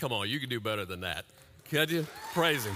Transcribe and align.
Come 0.00 0.14
on, 0.14 0.30
you 0.30 0.40
can 0.40 0.48
do 0.48 0.60
better 0.60 0.86
than 0.86 1.02
that. 1.02 1.26
Can 1.64 1.86
you? 1.90 2.06
Praise 2.32 2.64
Him. 2.64 2.74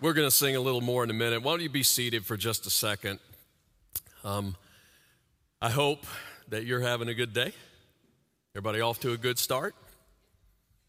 We're 0.00 0.14
going 0.14 0.26
to 0.26 0.34
sing 0.34 0.56
a 0.56 0.60
little 0.60 0.80
more 0.80 1.04
in 1.04 1.10
a 1.10 1.12
minute. 1.12 1.44
Why 1.44 1.52
don't 1.52 1.60
you 1.60 1.68
be 1.68 1.84
seated 1.84 2.26
for 2.26 2.36
just 2.36 2.66
a 2.66 2.70
second? 2.70 3.20
Um, 4.24 4.56
I 5.60 5.70
hope 5.70 6.06
that 6.48 6.64
you're 6.64 6.80
having 6.80 7.06
a 7.06 7.14
good 7.14 7.32
day. 7.32 7.52
Everybody 8.56 8.80
off 8.80 8.98
to 9.02 9.12
a 9.12 9.16
good 9.16 9.38
start? 9.38 9.76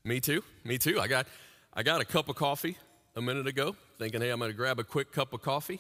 Me 0.04 0.20
too. 0.20 0.44
Me 0.64 0.80
too. 0.80 1.00
I 1.00 1.05
got, 1.05 1.28
I 1.75 1.84
got 1.84 2.02
a 2.02 2.05
cup 2.05 2.28
of 2.28 2.36
coffee 2.36 2.75
a 3.16 3.21
minute 3.21 3.46
ago, 3.46 3.75
thinking, 4.00 4.20
hey, 4.20 4.32
I'm 4.32 4.39
going 4.39 4.50
to 4.50 4.57
grab 4.57 4.80
a 4.80 4.84
quick 4.84 5.12
cup 5.12 5.32
of 5.32 5.44
coffee. 5.44 5.80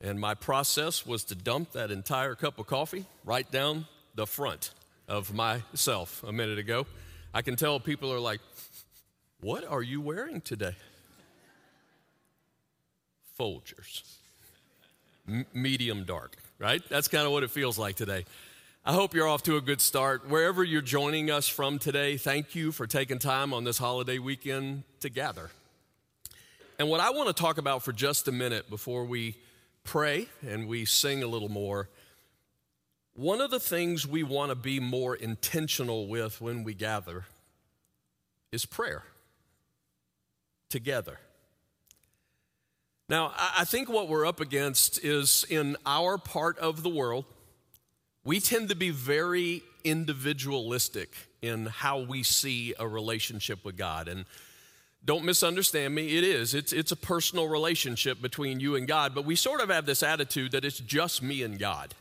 And 0.00 0.18
my 0.18 0.32
process 0.32 1.04
was 1.04 1.24
to 1.24 1.34
dump 1.34 1.72
that 1.72 1.90
entire 1.90 2.34
cup 2.34 2.58
of 2.58 2.66
coffee 2.66 3.04
right 3.22 3.48
down 3.50 3.86
the 4.14 4.26
front 4.26 4.70
of 5.10 5.34
myself 5.34 6.24
a 6.26 6.32
minute 6.32 6.58
ago. 6.58 6.86
I 7.34 7.42
can 7.42 7.56
tell 7.56 7.80
people 7.80 8.12
are 8.12 8.20
like, 8.20 8.40
What 9.40 9.64
are 9.66 9.82
you 9.82 10.00
wearing 10.00 10.40
today? 10.40 10.76
Folgers. 13.38 14.02
M- 15.28 15.46
medium 15.52 16.04
dark, 16.04 16.36
right? 16.58 16.82
That's 16.88 17.08
kind 17.08 17.26
of 17.26 17.32
what 17.32 17.42
it 17.42 17.50
feels 17.50 17.78
like 17.78 17.96
today. 17.96 18.24
I 18.84 18.94
hope 18.94 19.12
you're 19.12 19.28
off 19.28 19.42
to 19.42 19.56
a 19.56 19.60
good 19.60 19.80
start. 19.80 20.28
Wherever 20.28 20.64
you're 20.64 20.80
joining 20.80 21.30
us 21.30 21.46
from 21.46 21.78
today, 21.78 22.16
thank 22.16 22.54
you 22.54 22.72
for 22.72 22.86
taking 22.86 23.18
time 23.18 23.52
on 23.52 23.64
this 23.64 23.76
holiday 23.76 24.18
weekend 24.18 24.84
to 25.00 25.10
gather. 25.10 25.50
And 26.78 26.88
what 26.88 27.00
I 27.00 27.10
want 27.10 27.28
to 27.28 27.34
talk 27.34 27.58
about 27.58 27.82
for 27.82 27.92
just 27.92 28.26
a 28.26 28.32
minute 28.32 28.70
before 28.70 29.04
we 29.04 29.36
pray 29.84 30.28
and 30.48 30.66
we 30.66 30.86
sing 30.86 31.22
a 31.22 31.26
little 31.26 31.50
more, 31.50 31.88
one 33.20 33.42
of 33.42 33.50
the 33.50 33.60
things 33.60 34.06
we 34.06 34.22
want 34.22 34.48
to 34.48 34.54
be 34.54 34.80
more 34.80 35.14
intentional 35.14 36.06
with 36.06 36.40
when 36.40 36.64
we 36.64 36.72
gather 36.72 37.26
is 38.50 38.64
prayer 38.64 39.02
together. 40.70 41.18
Now, 43.10 43.34
I 43.36 43.66
think 43.66 43.90
what 43.90 44.08
we're 44.08 44.24
up 44.24 44.40
against 44.40 45.04
is 45.04 45.44
in 45.50 45.76
our 45.84 46.16
part 46.16 46.58
of 46.60 46.82
the 46.82 46.88
world, 46.88 47.26
we 48.24 48.40
tend 48.40 48.70
to 48.70 48.74
be 48.74 48.88
very 48.88 49.62
individualistic 49.84 51.12
in 51.42 51.66
how 51.66 51.98
we 51.98 52.22
see 52.22 52.72
a 52.78 52.88
relationship 52.88 53.66
with 53.66 53.76
God. 53.76 54.08
And 54.08 54.24
don't 55.04 55.26
misunderstand 55.26 55.94
me, 55.94 56.16
it 56.16 56.24
is. 56.24 56.54
It's, 56.54 56.72
it's 56.72 56.92
a 56.92 56.96
personal 56.96 57.48
relationship 57.48 58.22
between 58.22 58.60
you 58.60 58.76
and 58.76 58.88
God, 58.88 59.14
but 59.14 59.26
we 59.26 59.36
sort 59.36 59.60
of 59.60 59.68
have 59.68 59.84
this 59.84 60.02
attitude 60.02 60.52
that 60.52 60.64
it's 60.64 60.78
just 60.78 61.22
me 61.22 61.42
and 61.42 61.58
God. 61.58 61.94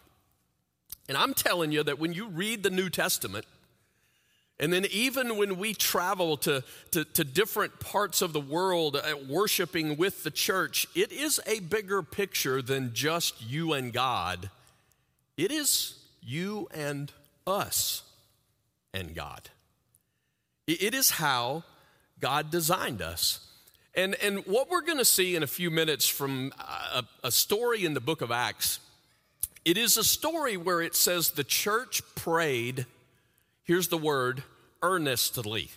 And 1.09 1.17
I'm 1.17 1.33
telling 1.33 1.71
you 1.71 1.83
that 1.83 1.99
when 1.99 2.13
you 2.13 2.27
read 2.27 2.63
the 2.63 2.69
New 2.69 2.89
Testament, 2.89 3.45
and 4.59 4.73
then, 4.73 4.85
even 4.91 5.37
when 5.37 5.57
we 5.57 5.73
travel 5.73 6.35
to, 6.37 6.63
to, 6.91 7.05
to, 7.05 7.23
different 7.23 7.79
parts 7.79 8.21
of 8.21 8.33
the 8.33 8.41
world 8.41 8.97
uh, 8.97 9.15
worshiping 9.27 9.95
with 9.95 10.23
the 10.23 10.31
church, 10.31 10.85
it 10.95 11.13
is 11.13 11.39
a 11.47 11.61
bigger 11.61 12.03
picture 12.03 12.61
than 12.61 12.93
just 12.93 13.41
you 13.41 13.71
and 13.71 13.93
God. 13.93 14.49
It 15.37 15.51
is 15.53 15.97
you 16.21 16.67
and 16.73 17.09
us 17.47 18.03
and 18.93 19.15
God. 19.15 19.49
It 20.67 20.93
is 20.93 21.11
how 21.11 21.63
God 22.19 22.51
designed 22.51 23.01
us. 23.01 23.47
And, 23.95 24.15
and 24.15 24.45
what 24.45 24.69
we're 24.69 24.81
going 24.81 24.97
to 24.97 25.05
see 25.05 25.37
in 25.37 25.43
a 25.43 25.47
few 25.47 25.71
minutes 25.71 26.05
from 26.05 26.51
a, 26.59 27.05
a 27.23 27.31
story 27.31 27.85
in 27.85 27.93
the 27.93 28.01
book 28.01 28.19
of 28.19 28.29
Acts, 28.29 28.81
it 29.65 29.77
is 29.77 29.97
a 29.97 30.03
story 30.03 30.57
where 30.57 30.81
it 30.81 30.95
says 30.95 31.31
the 31.31 31.43
church 31.43 32.01
prayed, 32.15 32.85
here's 33.63 33.89
the 33.89 33.97
word, 33.97 34.43
earnestly. 34.81 35.69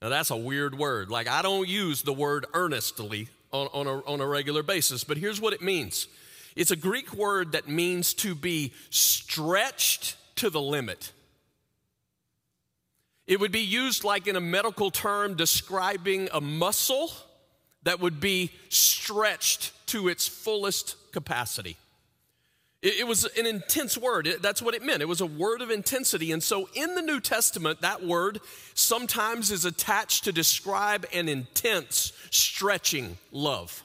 Now, 0.00 0.08
that's 0.08 0.30
a 0.30 0.36
weird 0.36 0.78
word. 0.78 1.10
Like, 1.10 1.28
I 1.28 1.42
don't 1.42 1.68
use 1.68 2.02
the 2.02 2.12
word 2.12 2.46
earnestly 2.54 3.28
on, 3.52 3.68
on, 3.72 3.86
a, 3.86 4.04
on 4.06 4.20
a 4.20 4.26
regular 4.26 4.62
basis, 4.62 5.04
but 5.04 5.16
here's 5.18 5.40
what 5.40 5.52
it 5.52 5.62
means 5.62 6.08
it's 6.56 6.70
a 6.70 6.76
Greek 6.76 7.14
word 7.14 7.52
that 7.52 7.68
means 7.68 8.12
to 8.14 8.34
be 8.34 8.72
stretched 8.90 10.16
to 10.36 10.50
the 10.50 10.60
limit. 10.60 11.12
It 13.26 13.38
would 13.38 13.52
be 13.52 13.60
used 13.60 14.02
like 14.02 14.26
in 14.26 14.34
a 14.34 14.40
medical 14.40 14.90
term 14.90 15.36
describing 15.36 16.28
a 16.32 16.40
muscle 16.40 17.12
that 17.84 18.00
would 18.00 18.20
be 18.20 18.50
stretched 18.68 19.72
to 19.86 20.08
its 20.08 20.26
fullest 20.26 20.96
capacity. 21.12 21.76
It, 22.82 23.06
was 23.06 23.24
an 23.36 23.44
intense 23.44 23.98
word. 23.98 24.26
that's 24.40 24.62
what 24.62 24.74
it 24.74 24.82
meant. 24.82 25.02
It 25.02 25.08
was 25.08 25.20
a 25.20 25.26
word 25.26 25.60
of 25.60 25.70
intensity. 25.70 26.32
And 26.32 26.42
so 26.42 26.66
in 26.74 26.94
the 26.94 27.02
New 27.02 27.20
Testament, 27.20 27.82
that 27.82 28.02
word 28.02 28.40
sometimes 28.72 29.50
is 29.50 29.66
attached 29.66 30.24
to 30.24 30.32
describe 30.32 31.04
an 31.12 31.28
intense, 31.28 32.14
stretching 32.30 33.18
love. 33.32 33.84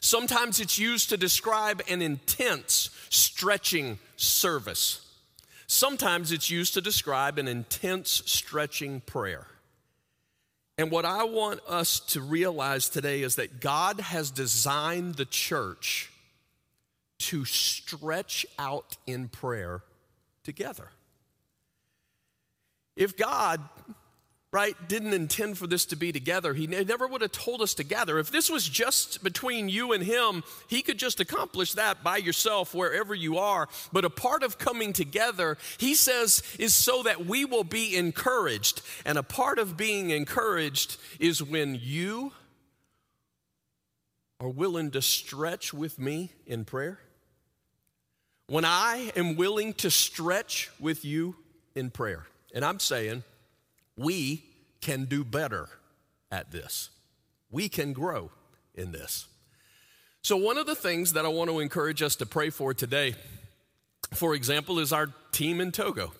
Sometimes 0.00 0.58
it's 0.58 0.78
used 0.78 1.10
to 1.10 1.18
describe 1.18 1.82
an 1.86 2.00
intense, 2.00 2.88
stretching 3.10 3.98
service. 4.16 5.02
Sometimes 5.66 6.32
it's 6.32 6.48
used 6.48 6.74
to 6.74 6.80
describe 6.80 7.38
an 7.38 7.48
intense, 7.48 8.22
stretching 8.24 9.00
prayer. 9.00 9.46
And 10.78 10.90
what 10.90 11.04
I 11.04 11.24
want 11.24 11.60
us 11.68 12.00
to 12.00 12.22
realize 12.22 12.88
today 12.88 13.22
is 13.22 13.36
that 13.36 13.60
God 13.60 14.00
has 14.00 14.30
designed 14.30 15.16
the 15.16 15.24
church 15.26 16.10
to 17.18 17.44
stretch 17.44 18.46
out 18.58 18.96
in 19.06 19.28
prayer 19.28 19.82
together. 20.44 20.90
If 22.96 23.16
God 23.16 23.60
right, 24.56 24.88
didn't 24.88 25.12
intend 25.12 25.58
for 25.58 25.66
this 25.66 25.84
to 25.84 25.96
be 25.96 26.12
together. 26.12 26.54
He 26.54 26.66
never 26.66 27.06
would 27.06 27.20
have 27.20 27.32
told 27.32 27.60
us 27.60 27.74
together. 27.74 28.18
If 28.18 28.30
this 28.30 28.48
was 28.48 28.66
just 28.66 29.22
between 29.22 29.68
you 29.68 29.92
and 29.92 30.02
him, 30.02 30.44
he 30.66 30.80
could 30.80 30.98
just 30.98 31.20
accomplish 31.20 31.74
that 31.74 32.02
by 32.02 32.16
yourself 32.16 32.74
wherever 32.74 33.14
you 33.14 33.36
are. 33.36 33.68
But 33.92 34.06
a 34.06 34.10
part 34.10 34.42
of 34.42 34.56
coming 34.56 34.94
together, 34.94 35.58
he 35.76 35.94
says, 35.94 36.42
is 36.58 36.74
so 36.74 37.02
that 37.02 37.26
we 37.26 37.44
will 37.44 37.64
be 37.64 37.94
encouraged. 37.94 38.80
And 39.04 39.18
a 39.18 39.22
part 39.22 39.58
of 39.58 39.76
being 39.76 40.08
encouraged 40.08 40.96
is 41.20 41.42
when 41.42 41.78
you 41.82 42.32
are 44.40 44.48
willing 44.48 44.90
to 44.92 45.02
stretch 45.02 45.74
with 45.74 45.98
me 45.98 46.32
in 46.46 46.64
prayer. 46.64 46.98
When 48.48 48.64
I 48.64 49.10
am 49.16 49.36
willing 49.36 49.72
to 49.74 49.90
stretch 49.90 50.70
with 50.78 51.04
you 51.04 51.36
in 51.74 51.90
prayer. 51.90 52.26
And 52.54 52.64
I'm 52.64 52.80
saying, 52.80 53.22
we 53.96 54.44
can 54.80 55.04
do 55.04 55.24
better 55.24 55.68
at 56.30 56.50
this. 56.50 56.90
We 57.50 57.68
can 57.68 57.92
grow 57.92 58.30
in 58.74 58.92
this. 58.92 59.26
So, 60.22 60.36
one 60.36 60.58
of 60.58 60.66
the 60.66 60.74
things 60.74 61.12
that 61.12 61.24
I 61.24 61.28
want 61.28 61.50
to 61.50 61.60
encourage 61.60 62.02
us 62.02 62.16
to 62.16 62.26
pray 62.26 62.50
for 62.50 62.74
today, 62.74 63.14
for 64.14 64.34
example, 64.34 64.78
is 64.80 64.92
our 64.92 65.08
team 65.30 65.60
in 65.60 65.70
Togo. 65.70 66.12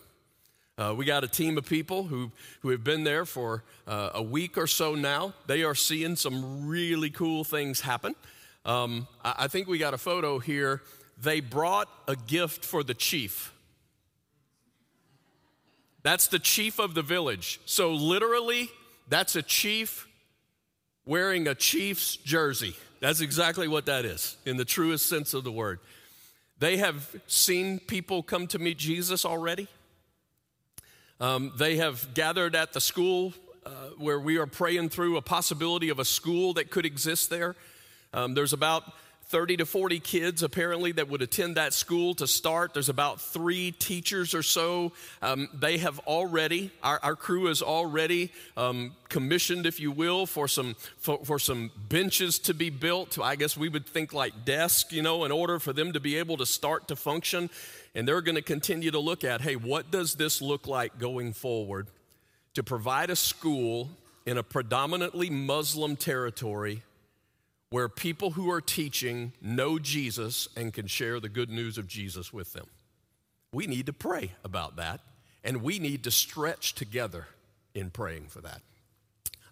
Uh, 0.79 0.95
we 0.97 1.05
got 1.05 1.25
a 1.25 1.29
team 1.29 1.57
of 1.57 1.67
people 1.67 2.05
who, 2.05 2.31
who 2.61 2.69
have 2.69 2.85
been 2.85 3.03
there 3.03 3.25
for 3.25 3.65
uh, 3.87 4.11
a 4.15 4.23
week 4.23 4.59
or 4.59 4.67
so 4.67 4.95
now. 4.95 5.33
They 5.47 5.65
are 5.65 5.75
seeing 5.75 6.17
some 6.17 6.67
really 6.67 7.09
cool 7.09 7.45
things 7.45 7.81
happen. 7.81 8.15
Um, 8.65 9.09
I, 9.25 9.35
I 9.39 9.49
think 9.49 9.69
we 9.69 9.79
got 9.79 9.95
a 9.95 9.99
photo 9.99 10.39
here. 10.39 10.83
They 11.17 11.41
brought 11.41 11.89
a 12.07 12.17
gift 12.17 12.65
for 12.65 12.83
the 12.83 12.95
chief. 12.95 13.53
That's 16.03 16.29
the 16.29 16.39
chief 16.39 16.79
of 16.79 16.95
the 16.95 17.03
village. 17.03 17.61
So, 17.65 17.93
literally, 17.93 18.71
that's 19.09 19.35
a 19.35 19.43
chief 19.43 20.07
wearing 21.05 21.49
a 21.49 21.55
chief's 21.55 22.17
jersey. 22.17 22.77
That's 23.01 23.21
exactly 23.21 23.69
what 23.69 23.87
that 23.87 24.05
is 24.05 24.37
in 24.45 24.57
the 24.57 24.65
truest 24.65 25.09
sense 25.09 25.35
of 25.35 25.45
the 25.45 25.53
word. 25.53 25.81
They 26.59 26.79
have 26.79 27.15
seen 27.27 27.79
people 27.79 28.23
come 28.23 28.47
to 28.49 28.59
meet 28.59 28.79
Jesus 28.79 29.25
already. 29.25 29.69
Um, 31.21 31.53
they 31.57 31.77
have 31.77 32.15
gathered 32.15 32.55
at 32.55 32.73
the 32.73 32.81
school 32.81 33.35
uh, 33.65 33.71
where 33.99 34.21
we 34.21 34.39
are 34.39 34.47
praying 34.47 34.91
through 34.91 35.17
a 35.17 35.23
possibility 35.23 35.89
of 35.89 35.99
a 35.99 36.05
school 36.05 36.55
that 36.55 36.71
could 36.71 36.87
exist 36.87 37.31
there. 37.31 37.57
Um, 38.13 38.35
there's 38.35 38.53
about 38.53 38.85
30 39.29 39.57
to 39.57 39.67
40 39.67 39.99
kids 39.99 40.43
apparently 40.45 40.93
that 40.93 41.09
would 41.09 41.21
attend 41.21 41.57
that 41.57 41.73
school 41.73 42.15
to 42.15 42.29
start. 42.29 42.73
There's 42.75 42.89
about 42.89 43.21
three 43.21 43.73
teachers 43.73 44.35
or 44.35 44.43
so. 44.43 44.93
Um, 45.21 45.49
they 45.53 45.79
have 45.79 45.99
already, 46.01 46.71
our, 46.81 47.01
our 47.03 47.17
crew 47.17 47.49
is 47.49 47.61
already 47.61 48.31
um, 48.57 48.95
commissioned, 49.09 49.67
if 49.67 49.81
you 49.81 49.91
will, 49.91 50.27
for 50.27 50.47
some, 50.47 50.77
for, 50.99 51.19
for 51.25 51.41
some 51.41 51.73
benches 51.89 52.39
to 52.41 52.55
be 52.55 52.71
built. 52.71 53.19
I 53.19 53.35
guess 53.35 53.57
we 53.57 53.69
would 53.69 53.85
think 53.85 54.13
like 54.13 54.45
desks, 54.45 54.93
you 54.93 55.03
know, 55.03 55.25
in 55.25 55.33
order 55.33 55.59
for 55.59 55.73
them 55.73 55.93
to 55.95 56.01
be 56.01 56.17
able 56.17 56.37
to 56.37 56.47
start 56.47 56.87
to 56.89 56.97
function. 56.97 57.51
And 57.97 58.07
they're 58.07 58.21
going 58.21 58.37
to 58.37 58.43
continue 58.43 58.93
to 58.93 59.01
look 59.01 59.25
at, 59.25 59.41
hey, 59.41 59.57
what 59.57 59.91
does 59.91 60.15
this 60.15 60.41
look 60.41 60.69
like 60.69 60.99
going 60.99 61.33
forward 61.33 61.89
to 62.55 62.63
provide 62.63 63.11
a 63.11 63.17
school 63.17 63.91
in 64.25 64.39
a 64.39 64.43
predominantly 64.45 65.31
Muslim 65.31 65.97
territory 65.97 66.83
where 67.77 67.91
people 67.91 68.31
who 68.31 68.51
are 68.51 68.63
teaching 68.63 69.35
know 69.43 69.79
Jesus 69.79 70.49
and 70.57 70.73
can 70.73 70.87
share 70.87 71.21
the 71.21 71.29
good 71.29 71.51
news 71.51 71.77
of 71.77 71.87
Jesus 71.87 72.33
with 72.33 72.55
them. 72.55 72.69
We 73.53 73.67
need 73.67 73.85
to 73.85 73.93
pray 73.93 74.33
about 74.43 74.77
that. 74.77 75.03
and 75.47 75.63
we 75.63 75.79
need 75.79 76.05
to 76.05 76.11
stretch 76.11 76.75
together 76.75 77.27
in 77.75 77.91
praying 77.91 78.29
for 78.29 78.41
that. 78.41 78.63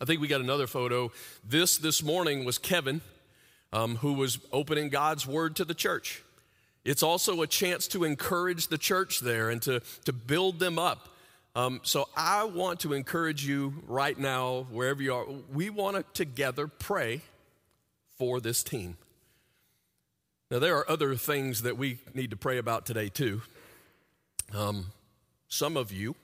I 0.00 0.06
think 0.06 0.22
we 0.22 0.26
got 0.26 0.40
another 0.40 0.66
photo. 0.66 1.12
This 1.44 1.78
this 1.78 2.02
morning 2.02 2.44
was 2.46 2.56
Kevin, 2.58 3.02
um, 3.72 3.96
who 3.96 4.14
was 4.14 4.38
opening 4.52 4.88
God's 4.88 5.26
word 5.26 5.54
to 5.56 5.64
the 5.66 5.74
church. 5.74 6.22
It's 6.82 7.02
also 7.02 7.42
a 7.42 7.46
chance 7.46 7.86
to 7.88 8.04
encourage 8.04 8.68
the 8.68 8.78
church 8.78 9.20
there 9.20 9.50
and 9.50 9.60
to, 9.62 9.80
to 10.06 10.12
build 10.12 10.58
them 10.60 10.78
up. 10.78 11.10
Um, 11.54 11.80
so 11.84 12.08
I 12.16 12.44
want 12.44 12.80
to 12.80 12.94
encourage 12.94 13.46
you 13.46 13.74
right 13.86 14.18
now, 14.18 14.66
wherever 14.70 15.02
you 15.02 15.14
are, 15.14 15.26
we 15.52 15.70
want 15.70 15.96
to 15.96 16.04
together 16.12 16.66
pray 16.66 17.20
for 18.16 18.40
this 18.40 18.62
team. 18.62 18.96
Now, 20.50 20.58
there 20.58 20.76
are 20.76 20.88
other 20.88 21.14
things 21.16 21.62
that 21.62 21.76
we 21.76 21.98
need 22.12 22.30
to 22.30 22.36
pray 22.36 22.58
about 22.58 22.86
today, 22.86 23.08
too. 23.08 23.42
Um, 24.54 24.92
some 25.48 25.76
of 25.76 25.90
you, 25.90 26.14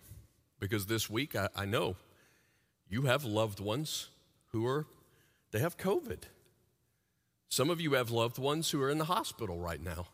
because 0.59 0.87
this 0.87 1.09
week 1.09 1.35
I, 1.35 1.49
I 1.57 1.65
know 1.65 1.97
you 2.89 3.03
have 3.03 3.25
loved 3.25 3.61
ones 3.61 4.09
who 4.53 4.67
are, 4.67 4.87
they 5.53 5.59
have 5.59 5.79
COVID. 5.79 6.23
Some 7.49 7.71
of 7.71 7.81
you 7.81 7.95
have 7.95 8.11
loved 8.11 8.39
ones 8.39 8.71
who 8.71 8.81
are 8.83 8.91
in 8.91 8.99
the 8.99 9.05
hospital 9.07 9.59
right 9.59 9.83
now. 9.83 10.07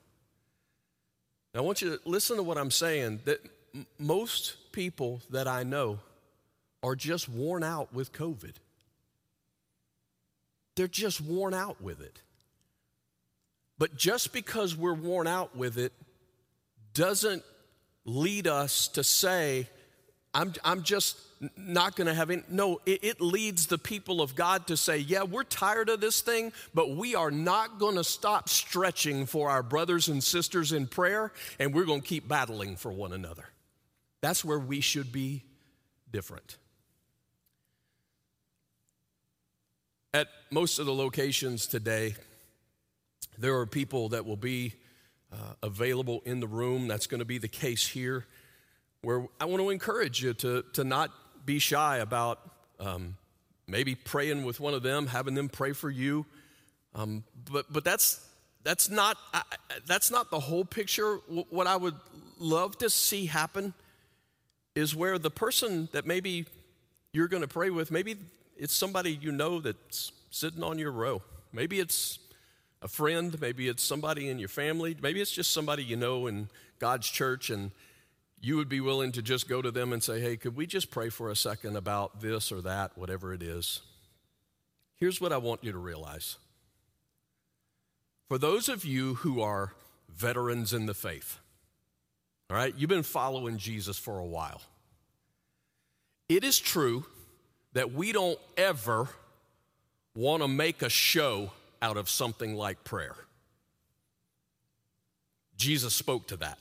Now, 1.52 1.60
I 1.60 1.64
want 1.64 1.82
you 1.82 1.90
to 1.90 2.08
listen 2.08 2.36
to 2.36 2.42
what 2.42 2.58
I'm 2.58 2.70
saying 2.70 3.20
that 3.24 3.40
m- 3.74 3.86
most 3.98 4.72
people 4.72 5.20
that 5.30 5.48
I 5.48 5.62
know 5.62 5.98
are 6.82 6.94
just 6.94 7.28
worn 7.28 7.62
out 7.62 7.92
with 7.92 8.12
COVID. 8.12 8.54
They're 10.76 10.88
just 10.88 11.20
worn 11.20 11.54
out 11.54 11.80
with 11.82 12.00
it. 12.00 12.22
But 13.78 13.96
just 13.96 14.32
because 14.32 14.76
we're 14.76 14.94
worn 14.94 15.26
out 15.26 15.56
with 15.56 15.78
it 15.78 15.92
doesn't 16.94 17.42
lead 18.04 18.46
us 18.46 18.88
to 18.88 19.04
say, 19.04 19.68
I'm, 20.32 20.54
I'm 20.64 20.82
just 20.82 21.18
not 21.56 21.96
going 21.96 22.06
to 22.06 22.14
have 22.14 22.30
any. 22.30 22.42
No, 22.48 22.80
it, 22.86 23.04
it, 23.04 23.20
leads 23.20 23.66
the 23.66 23.78
people 23.78 24.22
of 24.22 24.34
God 24.34 24.66
to 24.68 24.76
say, 24.76 24.98
yeah, 24.98 25.22
we're 25.22 25.44
tired 25.44 25.88
of 25.88 26.00
this 26.00 26.20
thing, 26.20 26.52
but 26.74 26.90
we 26.90 27.14
are 27.14 27.30
not 27.30 27.78
going 27.78 27.96
to 27.96 28.04
stop 28.04 28.48
stretching 28.48 29.26
for 29.26 29.50
our 29.50 29.62
brothers 29.62 30.08
and 30.08 30.22
sisters 30.22 30.72
in 30.72 30.86
prayer, 30.86 31.32
and 31.58 31.74
we're 31.74 31.84
going 31.84 32.00
to 32.00 32.06
keep 32.06 32.28
battling 32.28 32.76
for 32.76 32.92
one 32.92 33.12
another. 33.12 33.48
That's 34.20 34.44
where 34.44 34.58
we 34.58 34.80
should 34.80 35.12
be 35.12 35.42
different. 36.10 36.56
At 40.16 40.28
most 40.50 40.78
of 40.78 40.86
the 40.86 40.94
locations 40.94 41.66
today, 41.66 42.14
there 43.36 43.54
are 43.58 43.66
people 43.66 44.08
that 44.08 44.24
will 44.24 44.38
be 44.38 44.72
uh, 45.30 45.36
available 45.62 46.22
in 46.24 46.40
the 46.40 46.46
room. 46.46 46.88
That's 46.88 47.06
going 47.06 47.18
to 47.18 47.26
be 47.26 47.36
the 47.36 47.48
case 47.48 47.86
here 47.86 48.24
where 49.02 49.26
I 49.38 49.44
want 49.44 49.62
to 49.62 49.68
encourage 49.68 50.22
you 50.22 50.32
to, 50.32 50.64
to 50.72 50.84
not 50.84 51.10
be 51.44 51.58
shy 51.58 51.98
about 51.98 52.40
um, 52.80 53.18
maybe 53.68 53.94
praying 53.94 54.46
with 54.46 54.58
one 54.58 54.72
of 54.72 54.82
them, 54.82 55.06
having 55.06 55.34
them 55.34 55.50
pray 55.50 55.74
for 55.74 55.90
you. 55.90 56.24
Um, 56.94 57.22
but, 57.52 57.70
but 57.70 57.84
that's, 57.84 58.26
that's, 58.64 58.88
not, 58.88 59.18
that's 59.84 60.10
not 60.10 60.30
the 60.30 60.40
whole 60.40 60.64
picture. 60.64 61.16
What 61.50 61.66
I 61.66 61.76
would 61.76 61.96
love 62.38 62.78
to 62.78 62.88
see 62.88 63.26
happen 63.26 63.74
is 64.74 64.96
where 64.96 65.18
the 65.18 65.30
person 65.30 65.90
that 65.92 66.06
maybe 66.06 66.46
you're 67.12 67.28
going 67.28 67.42
to 67.42 67.48
pray 67.48 67.68
with, 67.68 67.90
maybe 67.90 68.16
it's 68.56 68.74
somebody 68.74 69.12
you 69.12 69.32
know 69.32 69.60
that's 69.60 70.12
sitting 70.30 70.62
on 70.62 70.78
your 70.78 70.92
row. 70.92 71.22
Maybe 71.52 71.78
it's 71.78 72.18
a 72.82 72.88
friend, 72.88 73.38
maybe 73.40 73.68
it's 73.68 73.82
somebody 73.82 74.28
in 74.28 74.38
your 74.38 74.48
family, 74.48 74.96
maybe 75.00 75.20
it's 75.20 75.30
just 75.30 75.52
somebody 75.52 75.82
you 75.82 75.96
know 75.96 76.26
in 76.26 76.48
God's 76.78 77.08
church, 77.08 77.50
and 77.50 77.70
you 78.40 78.56
would 78.56 78.68
be 78.68 78.80
willing 78.80 79.12
to 79.12 79.22
just 79.22 79.48
go 79.48 79.62
to 79.62 79.70
them 79.70 79.92
and 79.92 80.02
say, 80.02 80.20
hey, 80.20 80.36
could 80.36 80.56
we 80.56 80.66
just 80.66 80.90
pray 80.90 81.08
for 81.08 81.30
a 81.30 81.36
second 81.36 81.76
about 81.76 82.20
this 82.20 82.52
or 82.52 82.60
that, 82.62 82.96
whatever 82.96 83.32
it 83.32 83.42
is? 83.42 83.80
Here's 84.96 85.20
what 85.20 85.32
I 85.32 85.38
want 85.38 85.64
you 85.64 85.72
to 85.72 85.78
realize. 85.78 86.36
For 88.28 88.38
those 88.38 88.68
of 88.68 88.84
you 88.84 89.14
who 89.16 89.40
are 89.40 89.72
veterans 90.14 90.72
in 90.72 90.86
the 90.86 90.94
faith, 90.94 91.38
all 92.50 92.56
right, 92.56 92.74
you've 92.76 92.90
been 92.90 93.02
following 93.02 93.58
Jesus 93.58 93.98
for 93.98 94.18
a 94.18 94.24
while. 94.24 94.60
It 96.28 96.44
is 96.44 96.58
true 96.58 97.06
that 97.76 97.92
we 97.92 98.10
don't 98.10 98.38
ever 98.56 99.06
want 100.14 100.42
to 100.42 100.48
make 100.48 100.80
a 100.80 100.88
show 100.88 101.50
out 101.82 101.98
of 101.98 102.08
something 102.08 102.54
like 102.54 102.82
prayer. 102.84 103.14
Jesus 105.58 105.92
spoke 105.92 106.28
to 106.28 106.38
that. 106.38 106.58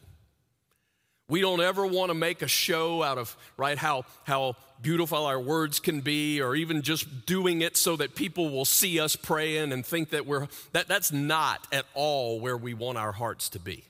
We 1.30 1.40
don't 1.40 1.62
ever 1.62 1.86
want 1.86 2.10
to 2.10 2.14
make 2.14 2.42
a 2.42 2.50
show 2.50 3.02
out 3.02 3.18
of, 3.18 3.38
right, 3.56 3.78
how, 3.78 4.04
how 4.26 4.58
beautiful 4.82 5.26
our 5.26 5.40
words 5.40 5.80
can 5.80 6.02
be, 6.02 6.42
or 6.42 6.54
even 6.54 6.82
just 6.82 7.26
doing 7.26 7.62
it 7.62 7.78
so 7.78 7.96
that 7.96 8.16
people 8.16 8.50
will 8.50 8.66
see 8.66 9.00
us 9.00 9.16
praying 9.16 9.72
and 9.72 9.86
think 9.86 10.10
that 10.10 10.26
we're, 10.26 10.50
that, 10.74 10.90
that's 10.90 11.14
not 11.14 11.66
at 11.72 11.86
all 11.94 12.42
where 12.42 12.58
we 12.58 12.74
want 12.74 12.98
our 12.98 13.14
hearts 13.14 13.48
to 13.52 13.60
be. 13.60 13.86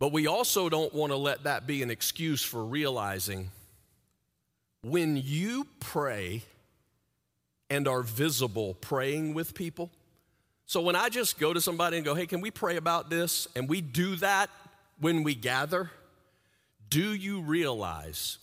But 0.00 0.10
we 0.10 0.26
also 0.26 0.68
don't 0.68 0.92
want 0.92 1.12
to 1.12 1.16
let 1.16 1.44
that 1.44 1.68
be 1.68 1.84
an 1.84 1.90
excuse 1.92 2.42
for 2.42 2.64
realizing 2.64 3.52
when 4.82 5.16
you 5.16 5.66
pray 5.78 6.42
and 7.68 7.86
are 7.86 8.02
visible 8.02 8.74
praying 8.74 9.34
with 9.34 9.54
people. 9.54 9.90
So 10.66 10.80
when 10.80 10.96
I 10.96 11.08
just 11.08 11.38
go 11.38 11.52
to 11.52 11.60
somebody 11.60 11.96
and 11.96 12.04
go, 12.04 12.14
hey, 12.14 12.26
can 12.26 12.40
we 12.40 12.50
pray 12.50 12.76
about 12.76 13.10
this? 13.10 13.48
And 13.54 13.68
we 13.68 13.80
do 13.80 14.16
that 14.16 14.50
when 15.00 15.22
we 15.22 15.34
gather, 15.34 15.90
do 16.88 17.14
you 17.14 17.40
realize 17.40 18.38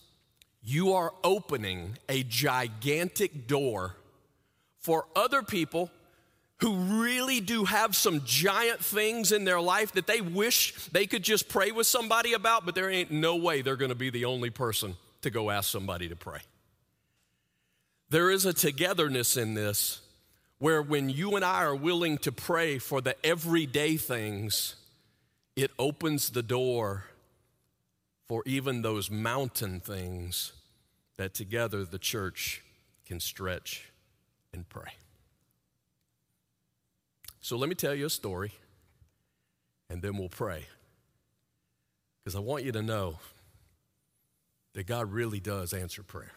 you 0.62 0.92
are 0.92 1.12
opening 1.22 1.98
a 2.08 2.22
gigantic 2.24 3.46
door 3.46 3.94
for 4.78 5.06
other 5.14 5.42
people 5.42 5.90
who 6.60 6.74
really 6.74 7.40
do 7.40 7.64
have 7.64 7.94
some 7.94 8.22
giant 8.24 8.80
things 8.80 9.30
in 9.30 9.44
their 9.44 9.60
life 9.60 9.92
that 9.92 10.06
they 10.06 10.20
wish 10.20 10.74
they 10.88 11.06
could 11.06 11.22
just 11.22 11.48
pray 11.48 11.70
with 11.70 11.86
somebody 11.86 12.32
about, 12.32 12.66
but 12.66 12.74
there 12.74 12.90
ain't 12.90 13.10
no 13.10 13.36
way 13.36 13.62
they're 13.62 13.76
to 13.90 13.94
be 13.94 14.10
the 14.10 14.24
only 14.24 14.50
person 14.50 14.96
to 15.22 15.30
go 15.30 15.50
ask 15.50 15.70
somebody 15.70 16.08
to 16.08 16.16
pray. 16.16 16.40
There 18.10 18.30
is 18.30 18.46
a 18.46 18.52
togetherness 18.52 19.36
in 19.36 19.54
this 19.54 20.00
where 20.58 20.82
when 20.82 21.08
you 21.08 21.36
and 21.36 21.44
I 21.44 21.62
are 21.64 21.74
willing 21.74 22.18
to 22.18 22.32
pray 22.32 22.78
for 22.78 23.00
the 23.00 23.14
everyday 23.24 23.96
things, 23.96 24.76
it 25.56 25.70
opens 25.78 26.30
the 26.30 26.42
door 26.42 27.04
for 28.26 28.42
even 28.46 28.82
those 28.82 29.10
mountain 29.10 29.80
things 29.80 30.52
that 31.16 31.34
together 31.34 31.84
the 31.84 31.98
church 31.98 32.62
can 33.06 33.20
stretch 33.20 33.90
and 34.52 34.68
pray. 34.68 34.92
So 37.40 37.56
let 37.56 37.68
me 37.68 37.74
tell 37.74 37.94
you 37.94 38.06
a 38.06 38.10
story, 38.10 38.52
and 39.88 40.02
then 40.02 40.18
we'll 40.18 40.28
pray. 40.28 40.66
Because 42.22 42.36
I 42.36 42.40
want 42.40 42.64
you 42.64 42.72
to 42.72 42.82
know 42.82 43.18
that 44.74 44.86
God 44.86 45.12
really 45.12 45.40
does 45.40 45.72
answer 45.72 46.02
prayer. 46.02 46.32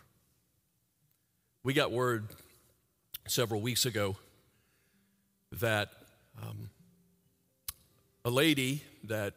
We 1.63 1.73
got 1.73 1.91
word 1.91 2.27
several 3.27 3.61
weeks 3.61 3.85
ago 3.85 4.15
that 5.51 5.89
um, 6.41 6.69
a 8.25 8.29
lady 8.29 8.83
that 9.05 9.33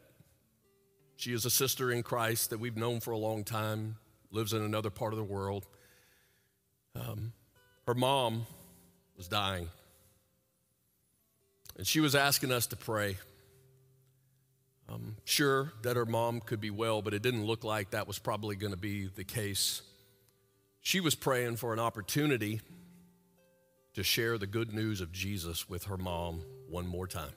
she 1.17 1.33
is 1.33 1.45
a 1.45 1.49
sister 1.49 1.91
in 1.91 2.03
Christ 2.03 2.49
that 2.49 2.59
we've 2.59 2.77
known 2.77 2.99
for 2.99 3.11
a 3.11 3.17
long 3.17 3.43
time, 3.43 3.97
lives 4.31 4.53
in 4.53 4.61
another 4.61 4.89
part 4.89 5.13
of 5.13 5.17
the 5.17 5.23
world. 5.23 5.65
Um, 6.95 7.33
her 7.87 7.93
mom 7.93 8.45
was 9.17 9.27
dying. 9.27 9.69
And 11.77 11.85
she 11.85 11.99
was 11.99 12.15
asking 12.15 12.51
us 12.51 12.67
to 12.67 12.75
pray. 12.75 13.17
Um, 14.87 15.15
sure 15.25 15.73
that 15.81 15.95
her 15.95 16.05
mom 16.05 16.41
could 16.41 16.61
be 16.61 16.69
well, 16.69 17.01
but 17.01 17.13
it 17.13 17.21
didn't 17.21 17.45
look 17.45 17.63
like 17.63 17.91
that 17.91 18.07
was 18.07 18.19
probably 18.19 18.55
going 18.55 18.73
to 18.73 18.77
be 18.77 19.07
the 19.07 19.23
case. 19.23 19.81
She 20.81 20.99
was 20.99 21.15
praying 21.15 21.55
for 21.57 21.73
an 21.73 21.79
opportunity 21.79 22.61
to 23.95 24.03
share 24.03 24.37
the 24.37 24.47
good 24.47 24.73
news 24.73 25.01
of 25.01 25.11
Jesus 25.11 25.67
with 25.67 25.85
her 25.85 25.97
mom 25.97 26.43
one 26.69 26.85
more 26.85 27.07
time. 27.07 27.33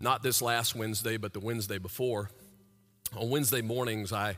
not 0.00 0.22
this 0.22 0.40
last 0.40 0.74
Wednesday, 0.74 1.18
but 1.18 1.32
the 1.32 1.40
Wednesday 1.40 1.78
before. 1.78 2.30
On 3.16 3.28
Wednesday 3.28 3.60
mornings, 3.60 4.12
I 4.12 4.36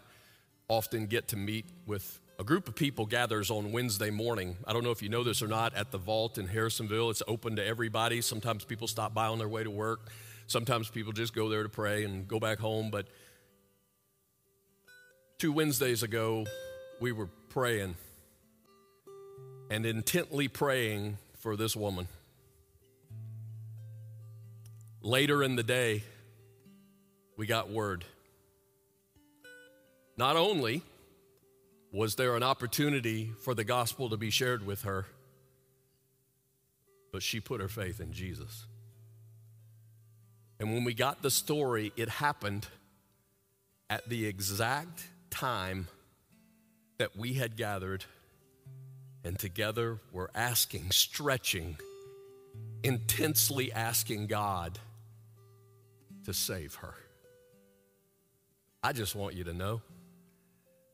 often 0.68 1.06
get 1.06 1.28
to 1.28 1.36
meet 1.36 1.66
with 1.86 2.20
a 2.38 2.44
group 2.44 2.68
of 2.68 2.74
people 2.74 3.06
gathers 3.06 3.50
on 3.50 3.72
Wednesday 3.72 4.10
morning. 4.10 4.56
I 4.66 4.72
don't 4.72 4.82
know 4.82 4.90
if 4.90 5.02
you 5.02 5.08
know 5.08 5.22
this 5.22 5.42
or 5.42 5.48
not, 5.48 5.74
at 5.74 5.90
the 5.90 5.98
vault 5.98 6.38
in 6.38 6.48
Harrisonville. 6.48 7.10
It's 7.10 7.22
open 7.28 7.56
to 7.56 7.64
everybody. 7.64 8.20
Sometimes 8.20 8.64
people 8.64 8.88
stop 8.88 9.14
by 9.14 9.26
on 9.26 9.38
their 9.38 9.48
way 9.48 9.62
to 9.62 9.70
work. 9.70 10.10
Sometimes 10.46 10.88
people 10.88 11.12
just 11.12 11.34
go 11.34 11.48
there 11.48 11.62
to 11.62 11.68
pray 11.68 12.04
and 12.04 12.26
go 12.26 12.40
back 12.40 12.58
home. 12.58 12.90
But 12.90 13.06
two 15.38 15.52
Wednesdays 15.52 16.02
ago, 16.02 16.46
we 17.00 17.12
were 17.12 17.28
praying 17.50 17.96
and 19.70 19.86
intently 19.86 20.48
praying 20.48 21.18
for 21.38 21.56
this 21.56 21.76
woman. 21.76 22.08
Later 25.00 25.42
in 25.42 25.56
the 25.56 25.62
day, 25.62 26.02
we 27.36 27.46
got 27.46 27.70
word. 27.70 28.04
Not 30.16 30.36
only 30.36 30.82
was 31.92 32.14
there 32.14 32.34
an 32.36 32.42
opportunity 32.42 33.32
for 33.42 33.54
the 33.54 33.64
gospel 33.64 34.08
to 34.08 34.16
be 34.16 34.30
shared 34.30 34.64
with 34.64 34.82
her, 34.82 35.04
but 37.12 37.22
she 37.22 37.38
put 37.38 37.60
her 37.60 37.68
faith 37.68 38.00
in 38.00 38.12
Jesus. 38.12 38.66
And 40.58 40.72
when 40.72 40.84
we 40.84 40.94
got 40.94 41.20
the 41.20 41.30
story, 41.30 41.92
it 41.96 42.08
happened 42.08 42.66
at 43.90 44.08
the 44.08 44.26
exact 44.26 45.06
time 45.28 45.88
that 46.96 47.14
we 47.14 47.34
had 47.34 47.56
gathered, 47.56 48.06
and 49.22 49.38
together 49.38 49.98
we're 50.12 50.30
asking, 50.34 50.90
stretching, 50.92 51.76
intensely 52.82 53.70
asking 53.70 54.28
God 54.28 54.78
to 56.24 56.32
save 56.32 56.76
her. 56.76 56.94
I 58.82 58.92
just 58.92 59.14
want 59.14 59.34
you 59.34 59.44
to 59.44 59.52
know 59.52 59.82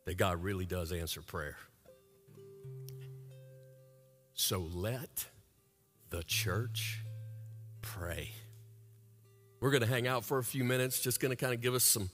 that 0.08 0.16
God 0.16 0.42
really 0.42 0.64
does 0.64 0.90
answer 0.90 1.20
prayer. 1.20 1.58
So 4.32 4.66
let 4.72 5.26
the 6.08 6.22
church 6.22 7.04
pray. 7.82 8.30
We're 9.60 9.70
going 9.70 9.82
to 9.82 9.86
hang 9.86 10.06
out 10.06 10.24
for 10.24 10.38
a 10.38 10.42
few 10.42 10.64
minutes, 10.64 11.00
just 11.00 11.20
going 11.20 11.28
to 11.28 11.36
kind 11.36 11.52
of 11.52 11.60
give 11.60 11.74
us 11.74 11.84
some, 11.84 12.08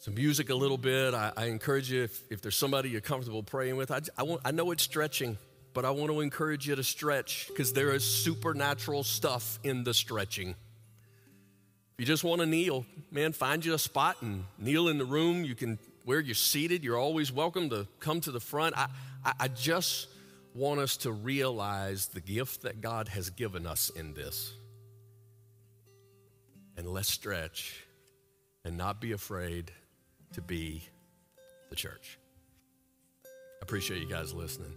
some 0.00 0.16
music 0.16 0.50
a 0.50 0.54
little 0.54 0.76
bit. 0.76 1.14
I, 1.14 1.32
I 1.34 1.46
encourage 1.46 1.90
you, 1.90 2.02
if, 2.02 2.20
if 2.30 2.42
there's 2.42 2.56
somebody 2.56 2.90
you're 2.90 3.00
comfortable 3.00 3.42
praying 3.42 3.78
with, 3.78 3.90
I, 3.90 4.00
I, 4.18 4.24
want, 4.24 4.42
I 4.44 4.50
know 4.50 4.70
it's 4.70 4.82
stretching, 4.82 5.38
but 5.72 5.86
I 5.86 5.90
want 5.92 6.12
to 6.12 6.20
encourage 6.20 6.68
you 6.68 6.74
to 6.74 6.84
stretch 6.84 7.48
because 7.48 7.72
there 7.72 7.94
is 7.94 8.04
supernatural 8.04 9.02
stuff 9.02 9.58
in 9.64 9.82
the 9.82 9.94
stretching. 9.94 10.50
If 10.50 12.00
you 12.00 12.04
just 12.04 12.22
want 12.22 12.42
to 12.42 12.46
kneel, 12.46 12.84
man, 13.10 13.32
find 13.32 13.64
you 13.64 13.72
a 13.72 13.78
spot 13.78 14.18
and 14.20 14.44
kneel 14.58 14.88
in 14.88 14.98
the 14.98 15.06
room. 15.06 15.42
You 15.42 15.54
can, 15.54 15.78
where 16.08 16.20
you're 16.20 16.34
seated, 16.34 16.82
you're 16.82 16.96
always 16.96 17.30
welcome 17.30 17.68
to 17.68 17.86
come 18.00 18.18
to 18.18 18.30
the 18.30 18.40
front. 18.40 18.74
I, 18.78 18.88
I, 19.22 19.32
I 19.40 19.48
just 19.48 20.08
want 20.54 20.80
us 20.80 20.96
to 20.96 21.12
realize 21.12 22.06
the 22.06 22.22
gift 22.22 22.62
that 22.62 22.80
God 22.80 23.08
has 23.08 23.28
given 23.28 23.66
us 23.66 23.90
in 23.90 24.14
this 24.14 24.54
and 26.78 26.88
let's 26.88 27.12
stretch 27.12 27.84
and 28.64 28.78
not 28.78 29.02
be 29.02 29.12
afraid 29.12 29.70
to 30.32 30.40
be 30.40 30.82
the 31.68 31.76
church. 31.76 32.18
I 33.26 33.28
appreciate 33.60 34.00
you 34.00 34.08
guys 34.08 34.32
listening. 34.32 34.72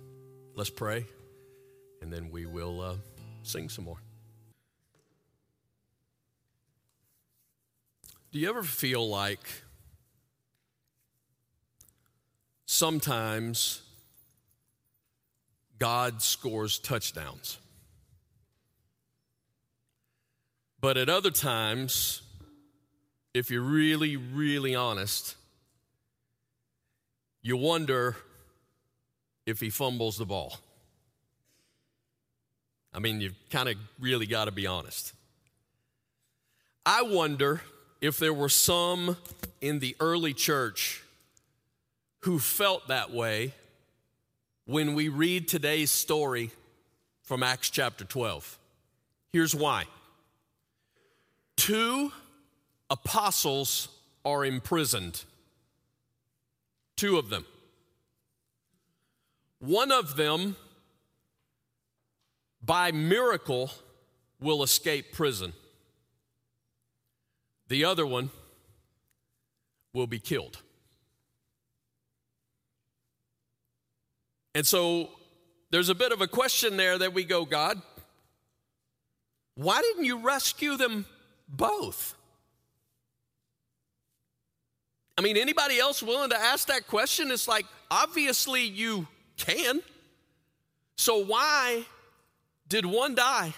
Let's 0.54 0.70
pray, 0.70 1.06
and 2.02 2.12
then 2.12 2.30
we 2.30 2.46
will 2.46 2.82
uh, 2.82 2.96
sing 3.44 3.70
some 3.70 3.86
more. 3.86 4.02
Do 8.34 8.40
you 8.40 8.50
ever 8.50 8.64
feel 8.64 9.08
like 9.08 9.48
sometimes 12.72 13.82
God 15.78 16.22
scores 16.22 16.80
touchdowns? 16.80 17.58
But 20.80 20.96
at 20.96 21.10
other 21.10 21.32
times, 21.32 22.22
if 23.34 23.52
you're 23.52 23.62
really, 23.62 24.16
really 24.16 24.74
honest, 24.74 25.36
you 27.42 27.58
wonder 27.58 28.16
if 29.46 29.60
he 29.60 29.70
fumbles 29.70 30.18
the 30.18 30.26
ball. 30.26 30.58
I 32.94 33.00
mean, 33.00 33.20
you've 33.20 33.36
kind 33.50 33.68
of 33.68 33.76
really 34.00 34.26
got 34.26 34.46
to 34.46 34.52
be 34.52 34.66
honest. 34.66 35.14
I 36.86 37.02
wonder 37.02 37.62
if 38.00 38.18
there 38.18 38.34
were 38.34 38.50
some 38.50 39.18
in 39.60 39.80
the 39.80 39.96
early 40.00 40.34
church 40.34 41.04
who 42.22 42.40
felt 42.40 42.88
that 42.88 43.12
way 43.12 43.54
when 44.66 44.94
we 44.94 45.10
read 45.10 45.48
today's 45.48 45.92
story 45.92 46.52
from 47.24 47.44
Acts 47.44 47.70
chapter 47.70 48.04
12. 48.04 48.58
Here's 49.32 49.56
why. 49.56 49.86
Two 51.56 52.12
apostles 52.90 53.88
are 54.24 54.46
imprisoned. 54.46 55.24
Two 56.96 57.18
of 57.18 57.30
them. 57.30 57.46
One 59.60 59.92
of 59.92 60.16
them, 60.16 60.56
by 62.64 62.92
miracle, 62.92 63.72
will 64.40 64.64
escape 64.64 65.14
prison. 65.14 65.54
The 67.68 67.86
other 67.86 68.06
one 68.06 68.32
will 69.94 70.08
be 70.08 70.20
killed. 70.20 70.58
And 74.54 74.66
so 74.66 75.10
there's 75.70 75.90
a 75.90 75.96
bit 75.96 76.12
of 76.12 76.22
a 76.22 76.28
question 76.28 76.78
there 76.78 76.98
that 76.98 77.14
we 77.14 77.24
go, 77.24 77.46
God, 77.46 77.82
why 79.56 79.82
didn't 79.82 80.06
you 80.06 80.20
rescue 80.20 80.78
them 80.78 81.06
both. 81.52 82.16
I 85.18 85.22
mean, 85.22 85.38
anybody 85.38 85.80
else 85.80 86.02
willing 86.02 86.30
to 86.32 86.38
ask 86.38 86.68
that 86.70 86.88
question? 86.88 87.30
It's 87.32 87.48
like, 87.48 87.66
obviously, 87.92 88.64
you 88.64 89.08
can. 89.38 89.82
So, 90.96 91.24
why 91.24 91.86
did 92.68 92.86
one 92.86 93.16
die 93.16 93.54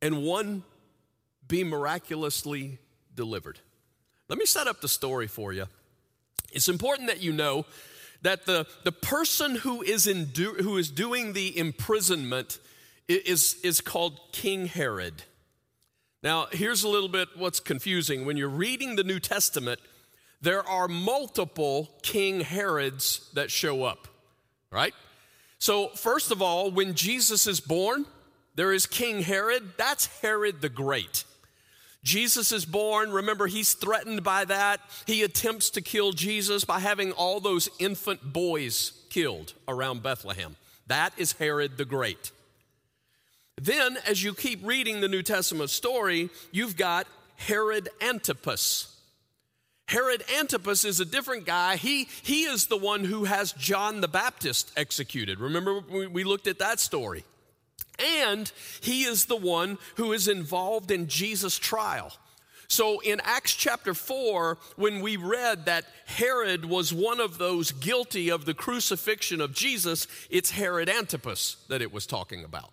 and 0.00 0.22
one 0.22 0.64
be 1.46 1.62
miraculously 1.62 2.78
delivered? 3.14 3.60
Let 4.28 4.38
me 4.38 4.46
set 4.46 4.66
up 4.66 4.80
the 4.80 4.88
story 4.88 5.26
for 5.26 5.52
you. 5.52 5.66
It's 6.52 6.68
important 6.68 7.08
that 7.08 7.20
you 7.22 7.32
know 7.32 7.66
that 8.24 8.46
the, 8.46 8.66
the 8.84 8.92
person 8.92 9.54
who 9.56 9.82
is, 9.82 10.06
in 10.06 10.24
do, 10.26 10.54
who 10.54 10.78
is 10.78 10.90
doing 10.90 11.34
the 11.34 11.56
imprisonment 11.56 12.58
is, 13.06 13.56
is 13.62 13.80
called 13.82 14.18
King 14.32 14.66
Herod. 14.66 15.22
Now, 16.22 16.46
here's 16.50 16.84
a 16.84 16.88
little 16.88 17.10
bit 17.10 17.28
what's 17.36 17.60
confusing. 17.60 18.24
When 18.24 18.38
you're 18.38 18.48
reading 18.48 18.96
the 18.96 19.04
New 19.04 19.20
Testament, 19.20 19.78
there 20.40 20.66
are 20.66 20.88
multiple 20.88 21.90
King 22.02 22.40
Herods 22.40 23.30
that 23.34 23.50
show 23.50 23.84
up, 23.84 24.08
right? 24.70 24.94
So, 25.58 25.88
first 25.88 26.30
of 26.30 26.40
all, 26.40 26.70
when 26.70 26.94
Jesus 26.94 27.46
is 27.46 27.60
born, 27.60 28.06
there 28.54 28.72
is 28.72 28.86
King 28.86 29.20
Herod. 29.22 29.74
That's 29.76 30.06
Herod 30.22 30.62
the 30.62 30.70
Great. 30.70 31.24
Jesus 32.04 32.52
is 32.52 32.64
born. 32.66 33.10
Remember, 33.10 33.46
he's 33.46 33.72
threatened 33.72 34.22
by 34.22 34.44
that. 34.44 34.80
He 35.06 35.22
attempts 35.22 35.70
to 35.70 35.80
kill 35.80 36.12
Jesus 36.12 36.64
by 36.64 36.78
having 36.78 37.12
all 37.12 37.40
those 37.40 37.68
infant 37.78 38.32
boys 38.32 38.92
killed 39.08 39.54
around 39.66 40.02
Bethlehem. 40.02 40.56
That 40.86 41.14
is 41.16 41.32
Herod 41.32 41.78
the 41.78 41.86
Great. 41.86 42.30
Then, 43.60 43.96
as 44.06 44.22
you 44.22 44.34
keep 44.34 44.60
reading 44.64 45.00
the 45.00 45.08
New 45.08 45.22
Testament 45.22 45.70
story, 45.70 46.28
you've 46.52 46.76
got 46.76 47.06
Herod 47.36 47.88
Antipas. 48.00 48.90
Herod 49.86 50.24
Antipas 50.38 50.84
is 50.84 51.00
a 51.00 51.04
different 51.04 51.46
guy. 51.46 51.76
He, 51.76 52.08
he 52.22 52.44
is 52.44 52.66
the 52.66 52.76
one 52.76 53.04
who 53.04 53.24
has 53.24 53.52
John 53.52 54.00
the 54.00 54.08
Baptist 54.08 54.72
executed. 54.76 55.40
Remember, 55.40 55.80
we, 55.80 56.06
we 56.06 56.24
looked 56.24 56.46
at 56.46 56.58
that 56.58 56.80
story. 56.80 57.24
And 58.04 58.50
he 58.80 59.04
is 59.04 59.26
the 59.26 59.36
one 59.36 59.78
who 59.96 60.12
is 60.12 60.28
involved 60.28 60.90
in 60.90 61.08
Jesus' 61.08 61.58
trial. 61.58 62.12
So 62.68 63.00
in 63.00 63.20
Acts 63.24 63.54
chapter 63.54 63.94
4, 63.94 64.58
when 64.76 65.00
we 65.00 65.16
read 65.16 65.66
that 65.66 65.84
Herod 66.06 66.64
was 66.64 66.92
one 66.92 67.20
of 67.20 67.38
those 67.38 67.72
guilty 67.72 68.30
of 68.30 68.44
the 68.44 68.54
crucifixion 68.54 69.40
of 69.40 69.54
Jesus, 69.54 70.06
it's 70.30 70.50
Herod 70.50 70.88
Antipas 70.88 71.56
that 71.68 71.82
it 71.82 71.92
was 71.92 72.06
talking 72.06 72.44
about. 72.44 72.72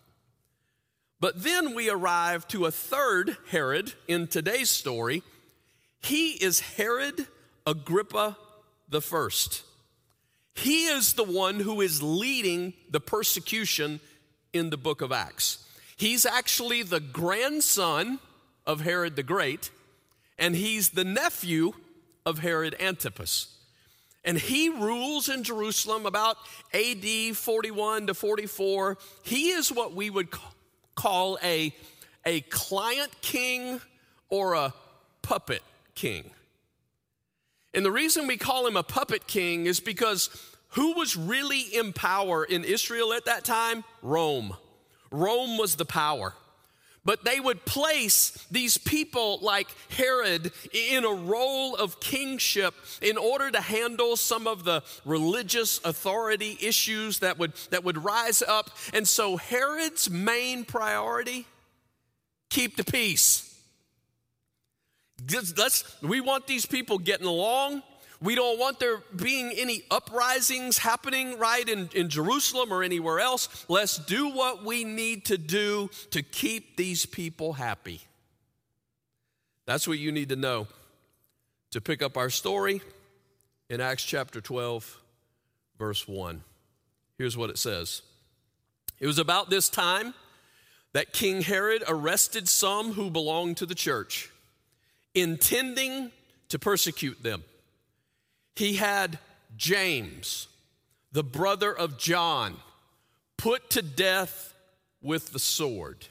But 1.20 1.44
then 1.44 1.76
we 1.76 1.90
arrive 1.90 2.48
to 2.48 2.66
a 2.66 2.72
third 2.72 3.38
Herod 3.50 3.94
in 4.08 4.28
today's 4.28 4.72
story. 4.72 5.24
He 6.02 6.32
is 6.32 6.62
Herod 6.62 7.28
Agrippa 7.68 8.38
the 8.90 9.02
first. 9.02 9.64
He 10.56 10.88
is 10.88 11.14
the 11.14 11.24
one 11.24 11.60
who 11.60 11.80
is 11.80 12.02
leading 12.02 12.74
the 12.90 13.00
persecution 13.00 14.00
in 14.54 14.70
the 14.70 14.78
book 14.78 15.02
of 15.02 15.12
Acts. 15.12 15.66
He's 15.96 16.26
actually 16.26 16.84
the 16.84 17.00
grandson 17.00 18.20
of 18.66 18.82
Herod 18.82 19.16
the 19.16 19.24
Great, 19.24 19.70
and 20.38 20.56
he's 20.56 20.90
the 20.90 21.04
nephew 21.04 21.74
of 22.26 22.40
Herod 22.40 22.76
Antipas. 22.80 23.56
And 24.24 24.38
he 24.38 24.70
rules 24.70 25.30
in 25.30 25.44
Jerusalem 25.44 26.06
about 26.06 26.38
AD 26.74 27.36
41 27.36 28.08
to 28.08 28.14
44. 28.14 28.98
He 29.24 29.50
is 29.50 29.72
what 29.72 29.96
we 29.96 30.10
would 30.10 30.28
call 30.96 31.40
a, 31.44 31.74
a 32.26 32.42
client 32.42 33.12
king 33.22 33.82
or 34.30 34.54
a 34.54 34.74
puppet 35.24 35.64
king. 35.96 36.30
And 37.74 37.86
the 37.86 37.92
reason 37.92 38.28
we 38.28 38.38
call 38.38 38.68
him 38.68 38.76
a 38.76 38.84
puppet 38.84 39.28
king 39.28 39.66
is 39.66 39.80
because 39.80 40.30
who 40.72 40.94
was 40.94 41.16
really 41.16 41.62
in 41.62 41.94
power 41.94 42.44
in 42.44 42.64
Israel 42.64 43.14
at 43.14 43.26
that 43.26 43.44
time? 43.44 43.84
Rome. 44.02 44.56
Rome 45.12 45.58
was 45.58 45.76
the 45.76 45.86
power. 45.86 46.34
But 47.04 47.26
they 47.26 47.40
would 47.40 47.66
place 47.66 48.46
these 48.52 48.78
people 48.78 49.40
like 49.42 49.68
Herod 49.90 50.52
in 50.72 51.04
a 51.04 51.12
role 51.12 51.76
of 51.76 52.00
kingship 52.00 52.76
in 53.02 53.18
order 53.18 53.50
to 53.50 53.60
handle 53.60 54.16
some 54.16 54.46
of 54.46 54.66
the 54.66 54.84
religious 55.04 55.80
authority 55.84 56.58
issues 56.62 57.20
that 57.20 57.40
would, 57.40 57.54
that 57.72 57.84
would 57.84 58.04
rise 58.04 58.44
up. 58.44 58.70
And 58.94 59.08
so 59.08 59.38
Herod's 59.38 60.12
main 60.12 60.64
priority 60.64 61.48
keep 62.50 62.78
the 62.78 62.84
peace. 62.84 63.48
Let's, 65.58 65.84
we 66.04 66.22
want 66.22 66.46
these 66.46 66.68
people 66.68 67.00
getting 67.00 67.28
along. 67.28 67.82
We 68.22 68.36
don't 68.36 68.60
want 68.60 68.80
there 68.80 69.02
being 69.16 69.52
any 69.58 69.82
uprisings 69.90 70.78
happening 70.78 71.40
right 71.40 71.68
in, 71.68 71.90
in 71.96 72.08
Jerusalem 72.08 72.72
or 72.72 72.84
anywhere 72.84 73.20
else. 73.20 73.66
Let's 73.68 73.98
do 73.98 74.30
what 74.30 74.64
we 74.64 74.84
need 74.84 75.26
to 75.26 75.40
do 75.40 75.90
to 76.12 76.22
keep 76.22 76.78
these 76.78 77.08
people 77.08 77.54
happy. 77.54 78.02
That's 79.66 79.88
what 79.88 79.98
you 79.98 80.12
need 80.12 80.30
to 80.30 80.36
know. 80.36 80.68
To 81.72 81.82
pick 81.82 82.04
up 82.04 82.16
our 82.16 82.30
story 82.30 82.82
in 83.70 83.82
Acts 83.82 84.04
chapter 84.04 84.40
12, 84.40 85.00
verse 85.80 86.08
1. 86.08 86.44
Here's 87.18 87.38
what 87.38 87.50
it 87.50 87.58
says 87.58 88.04
It 89.00 89.08
was 89.08 89.18
about 89.18 89.50
this 89.50 89.68
time 89.68 90.14
that 90.94 91.12
King 91.12 91.42
Herod 91.42 91.84
arrested 91.88 92.48
some 92.48 92.94
who 92.94 93.10
belonged 93.10 93.58
to 93.58 93.66
the 93.66 93.74
church, 93.74 94.30
intending 95.16 96.12
to 96.50 96.60
persecute 96.60 97.24
them 97.24 97.44
he 98.56 98.76
had 98.76 99.20
James, 99.58 100.48
the 101.12 101.24
brother 101.24 101.76
of 101.76 101.98
John, 101.98 102.58
put 103.38 103.70
to 103.72 103.82
death 103.82 104.54
with 105.02 105.34
the 105.34 105.40
sword. 105.40 106.08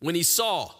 When 0.00 0.14
he 0.14 0.22
saw 0.22 0.72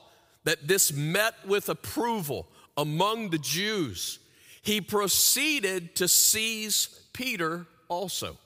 that 0.45 0.69
this 0.69 0.93
met 0.93 1.35
with 1.47 1.69
approval 1.69 2.49
among 2.77 3.31
the 3.31 3.39
Jews, 3.39 4.19
he 4.63 4.81
proceeded 4.81 5.95
to 5.97 6.09
seize 6.09 7.01
Peter 7.13 7.67
also. 7.89 8.39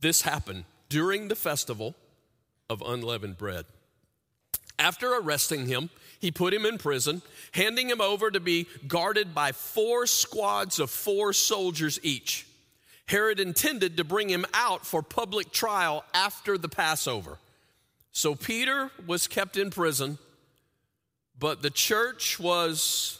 This 0.00 0.22
happened 0.22 0.64
during 0.88 1.28
the 1.28 1.36
festival 1.36 1.94
of 2.68 2.82
unleavened 2.82 3.38
bread. 3.38 3.66
After 4.78 5.14
arresting 5.14 5.66
him, 5.66 5.90
he 6.20 6.30
put 6.30 6.54
him 6.54 6.66
in 6.66 6.78
prison, 6.78 7.22
handing 7.52 7.88
him 7.88 8.00
over 8.00 8.30
to 8.30 8.40
be 8.40 8.66
guarded 8.86 9.34
by 9.34 9.52
four 9.52 10.06
squads 10.06 10.78
of 10.78 10.90
four 10.90 11.32
soldiers 11.32 11.98
each. 12.02 12.46
Herod 13.06 13.40
intended 13.40 13.96
to 13.96 14.04
bring 14.04 14.28
him 14.28 14.46
out 14.54 14.86
for 14.86 15.02
public 15.02 15.50
trial 15.50 16.04
after 16.14 16.56
the 16.56 16.68
Passover. 16.68 17.38
So 18.12 18.34
Peter 18.34 18.90
was 19.06 19.26
kept 19.26 19.56
in 19.56 19.70
prison, 19.70 20.18
but 21.38 21.62
the 21.62 21.70
church 21.70 22.38
was 22.38 23.18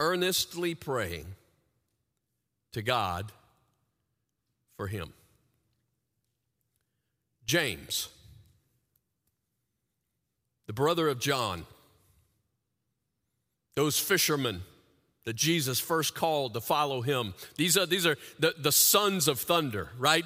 earnestly 0.00 0.74
praying 0.74 1.26
to 2.72 2.82
God 2.82 3.30
for 4.76 4.88
him. 4.88 5.12
James 7.46 8.08
the 10.72 10.80
brother 10.82 11.08
of 11.08 11.20
John, 11.20 11.66
those 13.74 13.98
fishermen 13.98 14.62
that 15.24 15.34
Jesus 15.34 15.78
first 15.78 16.14
called 16.14 16.54
to 16.54 16.62
follow 16.62 17.02
him. 17.02 17.34
These 17.56 17.76
are, 17.76 17.84
these 17.84 18.06
are 18.06 18.16
the, 18.38 18.54
the 18.58 18.72
sons 18.72 19.28
of 19.28 19.38
thunder, 19.38 19.90
right? 19.98 20.24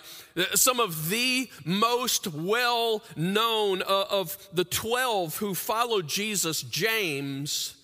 Some 0.55 0.79
of 0.79 1.11
the 1.11 1.51
most 1.65 2.29
well 2.29 3.03
known 3.17 3.83
uh, 3.83 4.05
of 4.09 4.39
the 4.53 4.63
12 4.63 5.37
who 5.39 5.53
followed 5.53 6.07
Jesus, 6.07 6.63
James 6.63 7.75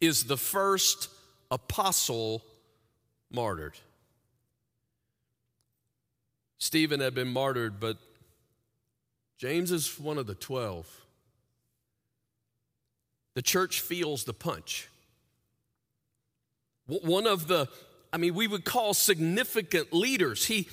is 0.00 0.24
the 0.24 0.36
first 0.36 1.08
apostle 1.52 2.42
martyred. 3.30 3.78
Stephen 6.58 6.98
had 6.98 7.14
been 7.14 7.28
martyred, 7.28 7.78
but 7.78 7.96
James 9.38 9.70
is 9.70 10.00
one 10.00 10.18
of 10.18 10.26
the 10.26 10.34
12 10.34 11.04
the 13.38 13.42
church 13.42 13.82
feels 13.82 14.24
the 14.24 14.32
punch. 14.32 14.88
One 16.88 17.24
of 17.28 17.46
the, 17.46 17.68
I 18.12 18.16
mean, 18.16 18.34
we 18.34 18.48
would 18.48 18.64
call 18.64 18.94
significant 18.94 19.92
leaders, 19.92 20.46
he, 20.46 20.68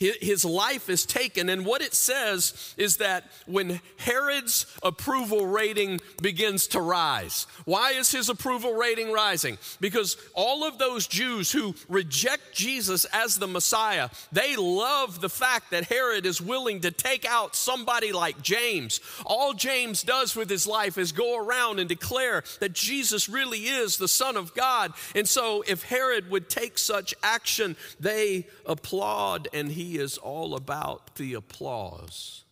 his 0.00 0.46
life 0.46 0.88
is 0.88 1.04
taken. 1.04 1.50
And 1.50 1.66
what 1.66 1.82
it 1.82 1.92
says 1.92 2.74
is 2.78 2.96
that 2.96 3.30
when 3.46 3.80
Herod's 3.98 4.64
approval 4.82 5.46
rating 5.46 6.00
begins 6.22 6.66
to 6.68 6.80
rise, 6.80 7.46
why 7.66 7.92
is 7.92 8.10
his 8.10 8.30
approval 8.30 8.72
rating 8.72 9.12
rising? 9.12 9.58
Because 9.78 10.16
all 10.34 10.64
of 10.64 10.78
those 10.78 11.06
Jews 11.06 11.52
who 11.52 11.74
reject 11.88 12.54
Jesus 12.54 13.04
as 13.12 13.36
the 13.36 13.46
Messiah, 13.46 14.08
they 14.32 14.56
love 14.56 15.20
the 15.20 15.28
fact 15.28 15.70
that 15.70 15.84
Herod 15.84 16.24
is 16.24 16.40
willing 16.40 16.80
to 16.80 16.90
take 16.90 17.26
out 17.26 17.54
somebody 17.54 18.12
like 18.12 18.40
James. 18.40 19.00
All 19.26 19.52
James 19.52 20.02
does 20.02 20.34
with 20.34 20.48
his 20.48 20.66
life 20.66 20.96
is 20.96 21.12
go 21.12 21.36
around 21.36 21.78
and 21.78 21.88
declare 21.88 22.42
that 22.60 22.72
Jesus 22.72 23.28
really 23.28 23.66
is 23.66 23.98
the 23.98 24.08
Son 24.08 24.38
of 24.38 24.54
God. 24.54 24.94
And 25.14 25.28
so 25.28 25.62
if 25.68 25.82
Herod 25.82 26.30
would 26.30 26.48
take 26.48 26.78
such 26.78 27.14
action, 27.22 27.76
they 27.98 28.46
applaud 28.64 29.48
and 29.52 29.70
he 29.70 29.89
is 29.96 30.18
all 30.18 30.54
about 30.54 31.14
the 31.16 31.34
applause. 31.34 32.44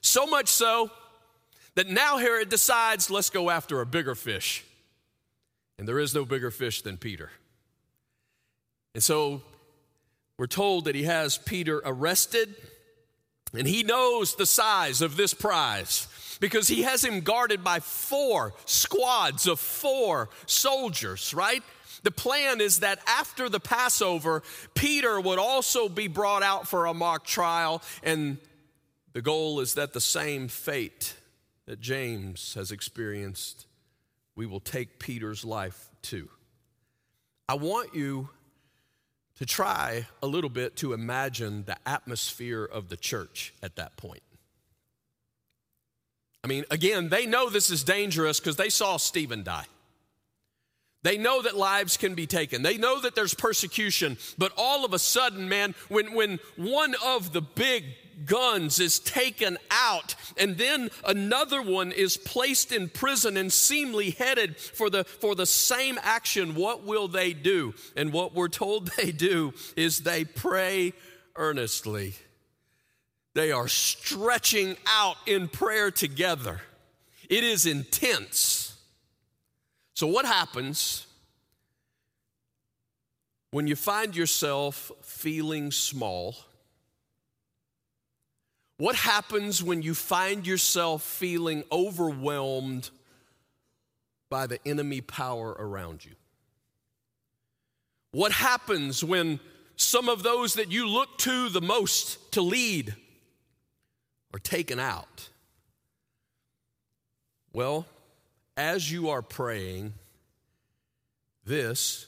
So 0.00 0.26
much 0.26 0.48
so 0.48 0.90
that 1.74 1.88
now 1.88 2.18
Herod 2.18 2.48
decides, 2.48 3.10
let's 3.10 3.30
go 3.30 3.50
after 3.50 3.80
a 3.80 3.86
bigger 3.86 4.14
fish. 4.14 4.64
And 5.78 5.88
there 5.88 5.98
is 5.98 6.14
no 6.14 6.24
bigger 6.24 6.50
fish 6.50 6.82
than 6.82 6.98
Peter. 6.98 7.30
And 8.94 9.02
so 9.02 9.42
we're 10.38 10.46
told 10.46 10.84
that 10.84 10.94
he 10.94 11.04
has 11.04 11.38
Peter 11.38 11.82
arrested, 11.84 12.54
and 13.52 13.66
he 13.66 13.82
knows 13.82 14.34
the 14.36 14.46
size 14.46 15.02
of 15.02 15.16
this 15.16 15.34
prize 15.34 16.08
because 16.40 16.68
he 16.68 16.82
has 16.82 17.04
him 17.04 17.20
guarded 17.20 17.64
by 17.64 17.80
four 17.80 18.54
squads 18.66 19.46
of 19.46 19.58
four 19.60 20.28
soldiers, 20.46 21.32
right? 21.34 21.62
The 22.04 22.10
plan 22.10 22.60
is 22.60 22.80
that 22.80 23.00
after 23.06 23.48
the 23.48 23.58
Passover, 23.58 24.42
Peter 24.74 25.18
would 25.18 25.38
also 25.38 25.88
be 25.88 26.06
brought 26.06 26.42
out 26.42 26.68
for 26.68 26.86
a 26.86 26.94
mock 26.94 27.24
trial, 27.24 27.82
and 28.02 28.36
the 29.14 29.22
goal 29.22 29.60
is 29.60 29.74
that 29.74 29.94
the 29.94 30.00
same 30.00 30.48
fate 30.48 31.16
that 31.66 31.80
James 31.80 32.54
has 32.54 32.70
experienced, 32.70 33.66
we 34.36 34.44
will 34.44 34.60
take 34.60 34.98
Peter's 34.98 35.46
life 35.46 35.88
too. 36.02 36.28
I 37.48 37.54
want 37.54 37.94
you 37.94 38.28
to 39.36 39.46
try 39.46 40.06
a 40.22 40.26
little 40.26 40.50
bit 40.50 40.76
to 40.76 40.92
imagine 40.92 41.64
the 41.64 41.76
atmosphere 41.86 42.64
of 42.64 42.90
the 42.90 42.98
church 42.98 43.54
at 43.62 43.76
that 43.76 43.96
point. 43.96 44.22
I 46.42 46.48
mean, 46.48 46.64
again, 46.70 47.08
they 47.08 47.24
know 47.24 47.48
this 47.48 47.70
is 47.70 47.82
dangerous 47.82 48.40
because 48.40 48.56
they 48.56 48.68
saw 48.68 48.98
Stephen 48.98 49.42
die. 49.42 49.64
They 51.04 51.18
know 51.18 51.42
that 51.42 51.54
lives 51.54 51.98
can 51.98 52.14
be 52.14 52.26
taken. 52.26 52.62
They 52.62 52.78
know 52.78 52.98
that 52.98 53.14
there's 53.14 53.34
persecution. 53.34 54.16
But 54.38 54.52
all 54.56 54.86
of 54.86 54.94
a 54.94 54.98
sudden, 54.98 55.50
man, 55.50 55.74
when, 55.88 56.14
when 56.14 56.40
one 56.56 56.94
of 57.04 57.34
the 57.34 57.42
big 57.42 57.84
guns 58.24 58.80
is 58.80 59.00
taken 59.00 59.58
out 59.70 60.14
and 60.38 60.56
then 60.56 60.88
another 61.06 61.60
one 61.60 61.92
is 61.92 62.16
placed 62.16 62.72
in 62.72 62.88
prison 62.88 63.36
and 63.36 63.52
seemingly 63.52 64.12
headed 64.12 64.56
for 64.56 64.88
the, 64.88 65.04
for 65.04 65.34
the 65.34 65.44
same 65.44 65.98
action, 66.02 66.54
what 66.54 66.84
will 66.84 67.06
they 67.06 67.34
do? 67.34 67.74
And 67.96 68.10
what 68.10 68.34
we're 68.34 68.48
told 68.48 68.86
they 68.96 69.12
do 69.12 69.52
is 69.76 70.00
they 70.00 70.24
pray 70.24 70.94
earnestly. 71.36 72.14
They 73.34 73.52
are 73.52 73.68
stretching 73.68 74.78
out 74.88 75.16
in 75.26 75.48
prayer 75.48 75.90
together. 75.90 76.62
It 77.28 77.44
is 77.44 77.66
intense. 77.66 78.63
So, 79.94 80.08
what 80.08 80.26
happens 80.26 81.06
when 83.52 83.68
you 83.68 83.76
find 83.76 84.16
yourself 84.16 84.90
feeling 85.02 85.70
small? 85.70 86.36
What 88.76 88.96
happens 88.96 89.62
when 89.62 89.82
you 89.82 89.94
find 89.94 90.44
yourself 90.44 91.04
feeling 91.04 91.62
overwhelmed 91.70 92.90
by 94.28 94.48
the 94.48 94.58
enemy 94.66 95.00
power 95.00 95.52
around 95.52 96.04
you? 96.04 96.10
What 98.10 98.32
happens 98.32 99.04
when 99.04 99.38
some 99.76 100.08
of 100.08 100.24
those 100.24 100.54
that 100.54 100.72
you 100.72 100.88
look 100.88 101.18
to 101.18 101.48
the 101.48 101.60
most 101.60 102.32
to 102.32 102.42
lead 102.42 102.96
are 104.32 104.40
taken 104.40 104.80
out? 104.80 105.28
Well, 107.52 107.86
as 108.56 108.90
you 108.90 109.10
are 109.10 109.22
praying, 109.22 109.94
this 111.44 112.06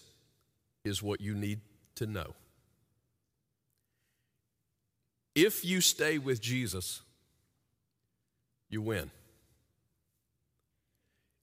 is 0.85 1.03
what 1.03 1.21
you 1.21 1.35
need 1.35 1.61
to 1.97 2.07
know. 2.07 2.35
If 5.35 5.65
you 5.65 5.81
stay 5.81 6.19
with 6.19 6.41
Jesus, 6.41 7.03
you 8.71 8.81
win. 8.81 9.11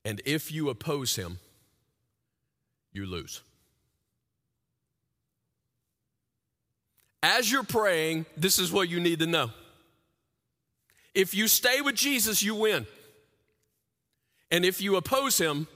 And 0.06 0.22
if 0.26 0.52
you 0.52 0.70
oppose 0.70 1.16
him, 1.16 1.40
you 2.92 3.06
lose. 3.06 3.42
As 7.22 7.50
you're 7.52 7.64
praying, 7.64 8.26
this 8.36 8.60
is 8.60 8.72
what 8.72 8.90
you 8.90 9.00
need 9.00 9.20
to 9.20 9.28
know. 9.28 9.52
If 11.14 11.34
you 11.34 11.48
stay 11.48 11.80
with 11.80 11.96
Jesus, 11.96 12.44
you 12.44 12.56
win. 12.56 12.86
And 14.54 14.64
if 14.64 14.84
you 14.84 14.98
oppose 14.98 15.40
him, 15.40 15.68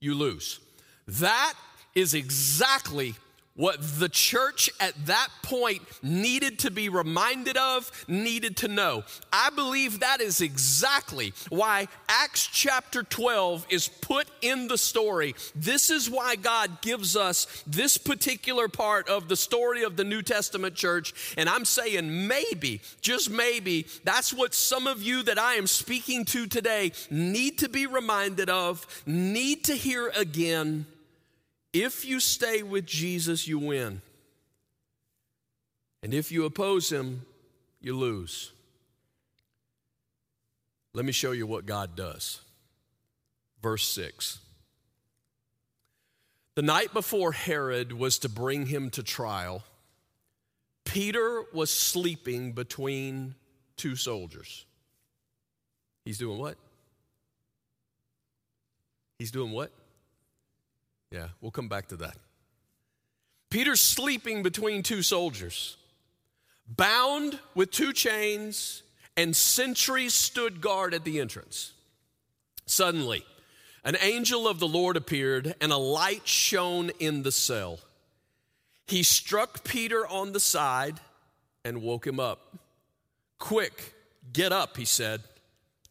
you 0.00 0.14
lose. 0.14 0.60
That 1.08 1.54
is 1.92 2.14
exactly 2.14 3.16
what 3.58 3.76
the 3.98 4.08
church 4.08 4.70
at 4.78 4.94
that 5.06 5.28
point 5.42 5.82
needed 6.00 6.60
to 6.60 6.70
be 6.70 6.88
reminded 6.88 7.56
of, 7.56 7.90
needed 8.06 8.56
to 8.56 8.68
know. 8.68 9.02
I 9.32 9.50
believe 9.50 9.98
that 9.98 10.20
is 10.20 10.40
exactly 10.40 11.34
why 11.48 11.88
Acts 12.08 12.46
chapter 12.46 13.02
12 13.02 13.66
is 13.68 13.88
put 13.88 14.28
in 14.42 14.68
the 14.68 14.78
story. 14.78 15.34
This 15.56 15.90
is 15.90 16.08
why 16.08 16.36
God 16.36 16.80
gives 16.82 17.16
us 17.16 17.64
this 17.66 17.98
particular 17.98 18.68
part 18.68 19.08
of 19.08 19.28
the 19.28 19.36
story 19.36 19.82
of 19.82 19.96
the 19.96 20.04
New 20.04 20.22
Testament 20.22 20.76
church. 20.76 21.34
And 21.36 21.48
I'm 21.48 21.64
saying 21.64 22.28
maybe, 22.28 22.80
just 23.00 23.28
maybe, 23.28 23.88
that's 24.04 24.32
what 24.32 24.54
some 24.54 24.86
of 24.86 25.02
you 25.02 25.24
that 25.24 25.38
I 25.38 25.54
am 25.54 25.66
speaking 25.66 26.24
to 26.26 26.46
today 26.46 26.92
need 27.10 27.58
to 27.58 27.68
be 27.68 27.88
reminded 27.88 28.50
of, 28.50 28.86
need 29.04 29.64
to 29.64 29.74
hear 29.74 30.12
again 30.16 30.86
if 31.72 32.04
you 32.04 32.20
stay 32.20 32.62
with 32.62 32.86
Jesus, 32.86 33.46
you 33.46 33.58
win. 33.58 34.00
And 36.02 36.14
if 36.14 36.30
you 36.30 36.44
oppose 36.44 36.90
him, 36.90 37.22
you 37.80 37.96
lose. 37.96 38.52
Let 40.94 41.04
me 41.04 41.12
show 41.12 41.32
you 41.32 41.46
what 41.46 41.66
God 41.66 41.96
does. 41.96 42.40
Verse 43.62 43.86
6. 43.88 44.40
The 46.54 46.62
night 46.62 46.92
before 46.92 47.32
Herod 47.32 47.92
was 47.92 48.18
to 48.20 48.28
bring 48.28 48.66
him 48.66 48.90
to 48.90 49.02
trial, 49.02 49.62
Peter 50.84 51.44
was 51.52 51.70
sleeping 51.70 52.52
between 52.52 53.34
two 53.76 53.94
soldiers. 53.94 54.64
He's 56.04 56.18
doing 56.18 56.38
what? 56.38 56.56
He's 59.18 59.30
doing 59.30 59.52
what? 59.52 59.70
Yeah, 61.10 61.28
we'll 61.40 61.50
come 61.50 61.68
back 61.68 61.88
to 61.88 61.96
that. 61.96 62.16
Peter's 63.50 63.80
sleeping 63.80 64.42
between 64.42 64.82
two 64.82 65.02
soldiers, 65.02 65.76
bound 66.66 67.38
with 67.54 67.70
two 67.70 67.92
chains, 67.92 68.82
and 69.16 69.34
sentries 69.34 70.12
stood 70.12 70.60
guard 70.60 70.92
at 70.92 71.04
the 71.04 71.18
entrance. 71.18 71.72
Suddenly, 72.66 73.24
an 73.84 73.96
angel 74.02 74.46
of 74.46 74.60
the 74.60 74.68
Lord 74.68 74.96
appeared, 74.96 75.54
and 75.60 75.72
a 75.72 75.78
light 75.78 76.28
shone 76.28 76.90
in 76.98 77.22
the 77.22 77.32
cell. 77.32 77.78
He 78.86 79.02
struck 79.02 79.64
Peter 79.64 80.06
on 80.06 80.32
the 80.32 80.40
side 80.40 81.00
and 81.64 81.82
woke 81.82 82.06
him 82.06 82.20
up. 82.20 82.58
Quick, 83.38 83.94
get 84.32 84.52
up, 84.52 84.76
he 84.76 84.84
said, 84.84 85.22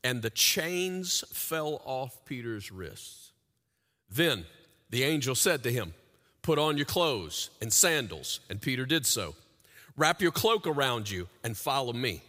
and 0.04 0.22
the 0.22 0.30
chains 0.30 1.24
fell 1.32 1.82
off 1.86 2.24
Peter's 2.26 2.72
wrists. 2.72 3.32
Then, 4.10 4.46
the 4.90 5.04
angel 5.04 5.36
said 5.36 5.64
to 5.64 5.72
him, 5.72 5.94
Put 6.42 6.60
on 6.60 6.78
your 6.78 6.86
clothes 6.86 7.50
and 7.62 7.74
sandals. 7.74 8.40
And 8.50 8.62
Peter 8.62 8.86
did 8.86 9.06
so. 9.06 9.36
Wrap 9.98 10.22
your 10.22 10.32
cloak 10.32 10.66
around 10.66 11.10
you 11.10 11.28
and 11.44 11.58
follow 11.58 11.92
me. 11.92 12.22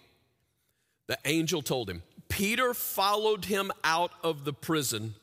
The 1.06 1.18
angel 1.24 1.62
told 1.62 1.88
him, 1.88 2.02
Peter 2.28 2.74
followed 2.74 3.44
him 3.44 3.70
out 3.84 4.10
of 4.24 4.44
the 4.44 4.52
prison, 4.52 5.14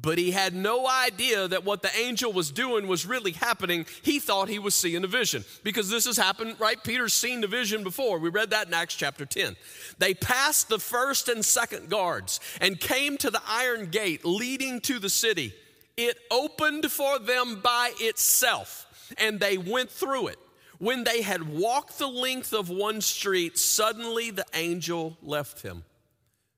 but 0.00 0.18
he 0.18 0.30
had 0.30 0.54
no 0.54 0.88
idea 0.88 1.46
that 1.48 1.64
what 1.64 1.82
the 1.82 1.94
angel 1.96 2.32
was 2.32 2.50
doing 2.50 2.88
was 2.88 3.04
really 3.04 3.32
happening. 3.32 3.84
He 4.02 4.18
thought 4.18 4.48
he 4.48 4.58
was 4.58 4.74
seeing 4.74 5.04
a 5.04 5.08
vision 5.08 5.44
because 5.62 5.90
this 5.90 6.06
has 6.06 6.16
happened, 6.16 6.56
right? 6.58 6.82
Peter's 6.82 7.12
seen 7.12 7.42
the 7.42 7.46
vision 7.46 7.84
before. 7.84 8.18
We 8.18 8.30
read 8.30 8.50
that 8.50 8.68
in 8.68 8.74
Acts 8.74 8.94
chapter 8.94 9.26
10. 9.26 9.56
They 9.98 10.14
passed 10.14 10.68
the 10.68 10.78
first 10.78 11.28
and 11.28 11.44
second 11.44 11.90
guards 11.90 12.40
and 12.60 12.80
came 12.80 13.18
to 13.18 13.30
the 13.30 13.42
iron 13.46 13.90
gate 13.90 14.24
leading 14.24 14.80
to 14.82 14.98
the 14.98 15.10
city. 15.10 15.52
It 16.00 16.18
opened 16.30 16.90
for 16.90 17.18
them 17.18 17.60
by 17.60 17.92
itself, 18.00 19.12
and 19.18 19.38
they 19.38 19.58
went 19.58 19.90
through 19.90 20.28
it. 20.28 20.38
When 20.78 21.04
they 21.04 21.20
had 21.20 21.46
walked 21.46 21.98
the 21.98 22.08
length 22.08 22.54
of 22.54 22.70
one 22.70 23.02
street, 23.02 23.58
suddenly 23.58 24.30
the 24.30 24.46
angel 24.54 25.18
left 25.20 25.60
him. 25.60 25.84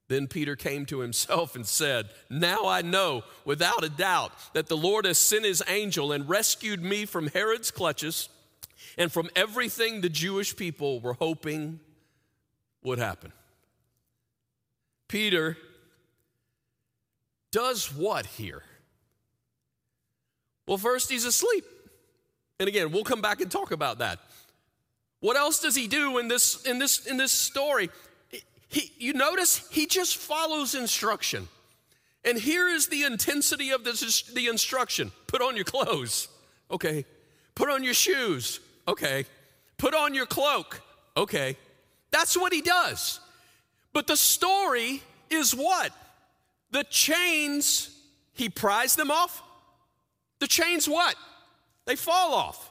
Then 0.06 0.28
Peter 0.28 0.54
came 0.54 0.86
to 0.86 1.00
himself 1.00 1.56
and 1.56 1.66
said, 1.66 2.10
Now 2.30 2.66
I 2.68 2.82
know 2.82 3.24
without 3.44 3.82
a 3.82 3.88
doubt 3.88 4.30
that 4.52 4.68
the 4.68 4.76
Lord 4.76 5.06
has 5.06 5.18
sent 5.18 5.44
his 5.44 5.60
angel 5.66 6.12
and 6.12 6.28
rescued 6.28 6.80
me 6.80 7.04
from 7.04 7.26
Herod's 7.26 7.72
clutches 7.72 8.28
and 8.96 9.10
from 9.10 9.28
everything 9.34 10.02
the 10.02 10.08
Jewish 10.08 10.54
people 10.54 11.00
were 11.00 11.14
hoping 11.14 11.80
would 12.84 13.00
happen. 13.00 13.32
Peter 15.08 15.56
does 17.50 17.92
what 17.92 18.26
here? 18.26 18.62
Well, 20.66 20.78
first, 20.78 21.10
he's 21.10 21.24
asleep. 21.24 21.64
And 22.58 22.68
again, 22.68 22.92
we'll 22.92 23.04
come 23.04 23.20
back 23.20 23.40
and 23.40 23.50
talk 23.50 23.72
about 23.72 23.98
that. 23.98 24.20
What 25.20 25.36
else 25.36 25.60
does 25.60 25.74
he 25.74 25.88
do 25.88 26.18
in 26.18 26.28
this, 26.28 26.62
in 26.64 26.78
this, 26.78 27.06
in 27.06 27.16
this 27.16 27.32
story? 27.32 27.90
He, 28.68 28.92
you 28.98 29.12
notice 29.12 29.68
he 29.70 29.86
just 29.86 30.16
follows 30.16 30.74
instruction. 30.74 31.48
And 32.24 32.38
here 32.38 32.68
is 32.68 32.88
the 32.88 33.02
intensity 33.02 33.70
of 33.70 33.84
this, 33.84 34.22
the 34.22 34.46
instruction 34.46 35.12
put 35.26 35.42
on 35.42 35.56
your 35.56 35.64
clothes. 35.64 36.28
Okay. 36.70 37.04
Put 37.54 37.68
on 37.68 37.84
your 37.84 37.94
shoes. 37.94 38.60
Okay. 38.88 39.26
Put 39.76 39.94
on 39.94 40.14
your 40.14 40.26
cloak. 40.26 40.80
Okay. 41.16 41.56
That's 42.10 42.36
what 42.36 42.52
he 42.52 42.62
does. 42.62 43.20
But 43.92 44.06
the 44.06 44.16
story 44.16 45.02
is 45.28 45.52
what? 45.52 45.92
The 46.70 46.84
chains, 46.84 47.94
he 48.32 48.48
pries 48.48 48.96
them 48.96 49.10
off, 49.10 49.42
the 50.42 50.48
chains 50.48 50.88
what? 50.88 51.14
They 51.86 51.94
fall 51.94 52.34
off. 52.34 52.68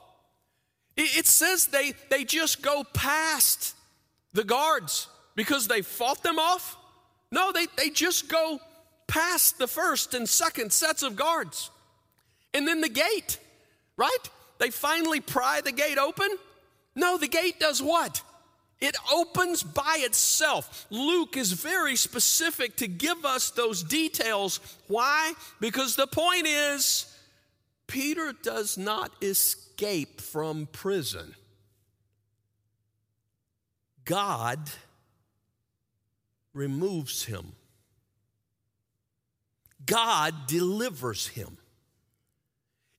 It 0.98 1.26
says 1.26 1.68
they, 1.68 1.94
they 2.10 2.26
just 2.26 2.62
go 2.62 2.84
past 2.94 3.76
the 4.34 4.44
guards 4.44 5.08
because 5.36 5.70
they 5.70 5.82
fought 5.82 6.22
them 6.22 6.38
off. 6.38 6.76
No, 7.32 7.54
they, 7.54 7.68
they 7.78 7.90
just 7.90 8.28
go 8.28 8.60
past 9.08 9.58
the 9.58 9.68
first 9.68 10.14
and 10.14 10.28
second 10.28 10.74
sets 10.74 11.02
of 11.02 11.16
guards. 11.16 11.72
And 12.54 12.68
then 12.68 12.82
the 12.82 12.90
gate, 12.90 13.40
right? 13.96 14.30
They 14.58 14.70
finally 14.70 15.22
pry 15.22 15.62
the 15.62 15.72
gate 15.72 15.98
open. 15.98 16.28
No, 16.94 17.18
the 17.18 17.30
gate 17.30 17.58
does 17.58 17.82
what? 17.82 18.22
It 18.82 18.98
opens 19.14 19.64
by 19.64 20.00
itself. 20.02 20.88
Luke 20.90 21.38
is 21.38 21.54
very 21.54 21.96
specific 21.96 22.76
to 22.78 22.88
give 22.90 23.24
us 23.24 23.50
those 23.52 23.82
details. 23.82 24.60
Why? 24.88 25.34
Because 25.62 25.96
the 25.96 26.08
point 26.08 26.48
is 26.48 27.06
Peter 27.92 28.32
does 28.42 28.78
not 28.78 29.12
escape 29.22 30.22
from 30.22 30.66
prison. 30.66 31.36
God 34.06 34.60
removes 36.54 37.26
him. 37.26 37.52
God 39.86 40.34
delivers 40.48 41.28
him. 41.28 41.58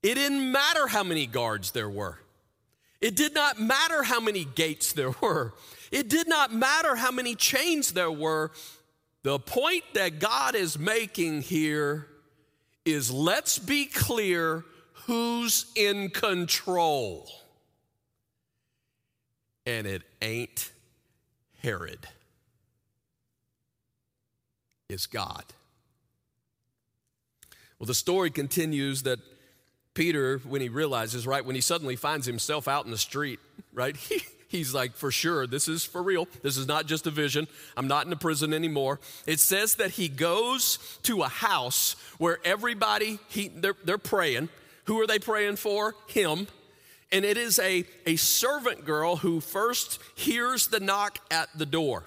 It 0.03 0.17
didn't 0.17 0.53
matter 0.53 0.87
how 0.87 1.03
many 1.03 1.27
guards 1.27 1.71
there 1.71 1.89
were. 1.89 2.19
It 3.01 3.17
did 3.17 3.33
not 3.33 3.59
matter 3.59 4.03
how 4.03 4.21
many 4.21 4.45
gates 4.45 4.93
there 4.93 5.15
were. 5.23 5.55
It 5.91 6.11
did 6.11 6.29
not 6.29 6.53
matter 6.53 6.97
how 6.97 7.11
many 7.11 7.35
chains 7.35 7.93
there 7.93 8.13
were. 8.13 8.51
The 9.23 9.39
point 9.39 9.85
that 9.95 10.19
God 10.19 10.55
is 10.55 10.79
making 10.79 11.43
here 11.43 12.09
is 12.85 13.11
let's 13.11 13.59
be 13.59 13.87
clear 13.87 14.67
who's 15.07 15.67
in 15.75 16.11
control. 16.11 17.29
And 19.65 19.87
it 19.87 20.03
ain't 20.21 20.73
Herod, 21.63 22.09
it's 24.89 25.07
God. 25.07 25.45
Well, 27.79 27.87
the 27.87 27.95
story 27.95 28.31
continues 28.31 29.05
that 29.05 29.21
Peter, 29.95 30.39
when 30.39 30.61
he 30.61 30.69
realizes, 30.69 31.27
right, 31.27 31.45
when 31.45 31.55
he 31.55 31.61
suddenly 31.61 31.97
finds 31.97 32.27
himself 32.27 32.67
out 32.67 32.85
in 32.85 32.91
the 32.91 32.99
street, 32.99 33.39
right, 33.73 33.97
he, 34.09 34.23
he's 34.49 34.75
like, 34.75 34.97
for 34.97 35.11
sure, 35.11 35.47
this 35.47 35.69
is 35.69 35.85
for 35.85 36.03
real. 36.03 36.27
This 36.43 36.57
is 36.57 36.67
not 36.67 36.87
just 36.87 37.07
a 37.07 37.11
vision. 37.11 37.47
I'm 37.77 37.89
not 37.89 38.07
in 38.07 38.13
a 38.13 38.17
prison 38.17 38.53
anymore. 38.53 38.99
It 39.27 39.39
says 39.39 39.77
that 39.77 39.93
he 39.93 40.09
goes 40.09 40.79
to 41.05 41.23
a 41.23 41.29
house 41.29 41.95
where 42.19 42.39
everybody, 42.45 43.19
he, 43.29 43.49
they're, 43.49 43.77
they're 43.85 43.99
praying. 43.99 44.49
Who 44.85 45.01
are 45.01 45.07
they 45.07 45.19
praying 45.19 45.57
for? 45.57 45.95
Him. 46.09 46.49
And 47.11 47.25
it 47.25 47.37
is 47.37 47.59
a, 47.59 47.85
a 48.07 48.17
servant 48.17 48.85
girl 48.85 49.17
who 49.17 49.41
first 49.41 50.01
hears 50.15 50.69
the 50.69 50.81
knock 50.81 51.19
at 51.31 51.49
the 51.57 51.67
door. 51.67 52.05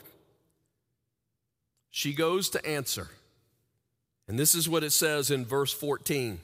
She 1.91 2.13
goes 2.13 2.49
to 2.49 2.65
answer. 2.65 3.09
And 4.27 4.39
this 4.39 4.55
is 4.55 4.67
what 4.67 4.83
it 4.83 4.91
says 4.91 5.29
in 5.29 5.45
verse 5.45 5.71
14. 5.71 6.39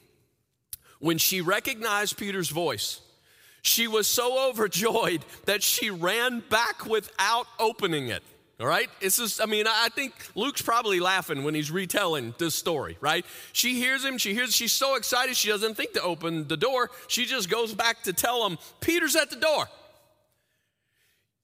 When 1.00 1.18
she 1.18 1.42
recognized 1.42 2.18
Peter's 2.18 2.50
voice, 2.50 3.02
she 3.64 3.88
was 3.88 4.08
so 4.08 4.50
overjoyed 4.50 5.26
that 5.46 5.64
she 5.64 5.90
ran 5.90 6.44
back 6.50 6.86
without 6.86 7.48
opening 7.60 8.08
it. 8.08 8.24
All 8.62 8.68
right? 8.68 8.90
It's 9.02 9.18
just, 9.18 9.42
I 9.42 9.48
mean, 9.48 9.66
I 9.68 9.90
think 9.90 10.14
Luke's 10.36 10.62
probably 10.62 11.00
laughing 11.00 11.44
when 11.44 11.56
he's 11.56 11.72
retelling 11.72 12.36
this 12.38 12.54
story, 12.54 12.96
right? 13.02 13.26
She 13.54 13.76
hears 13.76 14.06
him, 14.06 14.20
she 14.20 14.36
hears, 14.36 14.56
she's 14.56 14.72
so 14.72 14.96
excited, 14.96 15.36
she 15.36 15.50
doesn't 15.50 15.76
think 15.76 15.94
to 15.94 16.04
open 16.04 16.48
the 16.48 16.58
door. 16.58 16.92
She 17.08 17.26
just 17.26 17.50
goes 17.50 17.74
back 17.74 18.04
to 18.04 18.14
tell 18.14 18.46
him, 18.46 18.60
Peter's 18.80 19.16
at 19.16 19.32
the 19.32 19.36
door. 19.36 19.68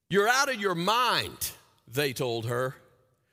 You're 0.10 0.30
out 0.30 0.50
of 0.50 0.62
your 0.62 0.76
mind, 0.76 1.52
they 1.88 2.14
told 2.14 2.46
her. 2.46 2.76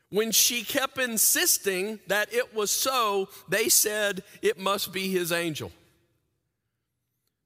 When 0.09 0.33
she 0.33 0.63
kept 0.63 0.97
insisting 0.97 1.99
that 2.07 2.33
it 2.33 2.55
was 2.55 2.71
so, 2.71 3.29
they 3.49 3.69
said 3.69 4.23
it 4.41 4.59
must 4.59 4.93
be 4.93 5.09
his 5.09 5.31
angel. 5.31 5.73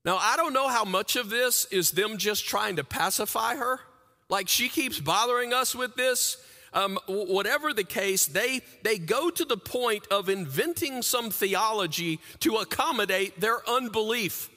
Now, 0.05 0.18
I 0.18 0.37
don't 0.37 0.53
know 0.53 0.68
how 0.68 0.85
much 0.85 1.16
of 1.16 1.31
this 1.31 1.64
is 1.66 1.90
them 1.90 2.16
just 2.16 2.46
trying 2.46 2.77
to 2.77 2.85
pacify 2.85 3.57
her. 3.57 3.81
Like 4.29 4.49
she 4.49 4.69
keeps 4.69 5.01
bothering 5.01 5.53
us 5.53 5.75
with 5.75 5.95
this. 5.95 6.37
Um, 6.73 6.99
whatever 7.07 7.73
the 7.73 7.85
case, 7.85 8.27
they, 8.27 8.61
they 8.83 8.99
go 8.99 9.31
to 9.31 9.45
the 9.45 9.57
point 9.57 10.07
of 10.11 10.29
inventing 10.29 11.01
some 11.01 11.31
theology 11.31 12.21
to 12.41 12.57
accommodate 12.57 13.41
their 13.41 13.67
unbelief. 13.69 14.51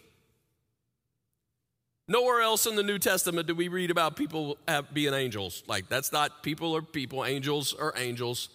Nowhere 2.09 2.41
else 2.41 2.65
in 2.65 2.75
the 2.75 2.83
New 2.83 2.99
Testament 2.99 3.47
do 3.47 3.55
we 3.55 3.69
read 3.69 3.89
about 3.89 4.17
people 4.17 4.57
being 4.91 5.13
angels. 5.13 5.63
Like, 5.67 5.87
that's 5.87 6.11
not 6.11 6.43
people 6.43 6.75
are 6.75 6.81
people, 6.81 7.23
angels 7.23 7.73
are 7.73 7.93
angels. 7.95 8.49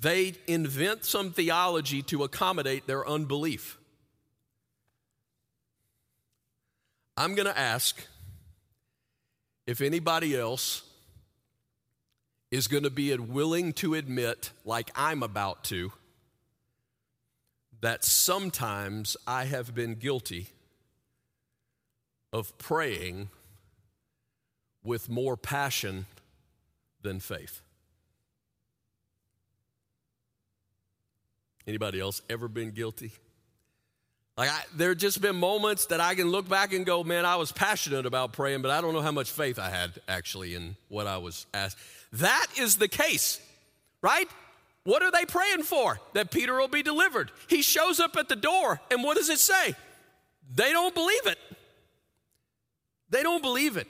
They 0.00 0.34
invent 0.48 1.04
some 1.04 1.30
theology 1.30 2.02
to 2.02 2.24
accommodate 2.24 2.88
their 2.88 3.08
unbelief. 3.08 3.78
I'm 7.16 7.36
going 7.36 7.46
to 7.46 7.58
ask 7.58 8.00
if 9.68 9.82
anybody 9.82 10.34
else 10.34 10.82
is 12.50 12.68
going 12.68 12.84
to 12.84 12.90
be 12.90 13.14
willing 13.14 13.74
to 13.74 13.92
admit, 13.92 14.50
like 14.64 14.90
I'm 14.96 15.22
about 15.22 15.64
to, 15.64 15.92
that 17.82 18.02
sometimes 18.02 19.14
I 19.26 19.44
have 19.44 19.74
been 19.74 19.96
guilty 19.96 20.46
of 22.32 22.56
praying 22.56 23.28
with 24.82 25.10
more 25.10 25.36
passion 25.36 26.06
than 27.02 27.20
faith. 27.20 27.60
Anybody 31.66 32.00
else 32.00 32.22
ever 32.30 32.48
been 32.48 32.70
guilty? 32.70 33.12
Like, 34.38 34.50
I, 34.50 34.62
there 34.76 34.90
have 34.90 34.98
just 34.98 35.20
been 35.20 35.34
moments 35.34 35.86
that 35.86 36.00
I 36.00 36.14
can 36.14 36.28
look 36.28 36.48
back 36.48 36.72
and 36.72 36.86
go, 36.86 37.02
man, 37.02 37.26
I 37.26 37.34
was 37.34 37.50
passionate 37.50 38.06
about 38.06 38.32
praying, 38.32 38.62
but 38.62 38.70
I 38.70 38.80
don't 38.80 38.94
know 38.94 39.00
how 39.02 39.10
much 39.10 39.32
faith 39.32 39.58
I 39.58 39.68
had 39.68 39.90
actually 40.06 40.54
in 40.54 40.76
what 40.86 41.08
I 41.08 41.18
was 41.18 41.46
asked. 41.52 41.76
That 42.12 42.46
is 42.56 42.76
the 42.76 42.86
case, 42.86 43.40
right? 44.00 44.28
What 44.84 45.02
are 45.02 45.10
they 45.10 45.24
praying 45.24 45.64
for? 45.64 45.98
That 46.12 46.30
Peter 46.30 46.56
will 46.56 46.68
be 46.68 46.84
delivered. 46.84 47.32
He 47.48 47.62
shows 47.62 47.98
up 47.98 48.16
at 48.16 48.28
the 48.28 48.36
door, 48.36 48.80
and 48.92 49.02
what 49.02 49.16
does 49.16 49.28
it 49.28 49.40
say? 49.40 49.74
They 50.54 50.70
don't 50.70 50.94
believe 50.94 51.26
it. 51.26 51.38
They 53.10 53.24
don't 53.24 53.42
believe 53.42 53.76
it. 53.76 53.88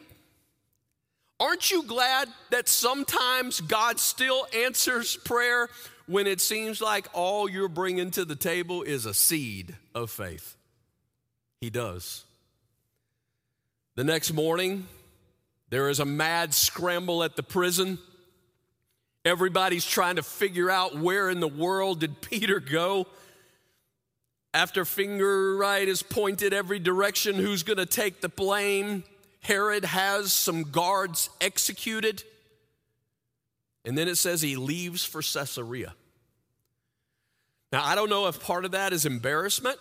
Aren't 1.39 1.71
you 1.71 1.83
glad 1.83 2.27
that 2.51 2.69
sometimes 2.71 3.61
God 3.61 4.01
still 4.01 4.47
answers 4.57 5.15
prayer 5.15 5.69
when 6.09 6.27
it 6.27 6.41
seems 6.41 6.81
like 6.81 7.07
all 7.13 7.49
you're 7.49 7.69
bringing 7.69 8.11
to 8.13 8.25
the 8.25 8.37
table 8.37 8.83
is 8.83 9.07
a 9.07 9.15
seed 9.15 9.77
of 9.95 10.11
faith? 10.11 10.57
He 11.61 11.71
does. 11.71 12.25
The 13.97 14.05
next 14.05 14.33
morning, 14.33 14.87
there 15.71 15.89
is 15.89 16.01
a 16.01 16.05
mad 16.05 16.55
scramble 16.55 17.23
at 17.23 17.37
the 17.37 17.43
prison. 17.43 17.99
Everybody's 19.25 19.85
trying 19.85 20.17
to 20.17 20.23
figure 20.23 20.71
out 20.71 20.97
where 20.97 21.29
in 21.29 21.41
the 21.41 21.49
world 21.49 22.01
did 22.01 22.21
Peter 22.21 22.61
go. 22.61 23.07
After 24.55 24.85
finger 24.85 25.57
right 25.57 25.87
is 25.87 26.03
pointed 26.03 26.55
every 26.55 26.79
direction, 26.79 27.35
who's 27.35 27.63
going 27.63 27.77
to 27.77 27.87
take 27.87 28.23
the 28.23 28.31
blame? 28.31 29.05
Herod 29.41 29.85
has 29.85 30.33
some 30.33 30.63
guards 30.63 31.29
executed. 31.41 32.25
And 33.89 33.97
then 33.97 34.07
it 34.07 34.17
says 34.17 34.43
he 34.43 34.55
leaves 34.57 35.03
for 35.03 35.23
Caesarea. 35.23 35.95
Now, 37.73 37.83
I 37.83 37.95
don't 37.95 38.11
know 38.11 38.27
if 38.27 38.39
part 38.39 38.67
of 38.67 38.73
that 38.73 38.93
is 38.93 39.07
embarrassment, 39.07 39.79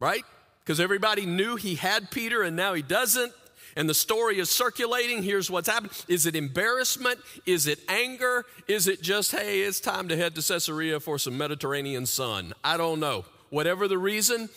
right? 0.00 0.24
Because 0.58 0.80
everybody 0.80 1.24
knew 1.24 1.54
he 1.54 1.76
had 1.76 2.10
Peter 2.10 2.42
and 2.42 2.56
now 2.56 2.74
he 2.74 2.82
doesn't. 2.82 3.32
And 3.76 3.88
the 3.88 3.94
story 3.94 4.40
is 4.40 4.50
circulating. 4.50 5.22
Here's 5.22 5.48
what's 5.48 5.68
happened. 5.68 5.92
Is 6.08 6.26
it 6.26 6.34
embarrassment? 6.34 7.20
Is 7.46 7.68
it 7.68 7.78
anger? 7.88 8.44
Is 8.66 8.88
it 8.88 9.00
just, 9.00 9.30
hey, 9.30 9.60
it's 9.60 9.78
time 9.78 10.08
to 10.08 10.16
head 10.16 10.34
to 10.34 10.42
Caesarea 10.42 10.98
for 10.98 11.20
some 11.20 11.38
Mediterranean 11.38 12.04
sun? 12.04 12.52
I 12.64 12.76
don't 12.76 12.98
know. 12.98 13.24
Whatever 13.50 13.86
the 13.86 13.98
reason, 13.98 14.48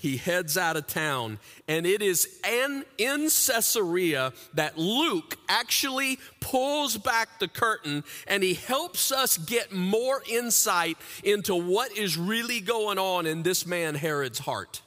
he 0.00 0.16
heads 0.16 0.56
out 0.56 0.78
of 0.78 0.86
town. 0.86 1.38
And 1.68 1.86
it 1.86 2.00
is 2.00 2.40
an, 2.42 2.86
in 2.96 3.24
Caesarea 3.24 4.32
that 4.54 4.78
Luke 4.78 5.36
actually 5.46 6.18
pulls 6.40 6.96
back 6.96 7.38
the 7.38 7.48
curtain 7.48 8.02
and 8.26 8.42
he 8.42 8.54
helps 8.54 9.12
us 9.12 9.36
get 9.36 9.72
more 9.72 10.22
insight 10.26 10.96
into 11.22 11.54
what 11.54 11.94
is 11.98 12.16
really 12.16 12.60
going 12.60 12.98
on 12.98 13.26
in 13.26 13.42
this 13.42 13.66
man 13.66 13.94
Herod's 13.94 14.38
heart. 14.38 14.80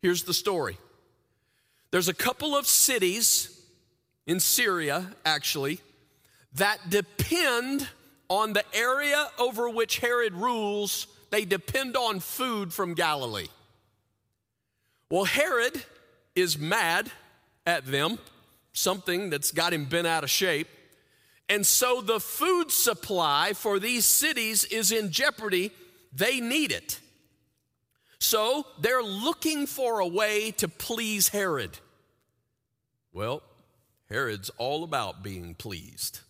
Here's 0.00 0.22
the 0.22 0.34
story 0.34 0.78
there's 1.90 2.08
a 2.08 2.14
couple 2.14 2.54
of 2.54 2.68
cities 2.68 3.60
in 4.28 4.38
Syria, 4.38 5.10
actually, 5.24 5.80
that 6.52 6.88
depend 6.88 7.88
on 8.28 8.52
the 8.52 8.64
area 8.72 9.28
over 9.40 9.68
which 9.68 9.98
Herod 9.98 10.34
rules, 10.34 11.08
they 11.30 11.44
depend 11.44 11.96
on 11.96 12.20
food 12.20 12.72
from 12.72 12.94
Galilee. 12.94 13.48
Well, 15.10 15.24
Herod 15.24 15.82
is 16.34 16.58
mad 16.58 17.10
at 17.64 17.86
them, 17.86 18.18
something 18.72 19.30
that's 19.30 19.52
got 19.52 19.72
him 19.72 19.84
bent 19.84 20.06
out 20.06 20.24
of 20.24 20.30
shape. 20.30 20.68
And 21.48 21.64
so 21.64 22.00
the 22.00 22.18
food 22.18 22.70
supply 22.70 23.52
for 23.54 23.78
these 23.78 24.04
cities 24.04 24.64
is 24.64 24.90
in 24.90 25.12
jeopardy. 25.12 25.70
They 26.12 26.40
need 26.40 26.72
it. 26.72 27.00
So 28.18 28.66
they're 28.80 29.02
looking 29.02 29.66
for 29.66 30.00
a 30.00 30.06
way 30.06 30.50
to 30.52 30.68
please 30.68 31.28
Herod. 31.28 31.78
Well, 33.12 33.42
Herod's 34.08 34.50
all 34.58 34.82
about 34.84 35.22
being 35.22 35.54
pleased. 35.54 36.20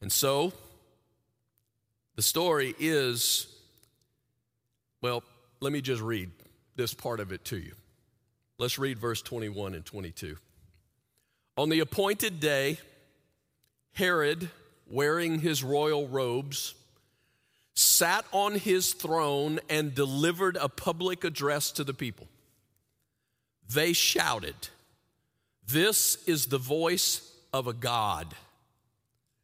And 0.00 0.10
so 0.10 0.52
the 2.14 2.22
story 2.22 2.74
is 2.78 3.46
well, 5.02 5.22
let 5.60 5.72
me 5.72 5.80
just 5.80 6.02
read 6.02 6.30
this 6.76 6.94
part 6.94 7.20
of 7.20 7.32
it 7.32 7.44
to 7.46 7.56
you. 7.56 7.72
Let's 8.58 8.78
read 8.78 8.98
verse 8.98 9.22
21 9.22 9.74
and 9.74 9.84
22. 9.84 10.36
On 11.56 11.68
the 11.68 11.80
appointed 11.80 12.40
day, 12.40 12.78
Herod, 13.92 14.50
wearing 14.88 15.40
his 15.40 15.64
royal 15.64 16.06
robes, 16.06 16.74
sat 17.74 18.24
on 18.32 18.54
his 18.54 18.92
throne 18.92 19.60
and 19.68 19.94
delivered 19.94 20.56
a 20.56 20.68
public 20.68 21.24
address 21.24 21.70
to 21.72 21.84
the 21.84 21.94
people. 21.94 22.26
They 23.68 23.92
shouted, 23.92 24.54
This 25.66 26.22
is 26.26 26.46
the 26.46 26.58
voice 26.58 27.30
of 27.52 27.66
a 27.66 27.72
God, 27.72 28.34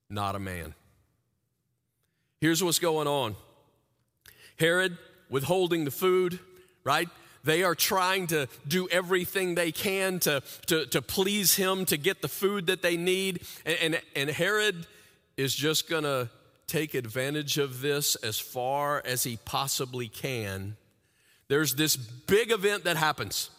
not 0.08 0.36
a 0.36 0.38
man. 0.38 0.74
Here's 2.40 2.62
what's 2.62 2.78
going 2.78 3.08
on 3.08 3.36
Herod 4.58 4.96
withholding 5.30 5.84
the 5.84 5.90
food, 5.90 6.38
right? 6.84 7.08
They 7.44 7.62
are 7.64 7.74
trying 7.74 8.28
to 8.28 8.48
do 8.66 8.88
everything 8.88 9.55
they 9.55 9.72
can 9.72 10.20
to, 10.20 10.42
to, 10.66 10.87
to 10.87 11.02
please 11.02 11.57
him, 11.57 11.85
to 11.87 11.96
get 11.96 12.22
the 12.22 12.28
food 12.28 12.68
that 12.68 12.83
they 12.83 12.96
need. 12.96 13.42
And, 13.66 13.76
and, 13.83 14.02
and 14.14 14.31
Herod 14.31 14.87
is 15.37 15.55
just 15.55 15.88
going 15.88 16.05
to 16.05 16.28
take 16.66 16.94
advantage 16.94 17.59
of 17.59 17.81
this 17.81 18.14
as 18.16 18.38
far 18.38 19.02
as 19.05 19.24
he 19.24 19.38
possibly 19.44 20.09
can. 20.09 20.76
There's 21.48 21.74
this 21.74 21.96
big 21.96 22.50
event 22.50 22.85
that 22.85 22.96
happens. 22.96 23.50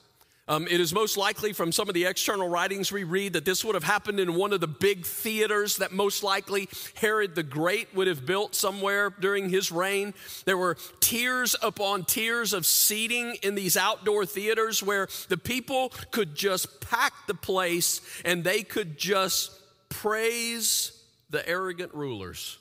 Um, 0.46 0.68
it 0.70 0.82
is 0.82 0.94
most 0.94 1.16
likely 1.16 1.54
from 1.54 1.72
some 1.72 1.88
of 1.88 1.94
the 1.94 2.04
external 2.04 2.50
writings 2.50 2.92
we 2.92 3.06
read 3.06 3.32
that 3.34 3.46
this 3.46 3.64
would 3.64 3.76
have 3.76 3.86
happened 3.86 4.20
in 4.20 4.36
one 4.36 4.52
of 4.52 4.60
the 4.60 4.68
big 4.68 5.06
theaters 5.06 5.78
that 5.78 5.94
most 5.94 6.22
likely 6.22 6.68
Herod 6.96 7.34
the 7.34 7.44
Great 7.44 7.96
would 7.96 8.08
have 8.08 8.26
built 8.26 8.54
somewhere 8.54 9.10
during 9.10 9.48
his 9.48 9.72
reign. 9.72 10.14
There 10.44 10.58
were 10.58 10.76
tiers 11.00 11.56
upon 11.62 12.04
tiers 12.04 12.52
of 12.52 12.66
seating 12.66 13.38
in 13.42 13.56
these 13.56 13.78
outdoor 13.78 14.26
theaters 14.26 14.84
where 14.84 15.08
the 15.30 15.38
people 15.38 15.94
could 16.12 16.36
just 16.36 16.82
pack 16.82 17.14
the 17.28 17.36
place 17.36 18.02
and 18.26 18.44
they 18.44 18.64
could 18.64 18.98
just 18.98 19.58
praise 19.88 20.92
the 21.30 21.48
arrogant 21.48 21.94
rulers. 21.94 22.58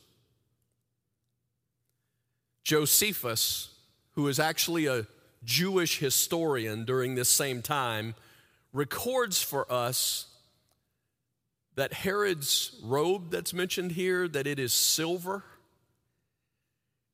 Josephus, 2.62 3.70
who 4.12 4.28
is 4.28 4.38
actually 4.38 4.86
a 4.86 5.04
Jewish 5.44 5.98
historian 5.98 6.84
during 6.84 7.14
this 7.14 7.28
same 7.28 7.62
time, 7.62 8.14
records 8.72 9.42
for 9.42 9.70
us 9.70 10.26
that 11.74 11.92
Herod's 11.92 12.78
robe 12.82 13.30
that's 13.30 13.52
mentioned 13.52 13.92
here 13.92 14.28
that 14.28 14.46
it 14.46 14.58
is 14.58 14.72
silver 14.72 15.42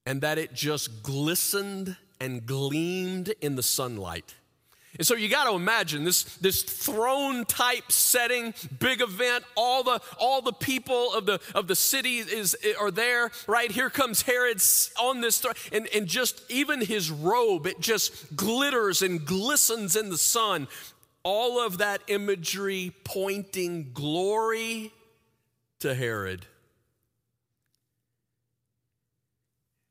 and 0.05 0.21
that 0.23 0.39
it 0.39 0.55
just 0.55 1.03
glistened 1.03 1.97
and 2.21 2.45
gleamed 2.45 3.33
in 3.41 3.57
the 3.57 3.63
sunlight. 3.63 4.35
And 4.99 5.07
so 5.07 5.15
you 5.15 5.29
got 5.29 5.49
to 5.49 5.55
imagine 5.55 6.03
this, 6.03 6.25
this 6.39 6.63
throne 6.63 7.45
type 7.45 7.93
setting, 7.93 8.53
big 8.81 9.01
event. 9.01 9.45
All 9.57 9.85
the 9.85 10.01
all 10.19 10.43
the 10.43 10.53
people 10.53 11.15
of 11.15 11.25
the 11.25 11.41
of 11.55 11.69
the 11.69 11.77
city 11.77 12.19
is 12.19 12.57
are 12.81 12.91
there. 12.91 13.31
Right 13.47 13.71
here 13.71 13.91
comes 13.91 14.23
Herod 14.23 14.61
on 15.01 15.21
this 15.21 15.39
throne, 15.39 15.55
and 15.73 15.87
and 15.95 16.09
just 16.09 16.43
even 16.51 16.81
his 16.81 17.13
robe, 17.13 17.67
it 17.67 17.79
just 17.79 18.35
glitters 18.35 19.01
and 19.01 19.25
glistens 19.25 19.95
in 19.95 20.11
the 20.11 20.19
sun. 20.19 20.67
All 21.23 21.65
of 21.65 21.79
that 21.79 22.03
imagery 22.09 22.93
pointing 23.05 23.93
glory 23.93 24.93
to 25.81 25.95
Herod. 25.95 26.45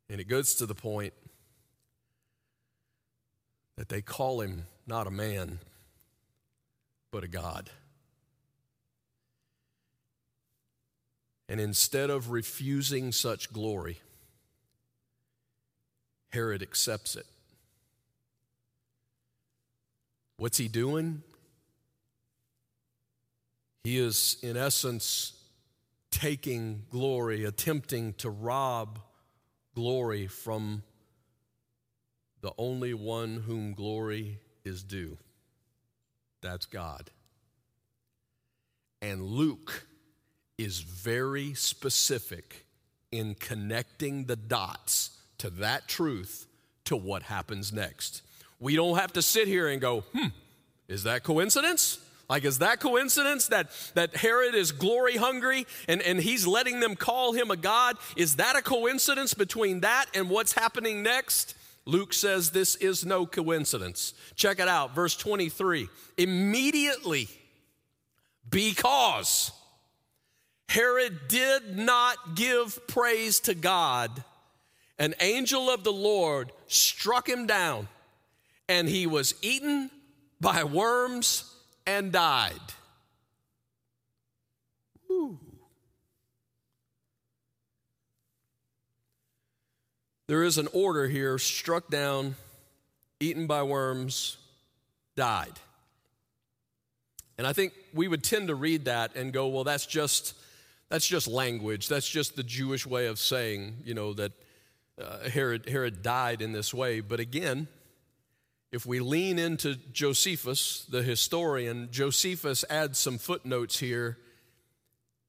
And 0.10 0.20
it 0.20 0.28
goes 0.28 0.56
to 0.56 0.66
the 0.66 0.76
point 0.76 1.14
that 3.78 3.90
they 3.90 4.02
call 4.02 4.42
him 4.42 4.66
not 4.88 5.06
a 5.06 5.12
man, 5.12 5.60
but 7.12 7.24
a 7.24 7.28
God. 7.28 7.70
And 11.50 11.60
instead 11.62 12.10
of 12.10 12.32
refusing 12.32 13.12
such 13.12 13.52
glory, 13.52 14.00
Herod 16.30 16.62
accepts 16.62 17.16
it. 17.16 17.26
What's 20.38 20.58
he 20.58 20.68
doing? 20.68 21.24
He 23.84 23.98
is, 23.98 24.38
in 24.44 24.58
essence, 24.58 25.34
taking 26.12 26.84
glory, 26.90 27.44
attempting 27.46 28.14
to 28.16 28.30
rob 28.30 29.00
glory 29.74 30.28
from 30.28 30.84
the 32.42 32.52
only 32.58 32.94
one 32.94 33.44
whom 33.48 33.74
glory 33.74 34.40
is 34.68 34.84
due. 34.84 35.18
That's 36.42 36.66
God. 36.66 37.10
And 39.02 39.24
Luke 39.24 39.88
is 40.58 40.80
very 40.80 41.54
specific 41.54 42.66
in 43.12 43.36
connecting 43.36 44.26
the 44.26 44.36
dots 44.36 45.18
to 45.40 45.50
that 45.52 45.88
truth 45.88 46.48
to 46.86 46.96
what 46.96 47.24
happens 47.24 47.72
next. 47.72 48.22
We 48.60 48.76
don't 48.76 48.98
have 48.98 49.14
to 49.14 49.22
sit 49.22 49.48
here 49.48 49.68
and 49.68 49.80
go, 49.80 50.02
hmm, 50.14 50.28
is 50.88 51.04
that 51.04 51.24
coincidence? 51.24 52.00
Like, 52.30 52.44
is 52.44 52.60
that 52.60 52.80
coincidence 52.82 53.48
that, 53.48 53.70
that 53.94 54.16
Herod 54.16 54.54
is 54.54 54.74
glory 54.74 55.16
hungry 55.16 55.66
and, 55.88 56.02
and 56.02 56.20
he's 56.20 56.46
letting 56.46 56.82
them 56.82 56.96
call 56.96 57.32
him 57.32 57.52
a 57.52 57.56
god? 57.56 57.98
Is 58.18 58.36
that 58.36 58.58
a 58.58 58.62
coincidence 58.62 59.34
between 59.34 59.82
that 59.82 60.08
and 60.14 60.30
what's 60.30 60.54
happening 60.54 61.04
next? 61.04 61.56
Luke 61.88 62.14
says 62.14 62.52
this 62.52 62.76
is 62.76 63.06
no 63.06 63.26
coincidence. 63.26 64.14
Check 64.36 64.60
it 64.60 64.68
out, 64.68 64.94
verse 64.94 65.16
23. 65.16 65.88
Immediately, 66.18 67.30
because 68.50 69.54
Herod 70.68 71.30
did 71.30 71.78
not 71.78 72.36
give 72.36 72.86
praise 72.88 73.40
to 73.42 73.56
God, 73.56 74.24
an 75.00 75.16
angel 75.22 75.70
of 75.70 75.86
the 75.86 75.94
Lord 75.94 76.52
struck 76.68 77.28
him 77.28 77.48
down, 77.48 77.88
and 78.68 78.90
he 78.90 79.08
was 79.08 79.34
eaten 79.42 79.90
by 80.42 80.66
worms 80.66 81.50
and 81.86 82.12
died. 82.12 82.60
There 90.28 90.44
is 90.44 90.58
an 90.58 90.68
order 90.74 91.08
here 91.08 91.38
struck 91.38 91.90
down, 91.90 92.36
eaten 93.20 93.48
by 93.48 93.64
worms, 93.64 94.38
died. 95.16 95.54
And 97.38 97.48
I 97.48 97.54
think 97.54 97.74
we 97.94 98.08
would 98.08 98.24
tend 98.24 98.48
to 98.48 98.56
read 98.56 98.86
that 98.86 99.16
and 99.16 99.32
go, 99.32 99.48
well, 99.48 99.64
that's 99.64 99.86
just 99.86 100.34
that's 100.90 101.08
just 101.08 101.28
language. 101.28 101.88
That's 101.88 102.08
just 102.08 102.36
the 102.36 102.44
Jewish 102.44 102.86
way 102.86 103.08
of 103.08 103.20
saying, 103.20 103.78
you 103.84 103.94
know, 103.94 104.14
that 104.14 104.32
uh, 105.02 105.30
Herod, 105.30 105.68
Herod 105.68 106.02
died 106.02 106.42
in 106.42 106.54
this 106.54 106.74
way. 106.74 107.02
But 107.02 107.20
again, 107.20 107.68
if 108.72 108.86
we 108.86 109.00
lean 109.00 109.38
into 109.38 109.76
Josephus, 109.92 110.86
the 110.90 111.04
historian, 111.04 111.90
Josephus 111.92 112.64
adds 112.70 113.00
some 113.00 113.18
footnotes 113.18 113.80
here. 113.80 114.18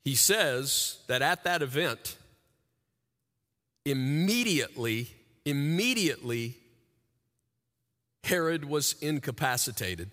He 0.04 0.14
says 0.14 0.98
that 1.08 1.22
at 1.22 1.44
that 1.44 1.60
event, 1.60 2.17
immediately, 3.88 5.08
immediately, 5.44 6.56
Herod 8.24 8.64
was 8.64 8.94
incapacitated 9.00 10.10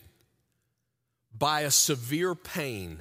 by 1.38 1.62
a 1.62 1.72
severe 1.72 2.36
pain. 2.36 3.00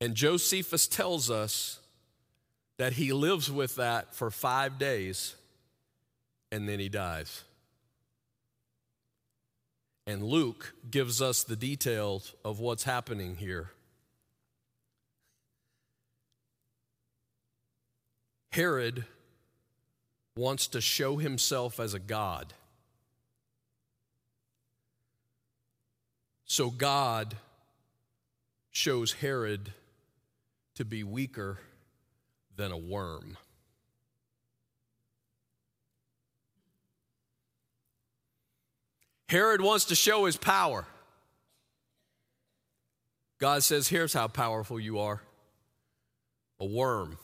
And 0.00 0.14
Josephus 0.14 0.86
tells 0.86 1.30
us 1.30 1.80
that 2.76 2.92
he 2.94 3.12
lives 3.12 3.50
with 3.50 3.76
that 3.76 4.14
for 4.14 4.30
five 4.30 4.78
days 4.78 5.34
and 6.52 6.68
then 6.68 6.78
he 6.78 6.88
dies. 6.88 7.44
And 10.06 10.22
Luke 10.22 10.74
gives 10.90 11.20
us 11.20 11.42
the 11.42 11.56
details 11.56 12.34
of 12.44 12.60
what's 12.60 12.84
happening 12.84 13.36
here. 13.36 13.70
Herod 18.50 19.04
wants 20.36 20.68
to 20.68 20.80
show 20.80 21.16
himself 21.16 21.80
as 21.80 21.94
a 21.94 21.98
God. 21.98 22.54
So 26.44 26.70
God 26.70 27.36
shows 28.70 29.12
Herod 29.12 29.72
to 30.76 30.84
be 30.84 31.04
weaker 31.04 31.58
than 32.56 32.72
a 32.72 32.76
worm. 32.76 33.36
Herod 39.28 39.60
wants 39.60 39.86
to 39.86 39.94
show 39.94 40.24
his 40.24 40.36
power. 40.36 40.86
God 43.38 43.62
says, 43.62 43.88
Here's 43.88 44.14
how 44.14 44.28
powerful 44.28 44.80
you 44.80 44.98
are 45.00 45.20
a 46.60 46.64
worm. 46.64 47.18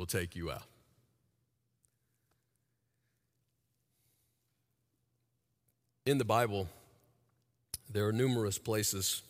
Will 0.00 0.06
take 0.06 0.34
you 0.34 0.50
out. 0.50 0.62
In 6.06 6.16
the 6.16 6.24
Bible, 6.24 6.70
there 7.92 8.08
are 8.08 8.12
numerous 8.12 8.56
places. 8.56 9.20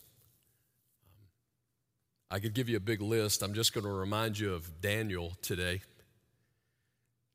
I 2.31 2.39
could 2.39 2.53
give 2.53 2.69
you 2.69 2.77
a 2.77 2.79
big 2.79 3.01
list. 3.01 3.43
I'm 3.43 3.53
just 3.53 3.73
going 3.73 3.83
to 3.83 3.91
remind 3.91 4.39
you 4.39 4.53
of 4.53 4.79
Daniel 4.79 5.33
today. 5.41 5.81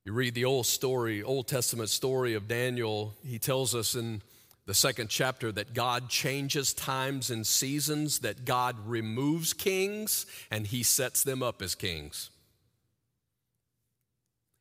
You 0.07 0.14
read 0.14 0.35
the 0.35 0.46
old 0.46 0.64
story, 0.64 1.22
Old 1.22 1.46
Testament 1.46 1.90
story 1.90 2.33
of 2.33 2.49
Daniel, 2.49 3.12
he 3.22 3.38
tells 3.38 3.75
us 3.75 3.94
in 3.94 4.22
the 4.64 4.72
second 4.72 5.11
chapter 5.11 5.53
that 5.53 5.74
God 5.74 6.09
changes 6.09 6.72
times 6.72 7.30
and 7.30 7.47
seasons, 7.47 8.20
that 8.20 8.47
God 8.47 8.76
removes 8.87 9.53
kings 9.53 10.24
and 10.51 10.66
he 10.66 10.82
sets 10.82 11.22
them 11.22 11.43
up 11.43 11.61
as 11.61 11.74
kings. 11.74 12.30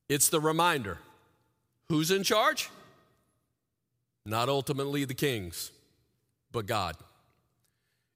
It's 0.08 0.30
the 0.30 0.40
reminder 0.40 1.00
who's 1.90 2.12
in 2.12 2.24
charge? 2.24 2.70
Not 4.26 4.50
ultimately 4.50 5.06
the 5.06 5.14
kings, 5.14 5.72
but 6.52 6.66
God. 6.66 6.96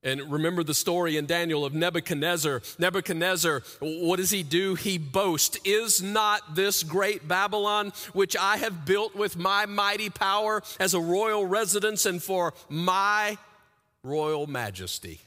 And 0.01 0.31
remember 0.31 0.63
the 0.63 0.73
story 0.73 1.17
in 1.17 1.25
Daniel 1.25 1.65
of 1.65 1.73
Nebuchadnezzar. 1.73 2.61
Nebuchadnezzar, 2.79 3.63
what 3.81 4.15
does 4.15 4.29
he 4.29 4.43
do? 4.43 4.75
He 4.75 4.97
boasts, 4.97 5.59
Is 5.65 6.01
not 6.01 6.55
this 6.55 6.83
great 6.83 7.27
Babylon, 7.27 7.91
which 8.13 8.37
I 8.37 8.57
have 8.57 8.85
built 8.85 9.13
with 9.13 9.35
my 9.35 9.65
mighty 9.65 10.09
power 10.09 10.63
as 10.79 10.93
a 10.93 11.01
royal 11.01 11.45
residence 11.45 12.05
and 12.05 12.23
for 12.23 12.53
my 12.69 13.37
royal 14.01 14.47
majesty? 14.47 15.19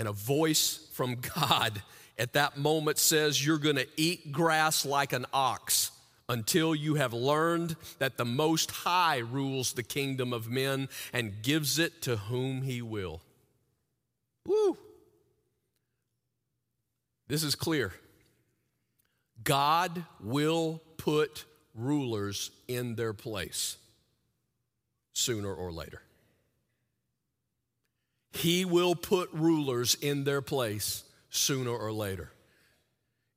And 0.00 0.08
a 0.08 0.12
voice 0.12 0.88
from 0.94 1.16
God 1.36 1.82
at 2.18 2.32
that 2.32 2.56
moment 2.56 2.96
says 2.98 3.44
you're 3.44 3.58
going 3.58 3.76
to 3.76 3.86
eat 3.98 4.32
grass 4.32 4.86
like 4.86 5.12
an 5.12 5.26
ox 5.30 5.90
until 6.26 6.74
you 6.74 6.94
have 6.94 7.12
learned 7.12 7.76
that 7.98 8.16
the 8.16 8.24
Most 8.24 8.70
High 8.70 9.18
rules 9.18 9.74
the 9.74 9.82
kingdom 9.82 10.32
of 10.32 10.48
men 10.48 10.88
and 11.12 11.42
gives 11.42 11.78
it 11.78 12.00
to 12.02 12.16
whom 12.16 12.62
he 12.62 12.80
will. 12.80 13.20
Woo! 14.46 14.78
This 17.28 17.42
is 17.42 17.54
clear. 17.54 17.92
God 19.44 20.02
will 20.18 20.80
put 20.96 21.44
rulers 21.74 22.50
in 22.68 22.94
their 22.94 23.12
place 23.12 23.76
sooner 25.12 25.52
or 25.52 25.70
later. 25.70 26.00
He 28.32 28.64
will 28.64 28.94
put 28.94 29.32
rulers 29.32 29.94
in 29.94 30.24
their 30.24 30.42
place 30.42 31.04
sooner 31.30 31.70
or 31.70 31.92
later. 31.92 32.32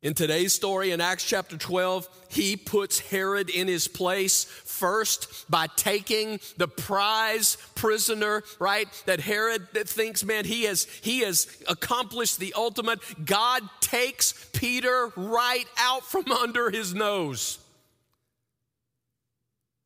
In 0.04 0.14
today's 0.14 0.52
story 0.52 0.92
in 0.92 1.00
Acts 1.00 1.24
chapter 1.24 1.56
12, 1.56 2.10
he 2.28 2.58
puts 2.58 3.00
Herod 3.00 3.50
in 3.50 3.70
his 3.70 3.88
place 3.88 4.44
first 4.44 5.50
by 5.50 5.68
taking 5.78 6.42
the 6.58 6.68
prize 6.68 7.56
prisoner, 7.74 8.44
right? 8.60 8.90
That 9.06 9.22
Herod 9.22 9.66
that 9.72 9.88
thinks, 9.88 10.26
man, 10.26 10.44
he 10.44 10.64
has 10.64 10.84
he 11.02 11.22
has 11.22 11.48
accomplished 11.70 12.40
the 12.40 12.54
ultimate. 12.54 13.00
God 13.24 13.64
takes 13.80 14.50
Peter 14.52 15.14
right 15.16 15.66
out 15.80 16.04
from 16.04 16.30
under 16.44 16.70
his 16.70 16.94
nose. 16.94 17.60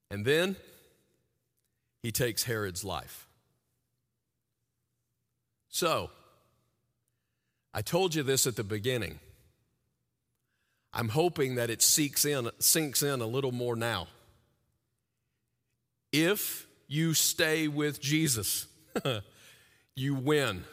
And 0.09 0.25
then 0.25 0.55
he 2.01 2.11
takes 2.11 2.43
Herod's 2.43 2.83
life. 2.83 3.26
So, 5.77 6.09
I 7.71 7.83
told 7.83 8.15
you 8.15 8.23
this 8.23 8.47
at 8.47 8.55
the 8.55 8.63
beginning. 8.63 9.19
I'm 10.91 11.09
hoping 11.09 11.53
that 11.53 11.69
it 11.69 11.83
sinks 11.83 12.25
in, 12.25 12.49
sinks 12.57 13.03
in 13.03 13.21
a 13.21 13.27
little 13.27 13.51
more 13.51 13.75
now. 13.75 14.07
If 16.11 16.65
you 16.87 17.13
stay 17.13 17.67
with 17.67 18.01
Jesus, 18.01 18.65
you 19.95 20.15
win. 20.15 20.63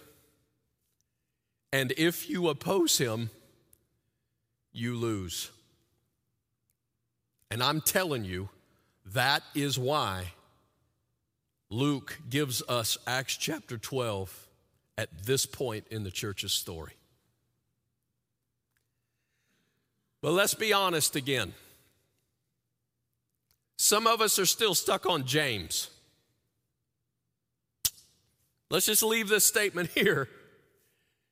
And 1.70 1.92
if 1.98 2.30
you 2.30 2.48
oppose 2.48 2.96
him, 2.96 3.28
you 4.72 4.94
lose. 4.94 5.50
And 7.50 7.62
I'm 7.62 7.82
telling 7.82 8.24
you, 8.24 8.48
that 9.04 9.42
is 9.54 9.78
why 9.78 10.32
Luke 11.68 12.20
gives 12.30 12.62
us 12.70 12.96
Acts 13.06 13.36
chapter 13.36 13.76
12 13.76 14.43
at 14.96 15.24
this 15.24 15.46
point 15.46 15.86
in 15.90 16.04
the 16.04 16.10
church's 16.10 16.52
story. 16.52 16.92
But 20.22 20.32
let's 20.32 20.54
be 20.54 20.72
honest 20.72 21.16
again. 21.16 21.52
Some 23.76 24.06
of 24.06 24.20
us 24.20 24.38
are 24.38 24.46
still 24.46 24.74
stuck 24.74 25.04
on 25.04 25.26
James. 25.26 25.90
Let's 28.70 28.86
just 28.86 29.02
leave 29.02 29.28
this 29.28 29.44
statement 29.44 29.90
here. 29.94 30.28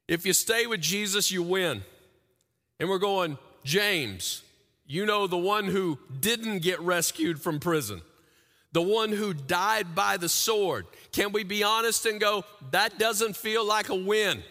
If 0.09 0.27
you 0.27 0.33
stay 0.33 0.67
with 0.67 0.81
Jesus, 0.81 1.31
you 1.31 1.43
win. 1.43 1.83
And 2.79 2.89
we're 2.89 2.99
going, 2.99 3.39
James, 3.65 4.43
you 4.87 5.07
know, 5.07 5.27
the 5.27 5.39
one 5.39 5.67
who 5.67 5.99
didn't 6.21 6.59
get 6.59 6.81
rescued 6.81 7.41
from 7.41 7.61
prison, 7.61 8.03
the 8.73 8.83
one 8.83 9.11
who 9.11 9.35
died 9.35 9.95
by 9.95 10.17
the 10.17 10.29
sword. 10.29 10.87
Can 11.13 11.33
we 11.33 11.45
be 11.45 11.63
honest 11.63 12.07
and 12.07 12.21
go, 12.21 12.45
that 12.71 12.99
doesn't 12.99 13.37
feel 13.37 13.65
like 13.65 13.91
a 13.91 13.95
win? 13.95 14.43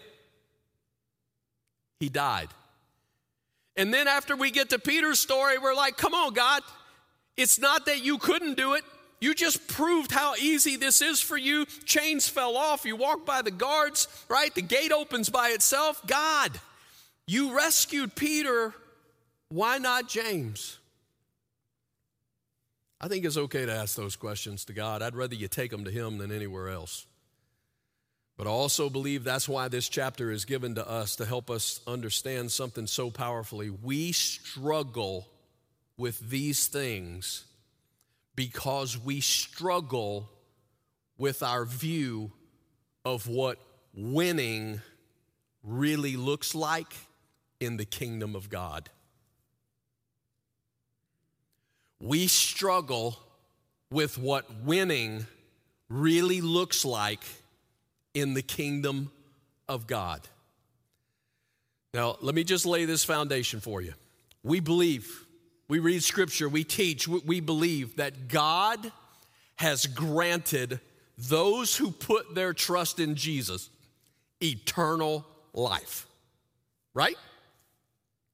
He 2.00 2.08
died. 2.08 2.48
And 3.76 3.92
then 3.92 4.06
after 4.06 4.36
we 4.36 4.50
get 4.50 4.70
to 4.70 4.78
Peter's 4.78 5.18
story, 5.18 5.58
we're 5.58 5.74
like, 5.74 5.96
come 5.96 6.14
on, 6.14 6.34
God, 6.34 6.62
it's 7.36 7.58
not 7.58 7.86
that 7.86 8.04
you 8.04 8.18
couldn't 8.18 8.56
do 8.56 8.74
it. 8.74 8.84
You 9.20 9.34
just 9.34 9.66
proved 9.68 10.10
how 10.10 10.34
easy 10.34 10.76
this 10.76 11.00
is 11.00 11.20
for 11.20 11.36
you. 11.36 11.64
Chains 11.84 12.28
fell 12.28 12.56
off. 12.56 12.84
You 12.84 12.96
walk 12.96 13.24
by 13.24 13.40
the 13.40 13.52
guards, 13.52 14.08
right? 14.28 14.52
The 14.54 14.62
gate 14.62 14.92
opens 14.92 15.30
by 15.30 15.50
itself. 15.50 16.04
God, 16.06 16.50
you 17.26 17.56
rescued 17.56 18.16
Peter. 18.16 18.74
Why 19.48 19.78
not 19.78 20.08
James? 20.08 20.78
I 23.02 23.08
think 23.08 23.24
it's 23.24 23.36
okay 23.36 23.66
to 23.66 23.72
ask 23.72 23.96
those 23.96 24.14
questions 24.14 24.64
to 24.66 24.72
God. 24.72 25.02
I'd 25.02 25.16
rather 25.16 25.34
you 25.34 25.48
take 25.48 25.72
them 25.72 25.84
to 25.84 25.90
Him 25.90 26.18
than 26.18 26.30
anywhere 26.30 26.68
else. 26.68 27.04
But 28.36 28.46
I 28.46 28.50
also 28.50 28.88
believe 28.88 29.24
that's 29.24 29.48
why 29.48 29.66
this 29.66 29.88
chapter 29.88 30.30
is 30.30 30.44
given 30.44 30.76
to 30.76 30.88
us 30.88 31.16
to 31.16 31.26
help 31.26 31.50
us 31.50 31.80
understand 31.86 32.52
something 32.52 32.86
so 32.86 33.10
powerfully. 33.10 33.70
We 33.70 34.12
struggle 34.12 35.26
with 35.96 36.18
these 36.30 36.68
things 36.68 37.44
because 38.36 38.96
we 38.96 39.20
struggle 39.20 40.30
with 41.18 41.42
our 41.42 41.64
view 41.64 42.32
of 43.04 43.26
what 43.26 43.58
winning 43.94 44.80
really 45.62 46.16
looks 46.16 46.54
like 46.54 46.94
in 47.60 47.76
the 47.76 47.84
kingdom 47.84 48.34
of 48.34 48.48
God. 48.48 48.90
We 52.02 52.26
struggle 52.26 53.16
with 53.90 54.18
what 54.18 54.44
winning 54.64 55.24
really 55.88 56.40
looks 56.40 56.84
like 56.84 57.22
in 58.12 58.34
the 58.34 58.42
kingdom 58.42 59.12
of 59.68 59.86
God. 59.86 60.20
Now, 61.94 62.16
let 62.20 62.34
me 62.34 62.42
just 62.42 62.66
lay 62.66 62.86
this 62.86 63.04
foundation 63.04 63.60
for 63.60 63.80
you. 63.80 63.94
We 64.42 64.58
believe, 64.58 65.26
we 65.68 65.78
read 65.78 66.02
scripture, 66.02 66.48
we 66.48 66.64
teach, 66.64 67.06
we 67.06 67.38
believe 67.38 67.96
that 67.96 68.26
God 68.26 68.90
has 69.56 69.86
granted 69.86 70.80
those 71.16 71.76
who 71.76 71.92
put 71.92 72.34
their 72.34 72.52
trust 72.52 72.98
in 72.98 73.14
Jesus 73.14 73.70
eternal 74.42 75.24
life. 75.54 76.06
Right? 76.94 77.16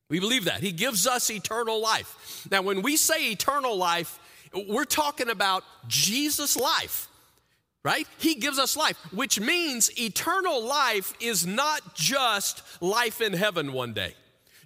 We 0.08 0.20
believe 0.20 0.46
that. 0.46 0.60
He 0.60 0.72
gives 0.72 1.06
us 1.06 1.30
eternal 1.30 1.80
life. 1.80 2.46
Now, 2.50 2.62
when 2.62 2.82
we 2.82 2.96
say 2.96 3.30
eternal 3.30 3.76
life, 3.76 4.18
we're 4.66 4.84
talking 4.84 5.28
about 5.28 5.64
Jesus' 5.86 6.56
life 6.56 7.08
right? 7.84 8.06
He 8.18 8.34
gives 8.34 8.58
us 8.58 8.76
life, 8.76 8.98
which 9.12 9.40
means 9.40 9.90
eternal 9.98 10.62
life 10.62 11.14
is 11.20 11.46
not 11.46 11.94
just 11.94 12.62
life 12.82 13.22
in 13.22 13.32
heaven 13.32 13.72
one 13.72 13.94
day. 13.94 14.14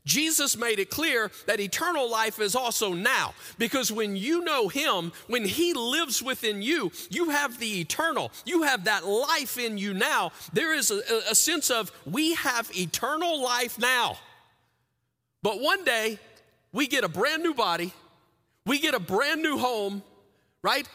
Jesus 0.04 0.56
made 0.56 0.80
it 0.80 0.90
clear 0.90 1.30
that 1.46 1.60
eternal 1.60 2.10
life 2.10 2.40
is 2.40 2.56
also 2.56 2.92
now. 2.92 3.34
Because 3.58 3.92
when 3.92 4.16
you 4.16 4.42
know 4.42 4.66
Him, 4.66 5.12
when 5.28 5.44
He 5.44 5.74
lives 5.74 6.20
within 6.20 6.60
you, 6.62 6.90
you 7.10 7.30
have 7.30 7.60
the 7.60 7.80
eternal. 7.80 8.32
You 8.44 8.62
have 8.62 8.84
that 8.84 9.06
life 9.06 9.58
in 9.58 9.78
you 9.78 9.94
now. 9.94 10.32
There 10.52 10.74
is 10.74 10.90
a, 10.90 11.00
a 11.30 11.34
sense 11.36 11.70
of 11.70 11.92
we 12.04 12.34
have 12.34 12.68
eternal 12.76 13.40
life 13.40 13.78
now. 13.78 14.18
But 15.42 15.60
one 15.60 15.84
day, 15.84 16.18
we 16.72 16.86
get 16.86 17.04
a 17.04 17.08
brand 17.08 17.42
new 17.42 17.54
body, 17.54 17.92
we 18.66 18.78
get 18.78 18.94
a 18.94 19.00
brand 19.00 19.42
new 19.42 19.58
home, 19.58 20.02
right? 20.62 20.86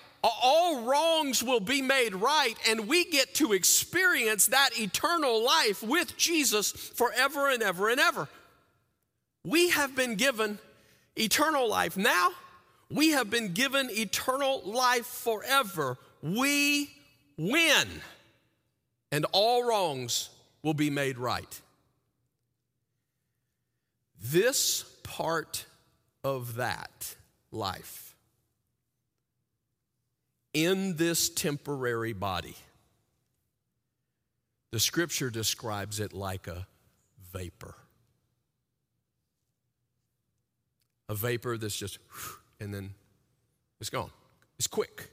all 0.41 0.81
wrongs 0.81 1.43
will 1.43 1.59
be 1.59 1.81
made 1.81 2.15
right, 2.15 2.55
and 2.67 2.87
we 2.87 3.05
get 3.05 3.33
to 3.35 3.53
experience 3.53 4.47
that 4.47 4.71
eternal 4.77 5.43
life 5.43 5.83
with 5.83 6.17
Jesus 6.17 6.71
forever 6.71 7.49
and 7.49 7.63
ever 7.63 7.89
and 7.89 7.99
ever. 7.99 8.27
We 9.43 9.69
have 9.69 9.95
been 9.95 10.15
given 10.15 10.59
eternal 11.15 11.69
life 11.69 11.97
now, 11.97 12.31
we 12.89 13.09
have 13.09 13.29
been 13.29 13.53
given 13.53 13.89
eternal 13.91 14.61
life 14.63 15.05
forever. 15.05 15.97
We 16.21 16.89
win, 17.37 17.87
and 19.11 19.25
all 19.31 19.67
wrongs 19.67 20.29
will 20.63 20.73
be 20.73 20.89
made 20.89 21.17
right. 21.17 21.61
This 24.21 24.83
part 25.03 25.65
of 26.23 26.55
that 26.55 27.15
life 27.51 28.15
in 30.53 30.95
this 30.95 31.29
temporary 31.29 32.13
body. 32.13 32.55
The 34.71 34.79
scripture 34.79 35.29
describes 35.29 35.99
it 35.99 36.13
like 36.13 36.47
a 36.47 36.67
vapor. 37.31 37.75
A 41.09 41.15
vapor 41.15 41.57
that's 41.57 41.77
just, 41.77 41.99
and 42.59 42.73
then 42.73 42.93
it's 43.79 43.89
gone. 43.89 44.09
It's 44.57 44.67
quick. 44.67 45.09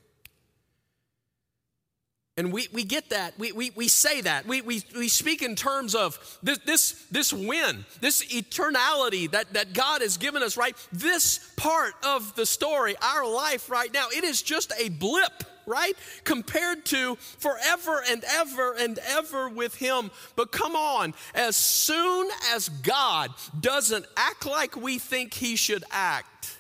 And 2.37 2.53
we, 2.53 2.67
we 2.73 2.83
get 2.83 3.11
that. 3.11 3.39
We, 3.39 3.53
we, 3.53 3.71
we 3.77 3.87
say 3.87 4.21
that. 4.23 4.45
We, 4.47 4.61
we, 4.61 4.83
we 4.97 5.07
speak 5.07 5.41
in 5.41 5.55
terms 5.55 5.95
of 5.95 6.19
this, 6.43 6.59
this, 6.67 7.07
this 7.11 7.33
win, 7.33 7.85
this 8.01 8.25
eternality 8.25 9.31
that, 9.31 9.53
that 9.53 9.73
God 9.73 10.03
has 10.03 10.17
given 10.17 10.43
us, 10.43 10.57
right? 10.57 10.77
This 10.93 11.53
part 11.57 11.95
of 12.05 12.35
the 12.35 12.45
story, 12.45 12.97
our 13.01 13.25
life 13.25 13.71
right 13.71 13.93
now, 13.93 14.09
it 14.13 14.25
is 14.25 14.43
just 14.43 14.73
a 14.81 14.89
blip, 14.89 15.45
right? 15.65 15.93
Compared 16.25 16.85
to 16.87 17.15
forever 17.15 18.03
and 18.11 18.25
ever 18.25 18.75
and 18.81 18.99
ever 18.99 19.49
with 19.49 19.77
Him. 19.77 20.11
But 20.35 20.51
come 20.51 20.75
on, 20.75 21.15
as 21.37 21.55
soon 21.55 22.29
as 22.53 22.69
God 22.69 23.31
doesn't 23.61 24.07
act 24.17 24.45
like 24.45 24.75
we 24.75 24.99
think 24.99 25.35
He 25.35 25.55
should 25.55 25.85
act, 25.93 26.59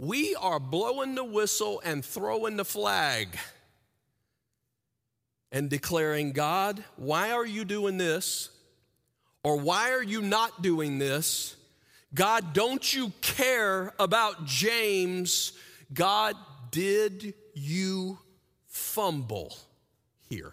we 0.00 0.34
are 0.36 0.58
blowing 0.58 1.16
the 1.16 1.24
whistle 1.24 1.82
and 1.84 2.02
throwing 2.02 2.56
the 2.56 2.64
flag 2.64 3.36
and 5.50 5.70
declaring, 5.70 6.32
God, 6.32 6.82
why 6.96 7.32
are 7.32 7.46
you 7.46 7.64
doing 7.64 7.98
this? 7.98 8.50
Or 9.42 9.56
why 9.56 9.92
are 9.92 10.02
you 10.02 10.20
not 10.20 10.62
doing 10.62 10.98
this? 10.98 11.56
God, 12.14 12.52
don't 12.52 12.94
you 12.94 13.12
care 13.20 13.92
about 13.98 14.44
James? 14.44 15.52
God, 15.92 16.36
did 16.70 17.34
you 17.54 18.18
fumble 18.66 19.56
here? 20.28 20.52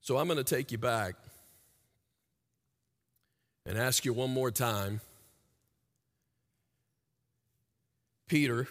So 0.00 0.18
I'm 0.18 0.26
going 0.26 0.38
to 0.38 0.44
take 0.44 0.72
you 0.72 0.78
back 0.78 1.14
and 3.64 3.78
ask 3.78 4.04
you 4.04 4.12
one 4.12 4.30
more 4.30 4.50
time. 4.50 5.00
Peter, 8.32 8.66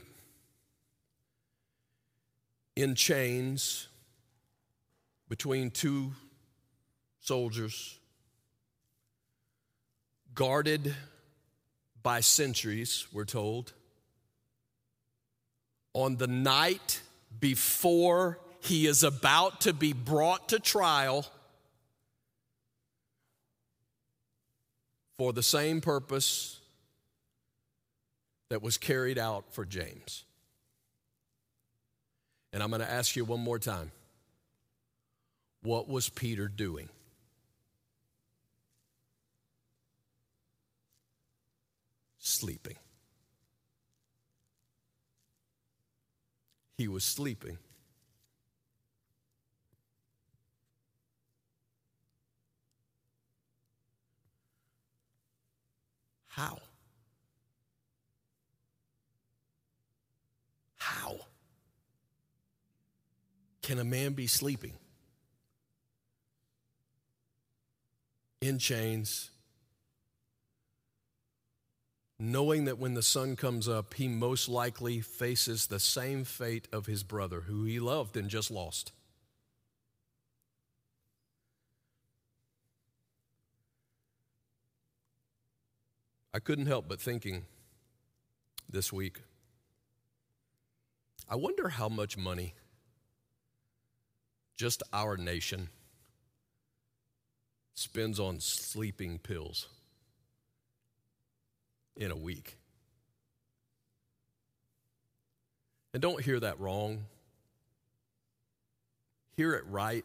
in 2.76 2.96
chains 2.96 3.88
between 5.30 5.70
two 5.70 6.12
soldiers, 7.20 8.00
guarded 10.34 10.96
by 12.02 12.22
sentries, 12.22 13.06
we're 13.14 13.24
told, 13.24 13.74
on 15.94 16.16
the 16.16 16.26
night 16.26 17.00
before 17.40 18.40
he 18.62 18.88
is 18.88 19.04
about 19.04 19.62
to 19.62 19.74
be 19.74 19.94
brought 19.94 20.50
to 20.50 20.58
trial 20.60 21.24
for 25.20 25.32
the 25.32 25.44
same 25.44 25.82
purpose 25.82 26.61
that 28.52 28.62
was 28.62 28.78
carried 28.78 29.18
out 29.18 29.46
for 29.54 29.64
James. 29.64 30.26
And 32.52 32.62
I'm 32.62 32.68
going 32.70 32.82
to 32.82 32.92
ask 32.92 33.16
you 33.16 33.24
one 33.24 33.40
more 33.40 33.58
time 33.58 33.92
what 35.62 35.88
was 35.88 36.10
Peter 36.10 36.50
doing? 36.50 36.90
Sleeping. 42.18 42.76
He 46.78 46.90
was 46.90 47.06
sleeping. 47.06 47.58
How? 56.28 56.58
How 60.92 61.20
can 63.62 63.80
a 63.80 63.84
man 63.84 64.12
be 64.14 64.28
sleeping 64.28 64.74
in 68.42 68.60
chains, 68.60 69.32
knowing 72.20 72.66
that 72.66 72.78
when 72.78 72.94
the 72.94 73.02
sun 73.02 73.38
comes 73.38 73.70
up, 73.70 73.94
he 73.94 74.10
most 74.10 74.50
likely 74.50 75.00
faces 75.00 75.68
the 75.68 75.80
same 75.80 76.26
fate 76.26 76.68
of 76.74 76.88
his 76.88 77.04
brother 77.04 77.42
who 77.42 77.64
he 77.64 77.80
loved 77.80 78.18
and 78.18 78.30
just 78.30 78.52
lost? 78.52 78.92
I 86.34 86.40
couldn't 86.40 86.66
help 86.66 86.90
but 86.90 87.00
thinking 87.00 87.46
this 88.70 88.92
week. 88.92 89.22
I 91.32 91.36
wonder 91.36 91.70
how 91.70 91.88
much 91.88 92.18
money 92.18 92.56
just 94.58 94.84
our 94.92 95.16
nation 95.16 95.70
spends 97.74 98.20
on 98.20 98.42
sleeping 98.42 99.18
pills 99.18 99.70
in 101.96 102.12
a 102.12 102.18
week. 102.18 102.58
And 105.94 106.02
don't 106.02 106.22
hear 106.22 106.38
that 106.42 106.60
wrong. 106.60 107.06
Hear 109.38 109.54
it 109.54 109.64
right. 109.68 110.04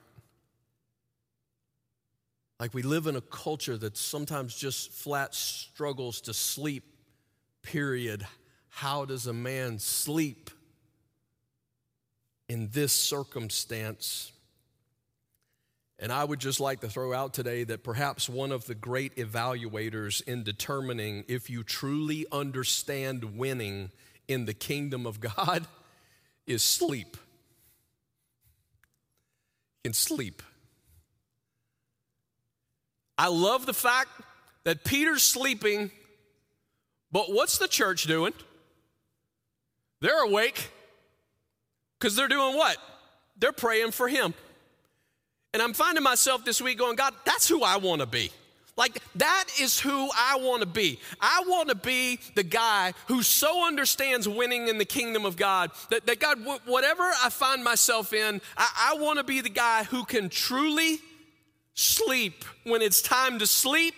Like 2.61 2.73
we 2.73 2.83
live 2.83 3.09
in 3.09 3.17
a 3.17 3.21
culture 3.21 3.77
that 3.77 3.97
sometimes 3.97 4.55
just 4.55 4.93
flat 4.93 5.35
struggles 5.35 6.21
to 6.23 6.33
sleep, 6.33 6.85
period. 7.63 8.25
How 8.69 9.05
does 9.05 9.27
a 9.27 9.33
man 9.33 9.81
sleep 9.81 10.51
in 12.49 12.69
this 12.73 12.93
circumstance? 12.93 14.33
And 15.99 16.13
I 16.13 16.25
would 16.25 16.41
just 16.41 16.61
like 16.61 16.81
to 16.81 16.89
throw 16.89 17.15
out 17.15 17.33
today 17.33 17.65
that 17.65 17.83
perhaps 17.83 18.29
one 18.29 18.53
of 18.53 18.67
the 18.67 18.75
great 18.75 19.17
evaluators 19.17 20.23
in 20.23 20.43
determining 20.43 21.25
if 21.27 21.49
you 21.49 21.63
truly 21.63 22.27
understand 22.31 23.39
winning 23.39 23.91
in 24.29 24.45
the 24.45 24.53
kingdom 24.53 25.07
of 25.07 25.21
God 25.21 25.67
is 26.47 26.63
sleep. 26.63 27.17
Can 29.85 29.95
sleep. 29.95 30.43
I 33.17 33.29
love 33.29 33.65
the 33.65 33.73
fact 33.73 34.11
that 34.65 34.85
Peter's 34.85 35.23
sleeping, 35.23 35.91
but 37.11 37.33
what's 37.33 37.57
the 37.57 37.69
church 37.69 38.05
doing? 38.05 38.35
They're 40.01 40.25
awake 40.25 40.71
because 41.99 42.17
they're 42.17 42.29
doing 42.29 42.57
what? 42.57 42.77
They're 43.39 43.53
praying 43.53 43.93
for 43.93 44.09
him. 44.09 44.35
And 45.53 45.63
I'm 45.63 45.73
finding 45.73 46.03
myself 46.03 46.45
this 46.45 46.61
week 46.61 46.79
going, 46.79 46.97
God, 46.97 47.15
that's 47.25 47.49
who 47.49 47.63
I 47.63 47.79
want 47.79 48.01
to 48.01 48.07
be. 48.07 48.31
Like, 48.77 48.99
that 49.15 49.47
is 49.59 49.81
who 49.81 50.11
I 50.15 50.37
want 50.37 50.61
to 50.61 50.67
be. 50.67 51.01
I 51.19 51.45
want 51.47 51.71
to 51.71 51.75
be 51.75 52.19
the 52.35 52.43
guy 52.43 52.93
who 53.09 53.23
so 53.23 53.67
understands 53.67 54.29
winning 54.29 54.69
in 54.69 54.77
the 54.77 54.85
kingdom 54.85 55.25
of 55.25 55.37
God 55.37 55.71
that, 55.89 56.05
that 56.07 56.21
God, 56.21 56.39
whatever 56.67 57.05
I 57.05 57.31
find 57.31 57.65
myself 57.65 58.13
in, 58.13 58.43
I, 58.57 58.93
I 58.93 59.01
want 59.01 59.19
to 59.19 59.25
be 59.25 59.41
the 59.41 59.49
guy 59.49 59.85
who 59.85 60.05
can 60.05 60.29
truly 60.29 60.99
sleep 61.73 62.45
when 62.65 62.83
it's 62.83 63.01
time 63.01 63.39
to 63.39 63.47
sleep 63.47 63.95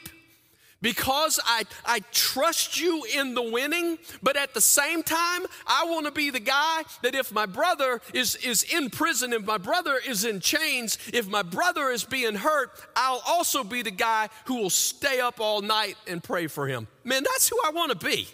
because 0.81 1.41
I, 1.45 1.64
I 1.85 2.01
trust 2.12 2.81
you 2.81 3.05
in 3.16 3.35
the 3.35 3.43
winning, 3.43 3.99
but 4.22 4.37
at 4.37 4.55
the 4.55 4.61
same 4.61 5.03
time, 5.03 5.45
I 5.66 5.87
want 5.87 6.07
to 6.07 6.12
be 6.12 6.31
the 6.31 6.41
guy 6.41 6.83
that 7.03 7.14
if 7.14 7.33
my 7.33 7.47
brother 7.47 8.01
is, 8.14 8.37
is 8.37 8.62
in 8.62 8.91
prison, 8.91 9.33
if 9.33 9.45
my 9.45 9.59
brother 9.59 9.99
is 10.07 10.24
in 10.24 10.41
chains, 10.41 10.99
if 11.12 11.29
my 11.29 11.43
brother 11.43 11.89
is 11.89 12.05
being 12.05 12.37
hurt, 12.37 12.70
I'll 12.95 13.22
also 13.26 13.64
be 13.64 13.83
the 13.83 13.91
guy 13.91 14.29
who 14.45 14.57
will 14.57 14.70
stay 14.70 15.20
up 15.20 15.41
all 15.41 15.62
night 15.62 15.97
and 16.07 16.22
pray 16.22 16.47
for 16.47 16.68
him. 16.68 16.87
Man, 17.03 17.24
that's 17.24 17.49
who 17.49 17.59
I 17.64 17.70
want 17.70 17.99
to 17.99 18.07
be. 18.07 18.29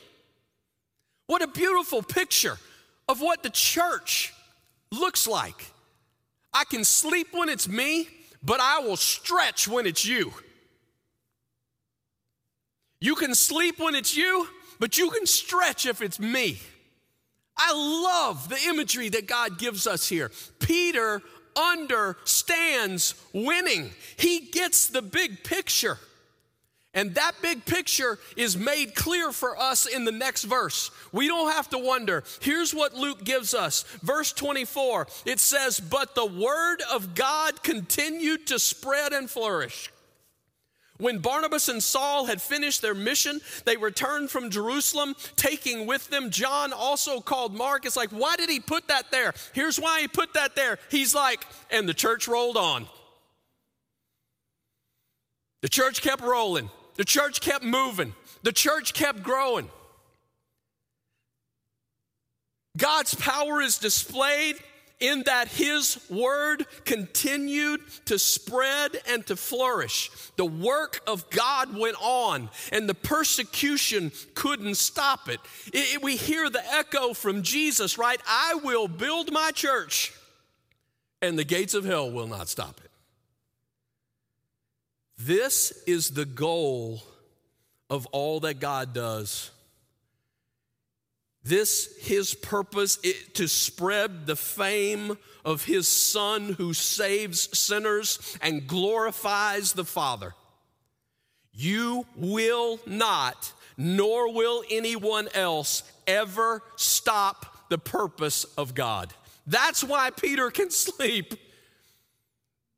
What 1.27 1.41
a 1.41 1.47
beautiful 1.47 2.03
picture 2.03 2.59
of 3.09 3.21
what 3.21 3.43
the 3.43 3.51
church 3.51 4.35
looks 4.91 5.27
like. 5.27 5.73
I 6.53 6.65
can 6.65 6.85
sleep 6.85 7.29
when 7.33 7.49
it's 7.49 7.67
me, 7.67 8.09
but 8.43 8.61
I 8.61 8.81
will 8.81 8.97
stretch 8.97 9.67
when 9.67 9.87
it's 9.87 10.05
you. 10.05 10.33
You 13.01 13.15
can 13.15 13.35
sleep 13.35 13.79
when 13.79 13.95
it's 13.95 14.17
you, 14.17 14.49
but 14.79 14.99
you 14.99 15.11
can 15.11 15.27
stretch 15.27 15.87
if 15.87 16.01
it's 16.03 16.19
me. 16.19 16.59
I 17.57 17.73
love 17.73 18.49
the 18.49 18.59
imagery 18.69 19.09
that 19.11 19.27
God 19.27 19.59
gives 19.59 19.87
us 19.87 20.09
here. 20.09 20.31
Peter 20.59 21.23
understands 21.57 23.15
winning, 23.33 23.91
he 24.17 24.41
gets 24.41 24.89
the 24.89 25.03
big 25.03 25.45
picture. 25.45 25.99
And 26.97 27.17
that 27.17 27.33
big 27.43 27.65
picture 27.65 28.21
is 28.37 28.57
made 28.57 28.95
clear 28.95 29.33
for 29.33 29.59
us 29.59 29.85
in 29.85 30.05
the 30.05 30.13
next 30.13 30.45
verse. 30.45 30.93
We 31.11 31.27
don't 31.27 31.53
have 31.53 31.69
to 31.71 31.79
wonder. 31.79 32.23
Here's 32.41 32.73
what 32.73 32.95
Luke 32.95 33.25
gives 33.25 33.53
us. 33.53 33.83
Verse 34.03 34.33
24, 34.33 35.09
it 35.27 35.41
says, 35.41 35.81
But 35.81 36.15
the 36.15 36.25
word 36.25 36.83
of 36.93 37.17
God 37.17 37.65
continued 37.65 38.47
to 38.47 38.61
spread 38.61 39.13
and 39.13 39.29
flourish. 39.29 39.91
When 40.99 41.19
Barnabas 41.19 41.69
and 41.69 41.83
Saul 41.83 42.27
had 42.27 42.41
finished 42.41 42.81
their 42.81 42.95
mission, 42.95 43.41
they 43.65 43.77
returned 43.77 44.31
from 44.31 44.51
Jerusalem, 44.51 45.17
taking 45.35 45.87
with 45.87 46.09
them 46.09 46.31
John, 46.31 46.73
also 46.73 47.21
called 47.21 47.55
Mark. 47.55 47.85
It's 47.85 47.97
like, 47.97 48.11
why 48.11 48.37
did 48.37 48.49
he 48.49 48.61
put 48.61 48.89
that 48.89 49.11
there? 49.11 49.35
Here's 49.53 49.79
why 49.79 50.03
he 50.03 50.09
put 50.09 50.35
that 50.35 50.55
there. 50.55 50.79
He's 50.91 51.15
like, 51.15 51.45
and 51.71 51.89
the 51.89 51.95
church 51.95 52.29
rolled 52.29 52.57
on. 52.57 52.87
The 55.63 55.69
church 55.69 56.01
kept 56.01 56.23
rolling. 56.23 56.71
The 56.97 57.05
church 57.05 57.41
kept 57.41 57.65
moving, 57.65 58.15
the 58.43 58.53
church 58.53 58.95
kept 58.95 59.23
growing. 59.23 59.69
God's 62.77 63.15
power 63.15 63.61
is 63.61 63.79
displayed 63.79 64.57
in 65.01 65.23
that 65.27 65.49
his 65.49 65.99
word 66.09 66.67
continued 66.85 67.81
to 68.07 68.19
spread 68.19 68.97
and 69.09 69.27
to 69.27 69.37
flourish. 69.37 70.11
The 70.37 70.45
work 70.45 71.01
of 71.07 71.29
God 71.31 71.77
went 71.77 71.97
on, 72.01 72.49
and 72.73 72.89
the 72.89 72.95
persecution 72.95 74.13
couldn't 74.35 74.77
stop 74.77 75.29
it. 75.29 75.41
it, 75.73 75.97
it 75.97 76.03
we 76.03 76.17
hear 76.17 76.49
the 76.49 76.65
echo 76.75 77.13
from 77.13 77.43
Jesus, 77.43 77.99
right? 77.99 78.21
I 78.27 78.55
will 78.63 78.89
build 78.89 79.33
my 79.33 79.51
church 79.51 80.13
and 81.25 81.39
the 81.39 81.45
gates 81.45 81.75
of 81.75 81.85
hell 81.85 82.11
will 82.11 82.27
not 82.27 82.49
stop 82.49 82.81
it. 82.85 82.91
This 85.17 85.71
is 85.87 86.11
the 86.11 86.25
goal 86.27 87.03
of 87.89 88.07
all 88.07 88.41
that 88.41 88.61
God 88.61 88.93
does. 88.93 89.51
This, 91.45 91.95
his 92.01 92.35
purpose, 92.35 92.99
it, 93.03 93.35
to 93.35 93.47
spread 93.47 94.27
the 94.27 94.37
fame 94.37 95.19
of 95.45 95.65
his 95.67 95.87
Son 95.87 96.55
who 96.55 96.73
saves 96.73 97.57
sinners 97.57 98.39
and 98.41 98.67
glorifies 98.67 99.75
the 99.75 99.85
Father. 99.85 100.35
You 101.53 102.07
will 102.17 102.81
not, 102.87 103.53
nor 103.77 104.33
will 104.33 104.65
anyone 104.71 105.29
else, 105.35 105.83
ever 106.07 106.63
stop 106.77 107.69
the 107.69 107.79
purpose 107.79 108.45
of 108.57 108.75
God. 108.75 109.13
That's 109.47 109.85
why 109.85 110.11
Peter 110.11 110.51
can 110.51 110.71
sleep. 110.71 111.35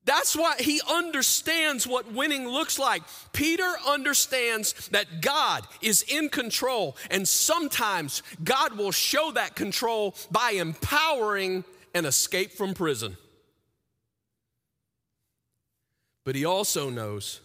That's 0.07 0.36
why 0.36 0.54
he 0.61 0.80
understands 0.88 1.84
what 1.84 2.12
winning 2.12 2.48
looks 2.48 2.78
like. 2.78 3.02
Peter 3.32 3.70
understands 3.86 4.88
that 4.88 5.20
God 5.20 5.66
is 5.82 6.02
in 6.02 6.28
control, 6.28 6.96
and 7.11 7.26
sometimes 7.26 8.22
God 8.42 8.78
will 8.78 8.92
show 8.92 9.32
that 9.32 9.57
control 9.57 10.14
by 10.30 10.52
empowering 10.52 11.64
an 11.92 12.04
escape 12.07 12.52
from 12.52 12.72
prison. 12.72 13.16
But 16.24 16.36
he 16.36 16.44
also 16.44 16.88
knows 16.88 17.40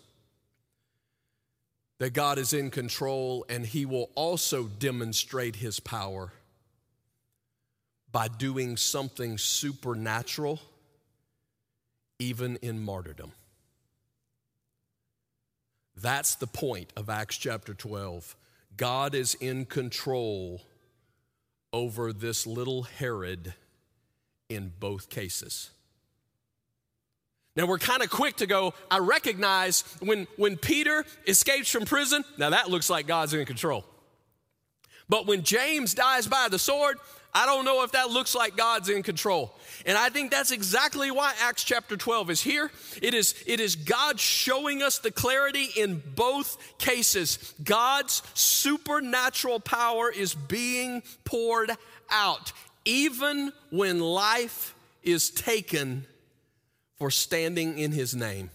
that 1.97 2.13
God 2.13 2.37
is 2.37 2.53
in 2.53 2.69
control 2.69 3.45
and 3.47 3.65
he 3.65 3.85
will 3.85 4.09
also 4.15 4.63
demonstrate 4.63 5.55
his 5.55 5.79
power 5.79 6.31
by 8.11 8.27
doing 8.27 8.75
something 8.75 9.37
supernatural 9.37 10.59
even 12.21 12.55
in 12.61 12.79
martyrdom. 12.79 13.31
That's 15.99 16.35
the 16.35 16.45
point 16.45 16.93
of 16.95 17.09
Acts 17.09 17.35
chapter 17.35 17.73
12. 17.73 18.35
God 18.77 19.15
is 19.15 19.33
in 19.35 19.65
control 19.65 20.61
over 21.73 22.13
this 22.13 22.45
little 22.45 22.83
Herod 22.83 23.55
in 24.49 24.71
both 24.79 25.09
cases. 25.09 25.71
Now 27.55 27.65
we're 27.65 27.79
kind 27.79 28.03
of 28.03 28.11
quick 28.11 28.37
to 28.37 28.45
go, 28.45 28.75
I 28.89 28.99
recognize 28.99 29.81
when, 29.99 30.27
when 30.37 30.57
Peter 30.57 31.03
escapes 31.25 31.71
from 31.71 31.85
prison, 31.85 32.23
now 32.37 32.51
that 32.51 32.69
looks 32.69 32.89
like 32.89 33.07
God's 33.07 33.33
in 33.33 33.45
control. 33.45 33.83
But 35.09 35.25
when 35.25 35.41
James 35.41 35.95
dies 35.95 36.27
by 36.27 36.47
the 36.49 36.59
sword, 36.59 36.97
I 37.33 37.45
don't 37.45 37.63
know 37.63 37.83
if 37.83 37.93
that 37.93 38.09
looks 38.09 38.35
like 38.35 38.57
God's 38.57 38.89
in 38.89 39.03
control. 39.03 39.55
And 39.85 39.97
I 39.97 40.09
think 40.09 40.31
that's 40.31 40.51
exactly 40.51 41.11
why 41.11 41.33
Acts 41.41 41.63
chapter 41.63 41.95
12 41.95 42.29
is 42.29 42.41
here. 42.41 42.71
It 43.01 43.13
is, 43.13 43.41
it 43.47 43.59
is 43.59 43.75
God 43.75 44.19
showing 44.19 44.83
us 44.83 44.99
the 44.99 45.11
clarity 45.11 45.69
in 45.77 46.01
both 46.15 46.57
cases. 46.77 47.53
God's 47.63 48.21
supernatural 48.33 49.59
power 49.59 50.11
is 50.11 50.35
being 50.35 51.03
poured 51.23 51.71
out, 52.09 52.51
even 52.83 53.53
when 53.69 53.99
life 54.01 54.75
is 55.01 55.29
taken 55.29 56.05
for 56.97 57.09
standing 57.09 57.79
in 57.79 57.91
his 57.91 58.13
name. 58.13 58.49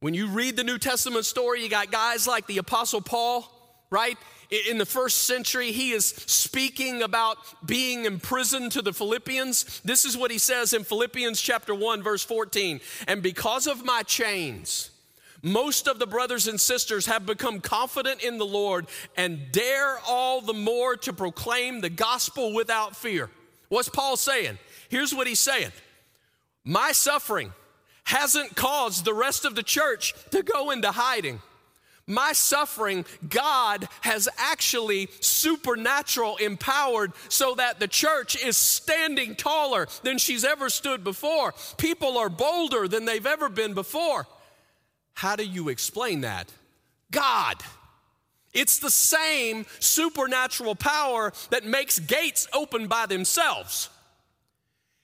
When 0.00 0.12
you 0.12 0.26
read 0.26 0.56
the 0.56 0.64
New 0.64 0.76
Testament 0.76 1.24
story, 1.24 1.62
you 1.62 1.70
got 1.70 1.90
guys 1.90 2.26
like 2.26 2.46
the 2.46 2.58
Apostle 2.58 3.00
Paul, 3.00 3.50
right? 3.88 4.18
In 4.50 4.78
the 4.78 4.86
first 4.86 5.24
century, 5.24 5.72
he 5.72 5.92
is 5.92 6.06
speaking 6.06 7.02
about 7.02 7.38
being 7.66 8.04
imprisoned 8.04 8.72
to 8.72 8.82
the 8.82 8.92
Philippians. 8.92 9.80
This 9.80 10.04
is 10.04 10.16
what 10.16 10.30
he 10.30 10.38
says 10.38 10.72
in 10.72 10.84
Philippians 10.84 11.40
chapter 11.40 11.74
1, 11.74 12.02
verse 12.02 12.24
14. 12.24 12.80
And 13.06 13.22
because 13.22 13.66
of 13.66 13.84
my 13.84 14.02
chains, 14.02 14.90
most 15.42 15.88
of 15.88 15.98
the 15.98 16.06
brothers 16.06 16.48
and 16.48 16.58
sisters 16.60 17.06
have 17.06 17.26
become 17.26 17.60
confident 17.60 18.22
in 18.22 18.38
the 18.38 18.46
Lord 18.46 18.86
and 19.16 19.52
dare 19.52 19.98
all 20.06 20.40
the 20.40 20.54
more 20.54 20.96
to 20.96 21.12
proclaim 21.12 21.80
the 21.80 21.90
gospel 21.90 22.54
without 22.54 22.96
fear. 22.96 23.30
What's 23.68 23.88
Paul 23.90 24.16
saying? 24.16 24.58
Here's 24.88 25.14
what 25.14 25.26
he's 25.26 25.40
saying 25.40 25.72
My 26.64 26.92
suffering 26.92 27.52
hasn't 28.04 28.54
caused 28.54 29.04
the 29.04 29.14
rest 29.14 29.44
of 29.44 29.54
the 29.54 29.62
church 29.62 30.14
to 30.30 30.42
go 30.42 30.70
into 30.70 30.90
hiding 30.90 31.40
my 32.06 32.32
suffering, 32.32 33.06
God 33.28 33.88
has 34.02 34.28
actually 34.36 35.08
supernatural 35.20 36.36
empowered 36.36 37.12
so 37.28 37.54
that 37.54 37.80
the 37.80 37.88
church 37.88 38.36
is 38.42 38.56
standing 38.56 39.34
taller 39.34 39.88
than 40.02 40.18
she's 40.18 40.44
ever 40.44 40.68
stood 40.68 41.02
before. 41.02 41.54
People 41.78 42.18
are 42.18 42.28
bolder 42.28 42.88
than 42.88 43.06
they've 43.06 43.26
ever 43.26 43.48
been 43.48 43.72
before. 43.72 44.26
How 45.14 45.36
do 45.36 45.44
you 45.44 45.68
explain 45.70 46.22
that? 46.22 46.52
God. 47.10 47.56
It's 48.52 48.78
the 48.78 48.90
same 48.90 49.66
supernatural 49.80 50.76
power 50.76 51.32
that 51.50 51.64
makes 51.64 51.98
gates 51.98 52.46
open 52.52 52.86
by 52.86 53.06
themselves. 53.06 53.88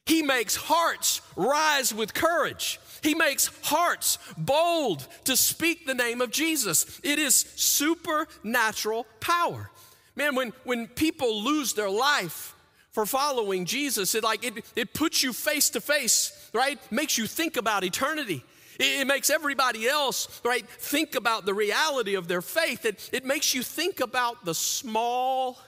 He 0.06 0.22
makes 0.22 0.54
hearts 0.54 1.20
rise 1.34 1.94
with 1.94 2.14
courage. 2.14 2.78
He 3.02 3.14
makes 3.14 3.50
hearts 3.64 4.18
bold 4.36 5.06
to 5.24 5.36
speak 5.36 5.86
the 5.86 5.94
name 5.94 6.20
of 6.20 6.30
Jesus. 6.30 7.00
It 7.02 7.18
is 7.18 7.34
supernatural 7.34 9.06
power. 9.20 9.70
Man, 10.16 10.34
when, 10.34 10.52
when 10.64 10.86
people 10.86 11.42
lose 11.42 11.72
their 11.72 11.90
life 11.90 12.54
for 12.90 13.06
following 13.06 13.64
Jesus, 13.64 14.14
it 14.14 14.24
like 14.24 14.44
it, 14.44 14.64
it 14.76 14.92
puts 14.92 15.22
you 15.22 15.32
face 15.32 15.70
to 15.70 15.80
face, 15.80 16.50
right? 16.52 16.78
Makes 16.92 17.16
you 17.16 17.26
think 17.26 17.56
about 17.56 17.84
eternity. 17.84 18.44
It, 18.78 19.00
it 19.00 19.06
makes 19.06 19.30
everybody 19.30 19.88
else, 19.88 20.40
right, 20.44 20.68
think 20.68 21.14
about 21.14 21.46
the 21.46 21.54
reality 21.54 22.14
of 22.16 22.28
their 22.28 22.42
faith. 22.42 22.84
It, 22.84 23.10
it 23.12 23.24
makes 23.24 23.54
you 23.54 23.62
think 23.62 24.00
about 24.00 24.44
the 24.44 24.54
small 24.54 25.58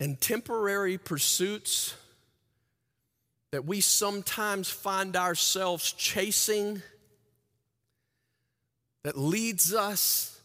and 0.00 0.20
temporary 0.20 0.98
pursuits 0.98 1.94
that 3.54 3.64
we 3.64 3.80
sometimes 3.80 4.68
find 4.68 5.14
ourselves 5.14 5.92
chasing 5.92 6.82
that 9.04 9.16
leads 9.16 9.72
us 9.72 10.40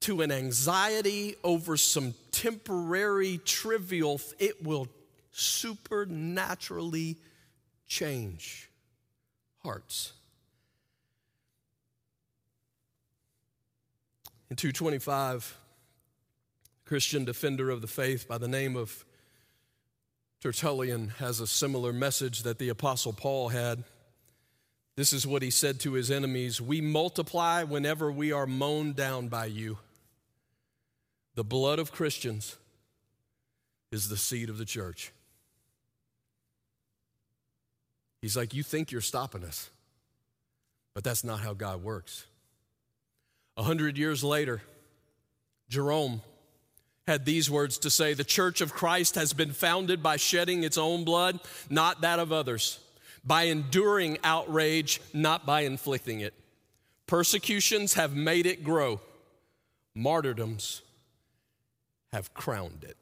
to 0.00 0.20
an 0.20 0.32
anxiety 0.32 1.36
over 1.44 1.76
some 1.76 2.12
temporary, 2.32 3.38
trivial, 3.44 4.20
it 4.40 4.64
will 4.64 4.88
supernaturally 5.30 7.16
change 7.86 8.68
hearts. 9.62 10.12
In 14.50 14.56
225, 14.56 15.56
Christian 16.84 17.24
defender 17.24 17.70
of 17.70 17.80
the 17.80 17.86
faith 17.86 18.26
by 18.26 18.38
the 18.38 18.48
name 18.48 18.74
of 18.74 19.04
Tertullian 20.40 21.08
has 21.18 21.40
a 21.40 21.46
similar 21.46 21.92
message 21.92 22.44
that 22.44 22.58
the 22.58 22.70
Apostle 22.70 23.12
Paul 23.12 23.50
had. 23.50 23.84
This 24.96 25.12
is 25.12 25.26
what 25.26 25.42
he 25.42 25.50
said 25.50 25.80
to 25.80 25.92
his 25.92 26.10
enemies 26.10 26.60
We 26.60 26.80
multiply 26.80 27.62
whenever 27.62 28.10
we 28.10 28.32
are 28.32 28.46
mown 28.46 28.94
down 28.94 29.28
by 29.28 29.46
you. 29.46 29.78
The 31.34 31.44
blood 31.44 31.78
of 31.78 31.92
Christians 31.92 32.56
is 33.92 34.08
the 34.08 34.16
seed 34.16 34.48
of 34.48 34.58
the 34.58 34.64
church. 34.64 35.12
He's 38.22 38.36
like, 38.36 38.54
You 38.54 38.62
think 38.62 38.90
you're 38.92 39.00
stopping 39.00 39.44
us, 39.44 39.70
but 40.94 41.04
that's 41.04 41.24
not 41.24 41.40
how 41.40 41.52
God 41.52 41.82
works. 41.82 42.24
A 43.56 43.62
hundred 43.62 43.98
years 43.98 44.24
later, 44.24 44.62
Jerome 45.68 46.22
had 47.10 47.24
these 47.24 47.50
words 47.50 47.76
to 47.78 47.90
say 47.90 48.14
The 48.14 48.22
church 48.22 48.60
of 48.60 48.72
Christ 48.72 49.16
has 49.16 49.32
been 49.32 49.50
founded 49.50 50.00
by 50.02 50.16
shedding 50.16 50.62
its 50.62 50.78
own 50.78 51.04
blood, 51.04 51.40
not 51.68 52.02
that 52.02 52.20
of 52.20 52.32
others, 52.32 52.78
by 53.24 53.44
enduring 53.44 54.16
outrage, 54.22 55.00
not 55.12 55.44
by 55.44 55.62
inflicting 55.62 56.20
it. 56.20 56.34
Persecutions 57.08 57.94
have 57.94 58.14
made 58.14 58.46
it 58.46 58.62
grow, 58.62 59.00
martyrdoms 59.92 60.82
have 62.12 62.32
crowned 62.32 62.84
it. 62.84 62.96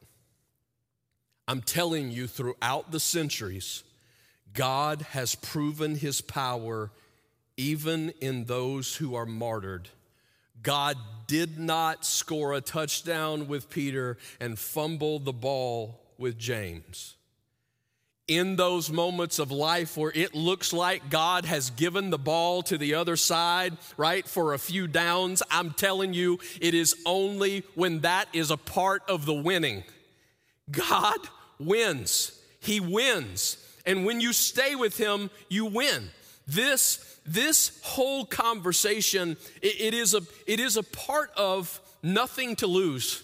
I'm 1.46 1.60
telling 1.60 2.10
you, 2.10 2.26
throughout 2.26 2.90
the 2.90 3.00
centuries, 3.00 3.84
God 4.54 5.02
has 5.10 5.34
proven 5.34 5.96
his 5.96 6.22
power 6.22 6.90
even 7.58 8.10
in 8.22 8.44
those 8.44 8.96
who 8.96 9.14
are 9.14 9.26
martyred 9.26 9.90
God 10.62 10.96
did 11.26 11.58
not 11.58 12.04
score 12.04 12.54
a 12.54 12.60
touchdown 12.60 13.48
with 13.48 13.70
Peter 13.70 14.16
and 14.40 14.58
fumble 14.58 15.18
the 15.18 15.32
ball 15.32 16.00
with 16.16 16.38
James. 16.38 17.14
In 18.26 18.56
those 18.56 18.90
moments 18.90 19.38
of 19.38 19.50
life 19.50 19.96
where 19.96 20.12
it 20.14 20.34
looks 20.34 20.72
like 20.72 21.08
God 21.08 21.46
has 21.46 21.70
given 21.70 22.10
the 22.10 22.18
ball 22.18 22.62
to 22.64 22.76
the 22.76 22.94
other 22.94 23.16
side, 23.16 23.78
right, 23.96 24.26
for 24.26 24.52
a 24.52 24.58
few 24.58 24.86
downs, 24.86 25.42
I'm 25.50 25.70
telling 25.70 26.12
you, 26.12 26.38
it 26.60 26.74
is 26.74 26.94
only 27.06 27.64
when 27.74 28.00
that 28.00 28.28
is 28.34 28.50
a 28.50 28.58
part 28.58 29.02
of 29.08 29.24
the 29.24 29.34
winning. 29.34 29.82
God 30.70 31.18
wins. 31.58 32.38
He 32.60 32.80
wins. 32.80 33.56
And 33.86 34.04
when 34.04 34.20
you 34.20 34.34
stay 34.34 34.74
with 34.74 34.98
him, 34.98 35.30
you 35.48 35.64
win. 35.64 36.10
This, 36.46 37.17
this 37.28 37.80
whole 37.82 38.24
conversation, 38.24 39.36
it, 39.62 39.80
it, 39.80 39.94
is 39.94 40.14
a, 40.14 40.22
it 40.46 40.60
is 40.60 40.76
a 40.76 40.82
part 40.82 41.30
of 41.36 41.80
nothing 42.02 42.56
to 42.56 42.66
lose. 42.66 43.22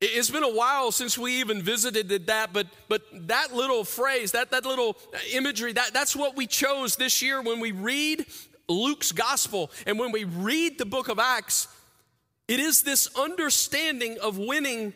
It's 0.00 0.30
been 0.30 0.42
a 0.42 0.54
while 0.54 0.92
since 0.92 1.18
we 1.18 1.40
even 1.40 1.60
visited 1.60 2.26
that, 2.28 2.54
but, 2.54 2.66
but 2.88 3.02
that 3.28 3.54
little 3.54 3.84
phrase, 3.84 4.32
that, 4.32 4.50
that 4.50 4.64
little 4.64 4.96
imagery, 5.32 5.74
that, 5.74 5.92
that's 5.92 6.16
what 6.16 6.36
we 6.36 6.46
chose 6.46 6.96
this 6.96 7.20
year 7.20 7.42
when 7.42 7.60
we 7.60 7.72
read 7.72 8.24
Luke's 8.66 9.12
gospel 9.12 9.70
and 9.86 9.98
when 9.98 10.10
we 10.10 10.24
read 10.24 10.78
the 10.78 10.86
book 10.86 11.08
of 11.08 11.18
Acts. 11.18 11.68
It 12.48 12.60
is 12.60 12.82
this 12.82 13.14
understanding 13.14 14.16
of 14.22 14.38
winning 14.38 14.94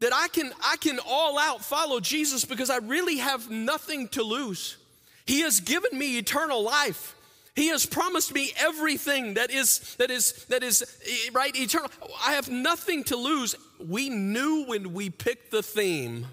that 0.00 0.12
I 0.14 0.28
can, 0.28 0.52
I 0.62 0.76
can 0.78 0.98
all 1.06 1.38
out 1.38 1.62
follow 1.62 2.00
Jesus 2.00 2.44
because 2.44 2.70
I 2.70 2.78
really 2.78 3.18
have 3.18 3.50
nothing 3.50 4.08
to 4.08 4.22
lose. 4.22 4.78
He 5.26 5.40
has 5.40 5.60
given 5.60 5.98
me 5.98 6.18
eternal 6.18 6.62
life. 6.62 7.14
He 7.54 7.68
has 7.68 7.86
promised 7.86 8.34
me 8.34 8.52
everything 8.58 9.34
that 9.34 9.50
is 9.50 9.96
that 9.96 10.10
is 10.10 10.44
that 10.50 10.62
is 10.62 10.84
right 11.32 11.54
eternal. 11.56 11.90
I 12.24 12.32
have 12.32 12.50
nothing 12.50 13.02
to 13.04 13.16
lose. 13.16 13.56
We 13.84 14.10
knew 14.10 14.64
when 14.66 14.92
we 14.92 15.10
picked 15.10 15.50
the 15.50 15.62
theme 15.62 16.26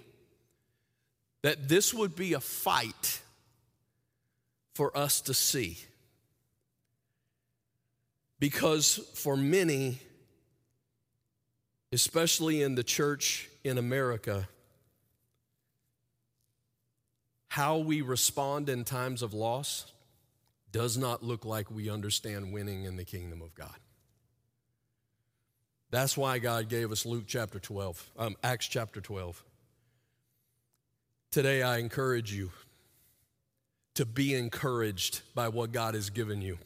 that 1.42 1.70
this 1.70 1.94
would 1.94 2.16
be 2.16 2.34
a 2.34 2.40
fight 2.40 3.22
for 4.74 4.96
us 4.98 5.22
to 5.22 5.34
see. 5.34 5.78
Because 8.40 8.96
for 9.14 9.38
many, 9.38 10.00
especially 11.94 12.62
in 12.62 12.76
the 12.76 12.84
church 12.84 13.50
in 13.64 13.78
America, 13.78 14.50
how 17.54 17.78
we 17.78 18.02
respond 18.02 18.68
in 18.68 18.84
times 18.84 19.22
of 19.22 19.32
loss 19.32 19.86
does 20.72 20.98
not 20.98 21.22
look 21.22 21.46
like 21.46 21.70
we 21.70 21.88
understand 21.88 22.52
winning 22.52 22.86
in 22.86 22.96
the 22.96 23.04
kingdom 23.06 23.44
of 23.44 23.54
God. 23.54 23.76
That's 25.92 26.18
why 26.18 26.40
God 26.40 26.68
gave 26.68 26.92
us 26.92 27.06
Luke 27.06 27.26
chapter 27.28 27.60
12, 27.60 28.12
um, 28.18 28.36
Acts 28.44 28.68
chapter 28.68 29.02
12. 29.02 29.44
Today, 31.30 31.62
I 31.62 31.78
encourage 31.78 32.34
you 32.34 32.50
to 33.94 34.06
be 34.08 34.34
encouraged 34.34 35.22
by 35.36 35.50
what 35.50 35.72
God 35.72 35.94
has 35.94 36.10
given 36.10 36.42
you. 36.42 36.58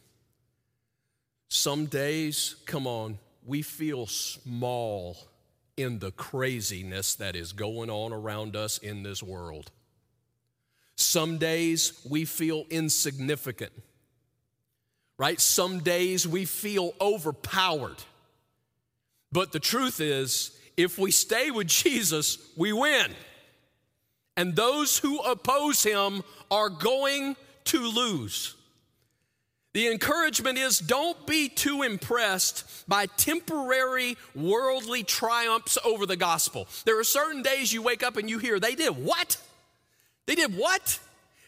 Some 1.49 1.87
days, 1.87 2.55
come 2.65 2.87
on, 2.87 3.19
we 3.45 3.61
feel 3.61 4.07
small 4.07 5.17
in 5.75 5.99
the 5.99 6.11
craziness 6.11 7.15
that 7.15 7.35
is 7.35 7.51
going 7.51 7.89
on 7.89 8.13
around 8.13 8.55
us 8.55 8.77
in 8.77 9.03
this 9.03 9.21
world. 9.21 9.69
Some 10.97 11.37
days 11.37 11.93
we 12.09 12.25
feel 12.25 12.65
insignificant, 12.71 13.71
right? 15.17 15.39
Some 15.39 15.79
days 15.79 16.27
we 16.27 16.45
feel 16.45 16.93
overpowered. 16.99 17.97
But 19.31 19.51
the 19.51 19.59
truth 19.59 20.01
is, 20.01 20.57
if 20.75 20.97
we 20.97 21.11
stay 21.11 21.51
with 21.51 21.67
Jesus, 21.67 22.39
we 22.57 22.73
win. 22.73 23.11
And 24.35 24.55
those 24.55 24.97
who 24.97 25.19
oppose 25.19 25.83
him 25.83 26.23
are 26.49 26.69
going 26.69 27.35
to 27.65 27.79
lose. 27.79 28.55
The 29.73 29.91
encouragement 29.91 30.57
is 30.57 30.79
don't 30.79 31.27
be 31.27 31.49
too 31.49 31.83
impressed 31.83 32.87
by 32.87 33.05
temporary 33.05 34.17
worldly 34.33 35.03
triumphs 35.03 35.77
over 35.85 36.07
the 36.07 36.15
gospel. 36.15 36.67
There 36.85 36.99
are 36.99 37.03
certain 37.03 37.43
days 37.43 37.71
you 37.71 37.83
wake 37.83 38.01
up 38.01 38.17
and 38.17 38.27
you 38.27 38.39
hear, 38.39 38.59
they 38.59 38.73
did 38.73 38.97
what? 38.97 39.37
They 40.27 40.35
did 40.35 40.55
what? 40.55 40.99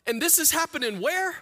And 0.07 0.19
this 0.19 0.39
is 0.39 0.49
happening 0.49 0.99
where? 1.01 1.35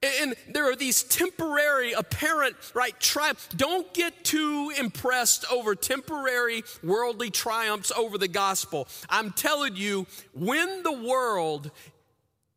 And 0.00 0.36
there 0.48 0.70
are 0.70 0.76
these 0.76 1.02
temporary, 1.02 1.92
apparent, 1.92 2.54
right, 2.72 2.98
triumphs. 3.00 3.48
Don't 3.48 3.92
get 3.92 4.24
too 4.24 4.72
impressed 4.78 5.44
over 5.50 5.74
temporary 5.74 6.62
worldly 6.84 7.30
triumphs 7.30 7.90
over 7.96 8.16
the 8.16 8.28
gospel. 8.28 8.86
I'm 9.10 9.32
telling 9.32 9.74
you, 9.74 10.06
when 10.32 10.84
the 10.84 10.92
world 10.92 11.72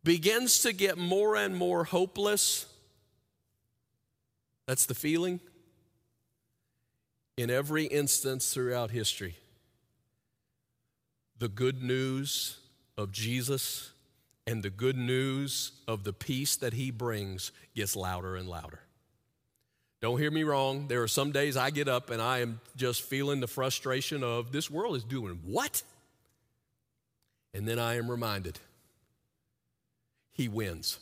begins 0.03 0.59
to 0.59 0.72
get 0.72 0.99
more 0.99 1.36
and 1.36 1.55
more 1.55 1.84
hopeless, 1.84 2.67
that's 4.67 4.86
the 4.86 4.95
feeling 4.95 5.39
in 7.38 7.49
every 7.49 7.86
instance 7.86 8.53
throughout 8.53 8.91
history. 8.91 9.36
The 11.39 11.47
good 11.47 11.82
news 11.82 12.57
of 12.97 13.11
Jesus 13.11 13.91
and 14.48 14.64
the 14.64 14.70
good 14.70 14.98
news 14.98 15.72
of 15.88 16.04
the 16.04 16.14
peace 16.14 16.56
that 16.58 16.74
he 16.74 16.92
brings 16.92 17.52
gets 17.76 17.96
louder 17.96 18.36
and 18.36 18.48
louder. 18.50 18.80
Don't 20.02 20.20
hear 20.20 20.32
me 20.32 20.44
wrong. 20.44 20.88
There 20.88 21.04
are 21.04 21.08
some 21.08 21.32
days 21.32 21.56
I 21.56 21.70
get 21.70 21.88
up 21.88 22.10
and 22.10 22.22
I 22.22 22.39
am 22.39 22.60
just 22.76 23.04
feeling 23.04 23.39
the 23.39 23.48
frustration 23.48 24.24
of 24.24 24.52
this 24.52 24.70
world 24.70 24.96
is 24.96 25.04
doing 25.04 25.39
what? 25.46 25.84
And 27.54 27.68
then 27.68 27.78
I 27.78 27.98
am 27.98 28.10
reminded 28.10 28.60
he 30.34 30.48
wins. 30.48 30.98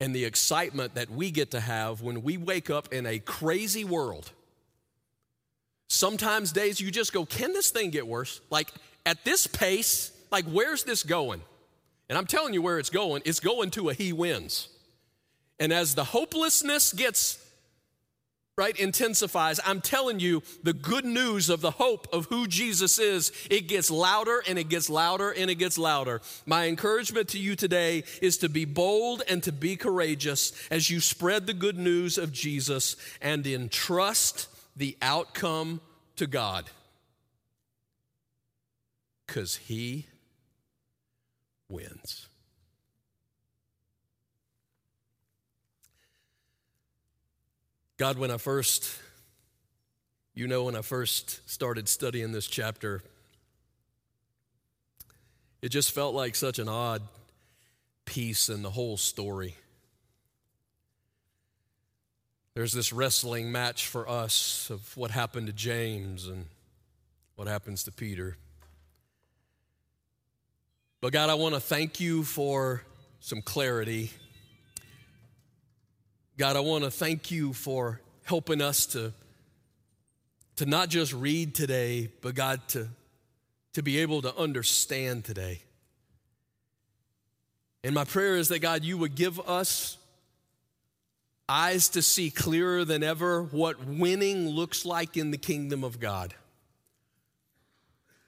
And 0.00 0.14
the 0.14 0.24
excitement 0.24 0.94
that 0.94 1.10
we 1.10 1.30
get 1.30 1.50
to 1.52 1.60
have 1.60 2.00
when 2.00 2.22
we 2.22 2.36
wake 2.36 2.70
up 2.70 2.92
in 2.92 3.06
a 3.06 3.18
crazy 3.18 3.84
world. 3.84 4.30
Sometimes 5.88 6.52
days 6.52 6.80
you 6.80 6.90
just 6.90 7.12
go, 7.12 7.24
can 7.24 7.52
this 7.52 7.70
thing 7.70 7.90
get 7.90 8.06
worse? 8.06 8.40
Like 8.50 8.70
at 9.04 9.24
this 9.24 9.46
pace, 9.48 10.11
like, 10.32 10.46
where's 10.46 10.82
this 10.84 11.02
going? 11.02 11.42
And 12.08 12.18
I'm 12.18 12.26
telling 12.26 12.54
you 12.54 12.62
where 12.62 12.78
it's 12.78 12.90
going. 12.90 13.22
It's 13.24 13.40
going 13.40 13.70
to 13.72 13.90
a 13.90 13.94
he 13.94 14.12
wins. 14.12 14.68
And 15.60 15.72
as 15.72 15.94
the 15.94 16.04
hopelessness 16.04 16.92
gets 16.92 17.38
right 18.56 18.78
intensifies 18.78 19.58
i'm 19.64 19.80
telling 19.80 20.20
you 20.20 20.42
the 20.62 20.74
good 20.74 21.06
news 21.06 21.48
of 21.48 21.62
the 21.62 21.70
hope 21.70 22.06
of 22.12 22.26
who 22.26 22.46
jesus 22.46 22.98
is 22.98 23.32
it 23.50 23.66
gets 23.66 23.90
louder 23.90 24.42
and 24.46 24.58
it 24.58 24.68
gets 24.68 24.90
louder 24.90 25.30
and 25.30 25.50
it 25.50 25.54
gets 25.54 25.78
louder 25.78 26.20
my 26.44 26.68
encouragement 26.68 27.28
to 27.28 27.38
you 27.38 27.56
today 27.56 28.04
is 28.20 28.36
to 28.36 28.50
be 28.50 28.66
bold 28.66 29.22
and 29.26 29.42
to 29.42 29.52
be 29.52 29.74
courageous 29.74 30.52
as 30.70 30.90
you 30.90 31.00
spread 31.00 31.46
the 31.46 31.54
good 31.54 31.78
news 31.78 32.18
of 32.18 32.30
jesus 32.30 32.94
and 33.22 33.46
entrust 33.46 34.48
the 34.76 34.98
outcome 35.00 35.80
to 36.16 36.26
god 36.26 36.68
because 39.26 39.56
he 39.56 40.04
wins. 41.72 42.28
God, 47.96 48.18
when 48.18 48.30
I 48.30 48.36
first, 48.36 48.98
you 50.34 50.46
know, 50.46 50.64
when 50.64 50.76
I 50.76 50.82
first 50.82 51.48
started 51.48 51.88
studying 51.88 52.32
this 52.32 52.46
chapter, 52.46 53.02
it 55.62 55.70
just 55.70 55.92
felt 55.92 56.14
like 56.14 56.34
such 56.34 56.58
an 56.58 56.68
odd 56.68 57.02
piece 58.04 58.48
in 58.48 58.62
the 58.62 58.70
whole 58.70 58.96
story. 58.96 59.54
There's 62.54 62.72
this 62.72 62.92
wrestling 62.92 63.50
match 63.50 63.86
for 63.86 64.08
us 64.08 64.68
of 64.68 64.96
what 64.96 65.10
happened 65.10 65.46
to 65.46 65.52
James 65.52 66.26
and 66.26 66.46
what 67.36 67.48
happens 67.48 67.84
to 67.84 67.92
Peter. 67.92 68.36
But 71.02 71.12
God, 71.12 71.30
I 71.30 71.34
want 71.34 71.56
to 71.56 71.60
thank 71.60 71.98
you 71.98 72.22
for 72.22 72.84
some 73.18 73.42
clarity. 73.42 74.12
God, 76.38 76.54
I 76.54 76.60
want 76.60 76.84
to 76.84 76.92
thank 76.92 77.32
you 77.32 77.54
for 77.54 78.00
helping 78.22 78.62
us 78.62 78.86
to, 78.86 79.12
to 80.56 80.66
not 80.66 80.90
just 80.90 81.12
read 81.12 81.56
today, 81.56 82.08
but 82.20 82.36
God, 82.36 82.60
to, 82.68 82.86
to 83.72 83.82
be 83.82 83.98
able 83.98 84.22
to 84.22 84.36
understand 84.36 85.24
today. 85.24 85.62
And 87.82 87.96
my 87.96 88.04
prayer 88.04 88.36
is 88.36 88.46
that, 88.50 88.60
God, 88.60 88.84
you 88.84 88.96
would 88.96 89.16
give 89.16 89.40
us 89.40 89.98
eyes 91.48 91.88
to 91.88 92.02
see 92.02 92.30
clearer 92.30 92.84
than 92.84 93.02
ever 93.02 93.42
what 93.42 93.84
winning 93.84 94.48
looks 94.48 94.84
like 94.84 95.16
in 95.16 95.32
the 95.32 95.36
kingdom 95.36 95.82
of 95.82 95.98
God. 95.98 96.32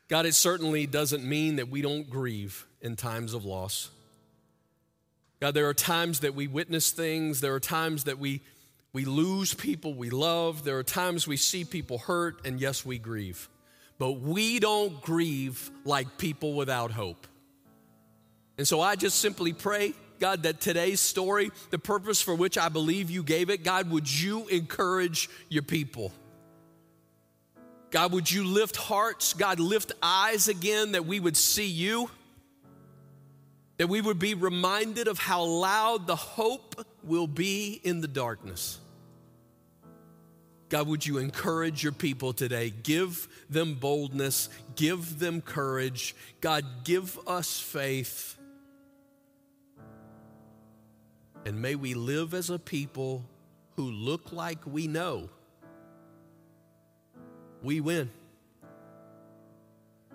God, 0.09 0.27
it 0.27 0.35
certainly 0.35 0.87
doesn't 0.87 1.25
mean 1.25 1.57
that 1.57 1.69
we 1.69 1.81
don't 1.81 2.09
grieve 2.09 2.67
in 2.81 2.97
times 2.97 3.33
of 3.33 3.45
loss. 3.45 3.91
God, 5.41 5.55
there 5.55 5.69
are 5.69 5.75
times 5.75 6.21
that 6.21 6.35
we 6.35 6.47
witness 6.47 6.91
things, 6.91 7.41
there 7.41 7.55
are 7.55 7.61
times 7.61 8.05
that 8.05 8.19
we, 8.19 8.43
we 8.93 9.05
lose 9.05 9.55
people 9.55 9.95
we 9.95 10.11
love, 10.11 10.65
there 10.65 10.79
are 10.79 10.85
times 10.85 11.27
we 11.27 11.37
see 11.37 11.65
people 11.65 11.99
hurt, 11.99 12.47
and 12.47 12.61
yes, 12.61 12.85
we 12.85 12.99
grieve. 12.99 13.49
But 13.99 14.13
we 14.21 14.59
don't 14.59 15.01
grieve 15.01 15.71
like 15.85 16.19
people 16.19 16.55
without 16.55 16.91
hope. 16.91 17.27
And 18.59 18.69
so 18.69 18.81
I 18.81 18.97
just 18.97 19.19
simply 19.19 19.53
pray, 19.53 19.95
God, 20.21 20.45
that 20.45 20.61
today's 20.61 21.01
story, 21.01 21.51
the 21.71 21.79
purpose 21.79 22.21
for 22.21 22.35
which 22.35 22.57
I 22.57 22.69
believe 22.69 23.11
you 23.11 23.23
gave 23.23 23.51
it, 23.51 23.65
God, 23.65 23.91
would 23.91 24.09
you 24.11 24.47
encourage 24.49 25.29
your 25.49 25.63
people? 25.63 26.13
God, 27.95 28.11
would 28.11 28.29
you 28.29 28.43
lift 28.43 28.75
hearts? 28.75 29.35
God, 29.35 29.61
lift 29.61 29.93
eyes 30.03 30.49
again 30.49 30.93
that 30.93 31.07
we 31.07 31.21
would 31.21 31.37
see 31.37 31.69
you, 31.69 32.11
that 33.77 33.87
we 33.87 34.01
would 34.01 34.19
be 34.19 34.35
reminded 34.35 35.07
of 35.07 35.21
how 35.21 35.45
loud 35.45 36.09
the 36.09 36.17
hope 36.17 36.85
will 37.05 37.29
be 37.29 37.81
in 37.85 38.01
the 38.01 38.09
darkness. 38.09 38.81
God, 40.71 40.89
would 40.89 41.07
you 41.07 41.19
encourage 41.19 41.85
your 41.85 41.93
people 41.93 42.33
today? 42.33 42.71
Give 42.83 43.29
them 43.49 43.75
boldness, 43.75 44.49
give 44.75 45.21
them 45.21 45.41
courage. 45.41 46.17
God, 46.41 46.65
give 46.83 47.17
us 47.29 47.61
faith. 47.61 48.37
And 51.45 51.63
may 51.63 51.77
we 51.77 51.95
live 51.95 52.35
as 52.35 52.51
a 52.51 52.59
people 52.59 53.25
who 53.77 53.89
look 53.89 54.33
like 54.33 54.67
we 54.67 54.89
know 54.89 55.29
we 57.65 57.81
win 57.81 58.11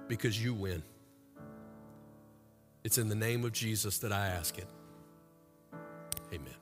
because 0.07 0.41
you 0.41 0.53
win. 0.53 0.83
It's 2.83 2.97
in 2.97 3.09
the 3.09 3.15
name 3.15 3.43
of 3.43 3.51
Jesus 3.51 3.97
that 3.99 4.13
I 4.13 4.27
ask 4.27 4.57
it. 4.57 4.67
Amen. 6.31 6.58